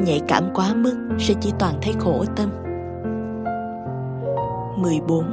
[0.00, 2.50] Nhạy cảm quá mức Sẽ chỉ toàn thấy khổ tâm.
[4.76, 5.24] 14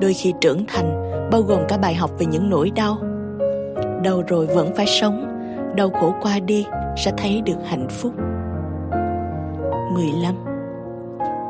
[0.00, 2.98] Đôi khi trưởng thành Bao gồm cả bài học về những nỗi đau.
[4.04, 5.26] Đau rồi vẫn phải sống
[5.76, 6.66] đau khổ qua đi
[6.96, 8.12] sẽ thấy được hạnh phúc.
[9.94, 10.34] 15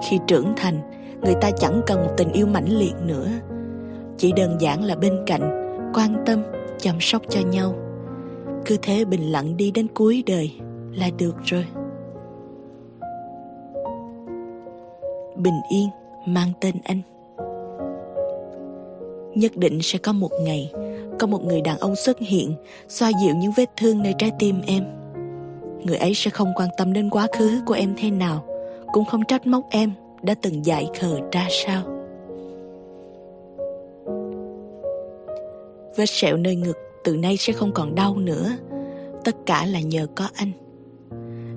[0.08, 0.80] Khi trưởng thành
[1.22, 3.28] Người ta chẳng cần một tình yêu mãnh liệt nữa.
[4.18, 5.56] Chỉ đơn giản là bên cạnh
[5.94, 6.42] Quan tâm,
[6.78, 7.74] chăm sóc cho nhau.
[8.66, 10.52] Cứ thế bình lặng đi đến cuối đời.
[10.94, 11.66] Là được rồi.
[15.36, 15.88] Bình yên
[16.26, 17.02] mang tên anh.
[19.34, 20.72] Nhất định sẽ có một ngày,
[21.18, 22.54] Có một người đàn ông xuất hiện,
[22.88, 24.84] Xoa dịu những vết thương nơi trái tim em.
[25.84, 28.44] Người ấy sẽ không quan tâm đến quá khứ của em thế nào,
[28.92, 29.92] Cũng không trách móc em
[30.22, 31.82] Đã từng dại khờ ra sao.
[35.96, 38.50] Vết sẹo nơi ngực Từ nay sẽ không còn đau nữa,
[39.24, 40.52] Tất cả là nhờ có anh.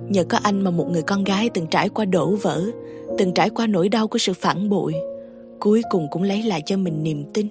[0.08, 2.64] Nhờ có anh mà một người con gái từng trải qua đổ vỡ,
[3.18, 4.94] Từng trải qua nỗi đau của sự phản bội,
[5.60, 7.48] Cuối cùng cũng lấy lại cho mình niềm tin.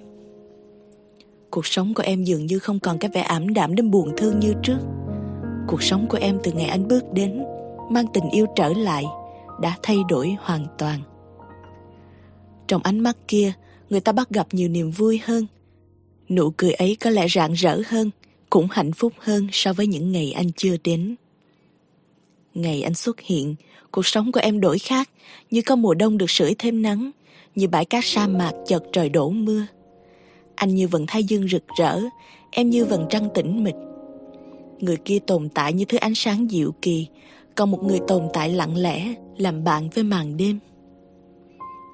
[1.50, 4.40] Cuộc sống của em dường như không còn cái vẻ ảm đạm đến buồn thương
[4.40, 4.78] như trước.
[5.68, 7.44] Cuộc sống của em từ ngày anh bước đến,
[7.90, 9.04] Mang tình yêu trở lại,
[9.60, 11.00] Đã thay đổi hoàn toàn.
[12.68, 13.52] Trong ánh mắt kia,
[13.90, 15.46] Người ta bắt gặp nhiều niềm vui hơn.
[16.28, 18.10] Nụ cười ấy có lẽ rạng rỡ hơn,
[18.50, 21.14] Cũng hạnh phúc hơn so với những ngày anh chưa đến.
[22.54, 23.54] Ngày anh xuất hiện,
[23.90, 25.10] Cuộc sống của em đổi khác,
[25.50, 27.10] Như có mùa đông được sưởi thêm nắng,
[27.54, 29.66] Như bãi cát sa mạc chợt trời đổ mưa.
[30.54, 32.00] Anh như vầng thái dương rực rỡ,
[32.50, 33.74] Em như vầng trăng tĩnh mịch.
[34.78, 37.06] Người kia tồn tại như thứ ánh sáng dịu kỳ,
[37.54, 40.58] Còn một người tồn tại lặng lẽ, Làm bạn với màn đêm.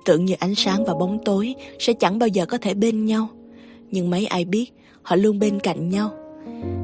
[0.04, 3.28] Tưởng như ánh sáng và bóng tối Sẽ chẳng bao giờ có thể bên nhau,
[3.90, 4.72] Nhưng mấy ai biết,
[5.02, 6.10] Họ luôn bên cạnh nhau.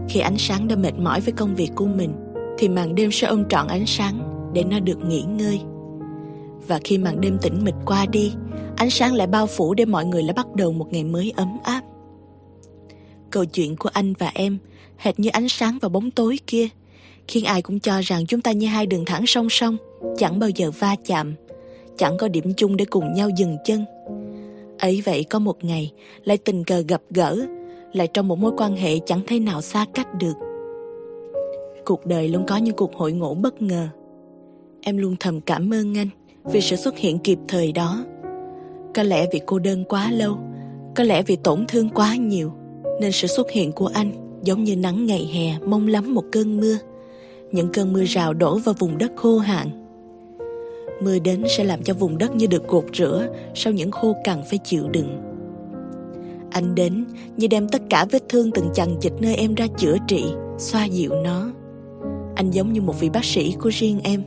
[0.09, 2.26] Khi ánh sáng đã mệt mỏi với công việc của mình
[2.59, 5.61] thì màn đêm sẽ ôm trọn ánh sáng Để nó được nghỉ ngơi
[6.67, 8.33] Và khi màn đêm tĩnh mịch qua đi
[8.77, 11.59] Ánh sáng lại bao phủ để mọi người lại bắt đầu một ngày mới ấm
[11.63, 11.83] áp
[13.31, 14.59] Câu chuyện của anh và em
[14.99, 16.69] hệt như ánh sáng và bóng tối kia,
[17.29, 19.77] khiến ai cũng cho rằng chúng ta như hai đường thẳng song song,
[20.17, 21.35] chẳng bao giờ va chạm,
[21.97, 23.85] chẳng có điểm chung để cùng nhau dừng chân.
[24.79, 25.93] Ấy vậy có một ngày,
[26.25, 27.47] lại tình cờ gặp gỡ,
[27.93, 30.35] lại trong một mối quan hệ chẳng thể nào xa cách được.
[31.87, 33.89] Cuộc đời luôn có những cuộc hội ngộ bất ngờ.
[34.83, 36.09] Em luôn thầm cảm ơn anh
[36.45, 38.05] vì sự xuất hiện kịp thời đó.
[38.95, 40.39] Có lẽ vì cô đơn quá lâu,
[40.97, 42.53] có lẽ vì tổn thương quá nhiều,
[43.01, 46.57] nên sự xuất hiện của anh giống như nắng ngày hè mong lắm một cơn
[46.57, 46.79] mưa
[47.53, 49.87] những cơn mưa rào đổ vào vùng đất khô hạn
[51.03, 54.43] mưa đến sẽ làm cho vùng đất như được gột rửa sau những khô cằn
[54.51, 55.23] phải chịu đựng
[56.51, 57.05] anh đến
[57.37, 60.25] như đem tất cả vết thương từng chằng chịt nơi em ra chữa trị
[60.59, 61.51] xoa dịu nó
[62.37, 64.23] anh giống như một vị bác sĩ của riêng em.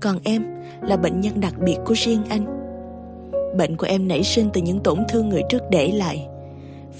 [0.00, 0.44] Còn em
[0.82, 2.46] là bệnh nhân đặc biệt của riêng anh.
[3.58, 6.26] Bệnh của em nảy sinh từ những tổn thương người trước để lại.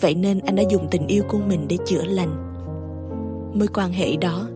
[0.01, 2.47] Vậy nên anh đã dùng tình yêu của mình để chữa lành.
[3.55, 4.49] Mối quan hệ đó,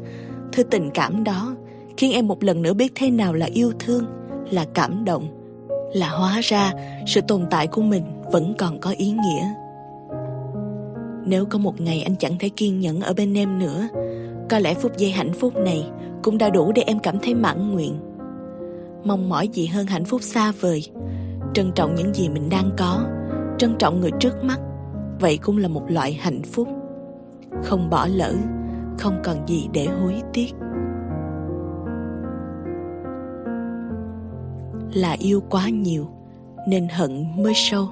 [0.53, 1.57] thứ tình cảm đó,
[1.97, 4.05] khiến em một lần nữa biết thế nào là yêu thương,
[4.51, 5.29] là cảm động,
[5.95, 6.73] là hóa ra
[7.07, 8.03] sự tồn tại của mình
[8.33, 9.49] vẫn còn có ý nghĩa.
[11.27, 13.89] Nếu có một ngày anh chẳng thể kiên nhẫn ở bên em nữa
[14.49, 15.91] có lẽ phút giây hạnh phúc này
[16.23, 17.95] cũng đã đủ để em cảm thấy mãn nguyện.
[19.05, 20.83] Mong mỏi gì hơn hạnh phúc xa vời.
[21.55, 23.07] Trân trọng những gì mình đang có.
[23.59, 24.61] Trân trọng người trước mắt.
[25.21, 26.69] Vậy cũng là một loại hạnh phúc.
[27.63, 28.35] Không bỏ lỡ,
[28.99, 30.55] không còn gì để hối tiếc.
[34.95, 36.07] Là yêu quá nhiều,
[36.69, 37.89] nên hận mới sâu.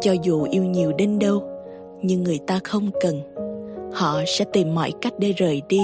[0.00, 1.53] Cho dù yêu nhiều đến đâu
[2.04, 3.22] nhưng người ta không cần.
[3.92, 5.80] Họ sẽ tìm mọi cách để rời đi.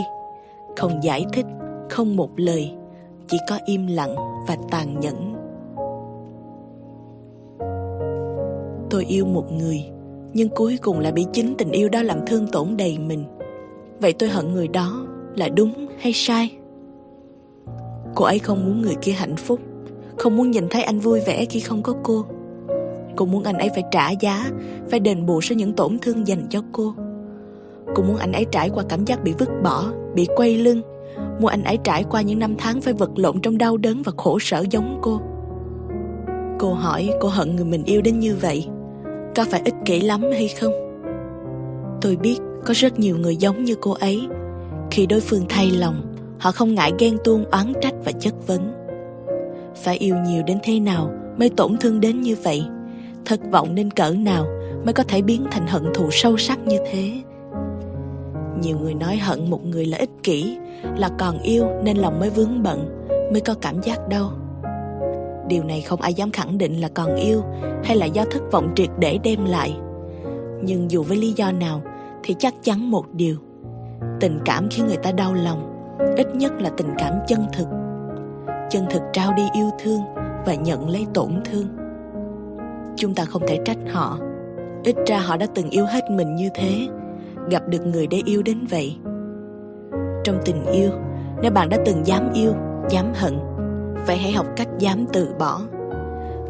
[0.76, 1.46] Không giải thích,
[1.90, 2.72] không một lời,
[3.28, 4.14] chỉ có im lặng
[4.48, 5.34] và tàn nhẫn.
[8.90, 9.84] Tôi yêu một người,
[10.32, 13.24] nhưng cuối cùng lại bị chính tình yêu đó làm thương tổn đầy mình.
[14.00, 15.06] Vậy tôi hận người đó
[15.36, 16.50] là đúng hay sai?
[18.14, 19.60] Cô ấy không muốn người kia hạnh phúc,
[20.16, 22.24] không muốn nhìn thấy anh vui vẻ khi không có cô
[23.16, 24.50] cô muốn anh ấy phải trả giá,
[24.90, 26.94] phải đền bù cho những tổn thương dành cho cô.
[27.94, 29.84] Cô muốn anh ấy trải qua cảm giác bị vứt bỏ,
[30.14, 30.82] bị quay lưng.
[31.40, 34.12] Muốn anh ấy trải qua những năm tháng phải vật lộn trong đau đớn và
[34.16, 35.20] khổ sở giống cô.
[36.58, 38.66] Cô hỏi, cô hận người mình yêu đến như vậy.
[39.36, 40.72] Có phải ích kỷ lắm hay không?
[42.00, 44.28] Tôi biết có rất nhiều người giống như cô ấy.
[44.90, 46.02] Khi đối phương thay lòng,
[46.38, 48.72] họ không ngại ghen tuông, oán trách và chất vấn.
[49.74, 52.62] Phải yêu nhiều đến thế nào mới tổn thương đến như vậy?
[53.24, 54.46] Thất vọng nên cỡ nào
[54.84, 57.22] mới có thể biến thành hận thù sâu sắc như thế?
[58.60, 60.58] Nhiều người nói hận một người là ích kỷ,
[60.96, 64.32] là còn yêu nên lòng mới vướng bận, mới có cảm giác đau.
[65.48, 67.42] Điều này không ai dám khẳng định là còn yêu
[67.84, 69.76] hay là do thất vọng triệt để đem lại.
[70.62, 71.82] Nhưng dù với lý do nào
[72.22, 73.36] Thì chắc chắn một điều,
[74.20, 75.76] Tình cảm khiến người ta đau lòng,
[76.16, 77.66] Ít nhất là tình cảm chân thực.
[78.70, 80.00] Chân thực trao đi yêu thương
[80.46, 81.79] Và nhận lấy tổn thương.
[82.96, 84.18] Chúng ta không thể trách họ.
[84.84, 86.88] Ít ra họ đã từng yêu hết mình như thế.
[87.50, 88.96] Gặp được người để yêu đến vậy.
[90.24, 90.90] Trong tình yêu,
[91.42, 92.52] Nếu bạn đã từng dám yêu,
[92.90, 93.38] Dám hận
[94.06, 95.60] Vậy hãy học cách dám từ bỏ.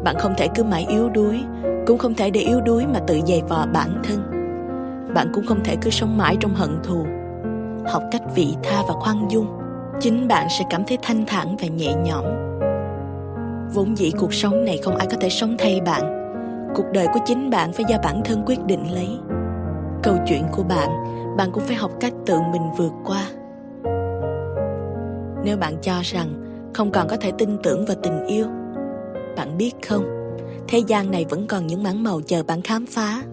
[0.03, 1.43] Bạn không thể cứ mãi yếu đuối,
[1.87, 4.21] Cũng không thể để yếu đuối mà tự dày vò bản thân.
[5.13, 7.05] Bạn cũng không thể cứ sống mãi trong hận thù.
[7.87, 9.47] Học cách vị tha và khoan dung,
[9.99, 12.25] Chính bạn sẽ cảm thấy thanh thản và nhẹ nhõm.
[13.73, 16.20] Vốn dĩ cuộc sống này không ai có thể sống thay bạn
[16.75, 19.09] cuộc đời của chính bạn phải do bản thân quyết định lấy.
[20.03, 20.89] Câu chuyện của bạn
[21.37, 23.27] bạn cũng phải học cách tự mình vượt qua.
[25.43, 26.27] Nếu bạn cho rằng
[26.73, 28.45] không còn có thể tin tưởng vào tình yêu,
[29.37, 30.03] bạn biết không,
[30.67, 33.23] thế gian này vẫn còn những mảng màu chờ bạn khám phá.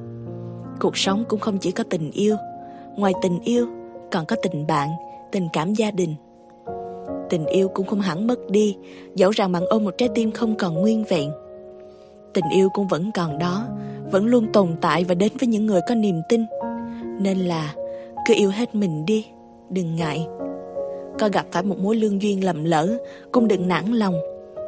[0.81, 2.37] Cuộc sống cũng không chỉ có tình yêu,
[2.97, 3.67] ngoài tình yêu
[4.13, 4.89] còn có tình bạn,
[5.33, 6.15] tình cảm gia đình.
[7.31, 8.77] Tình yêu cũng không hẳn mất đi,
[9.15, 11.31] dẫu rằng bạn ôm một trái tim không còn nguyên vẹn
[12.35, 13.67] tình yêu cũng vẫn còn đó,
[14.11, 16.45] vẫn luôn tồn tại và đến với những người có niềm tin.
[17.21, 17.75] Nên là,
[18.27, 19.27] cứ yêu hết mình đi,
[19.71, 20.27] đừng ngại.
[21.19, 22.99] Có gặp phải một mối lương duyên lầm lỡ,
[23.33, 24.15] cũng đừng nản lòng.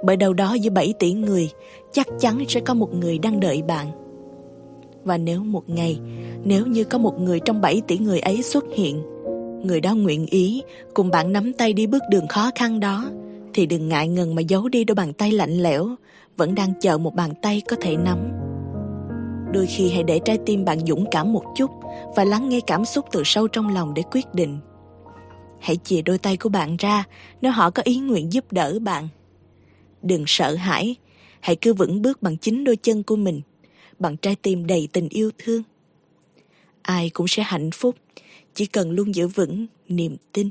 [0.05, 1.51] Bởi đâu đó giữa 7 tỷ người,
[1.93, 3.87] chắc chắn sẽ có một người đang đợi bạn.
[5.05, 5.99] Và nếu một ngày,
[6.45, 9.03] nếu như có một người trong 7 tỷ người ấy xuất hiện,
[9.65, 10.63] người đó nguyện ý
[10.95, 13.11] cùng bạn nắm tay đi bước đường khó khăn đó,
[13.55, 15.89] thì đừng ngại ngần mà giấu đi đôi bàn tay lạnh lẽo
[16.37, 18.19] vẫn đang chờ một bàn tay có thể nắm.
[19.53, 21.71] Đôi khi hãy để trái tim bạn dũng cảm một chút
[22.17, 24.59] và lắng nghe cảm xúc từ sâu trong lòng để quyết định.
[25.61, 27.05] Hãy chìa đôi tay của bạn ra
[27.41, 29.09] nếu họ có ý nguyện giúp đỡ bạn.
[30.03, 30.97] Đừng sợ hãi,
[31.41, 33.41] hãy cứ vững bước bằng chính đôi chân của mình,
[33.99, 35.63] bằng trái tim đầy tình yêu thương.
[36.83, 37.97] Ai cũng sẽ hạnh phúc,
[38.55, 40.51] chỉ cần luôn giữ vững niềm tin.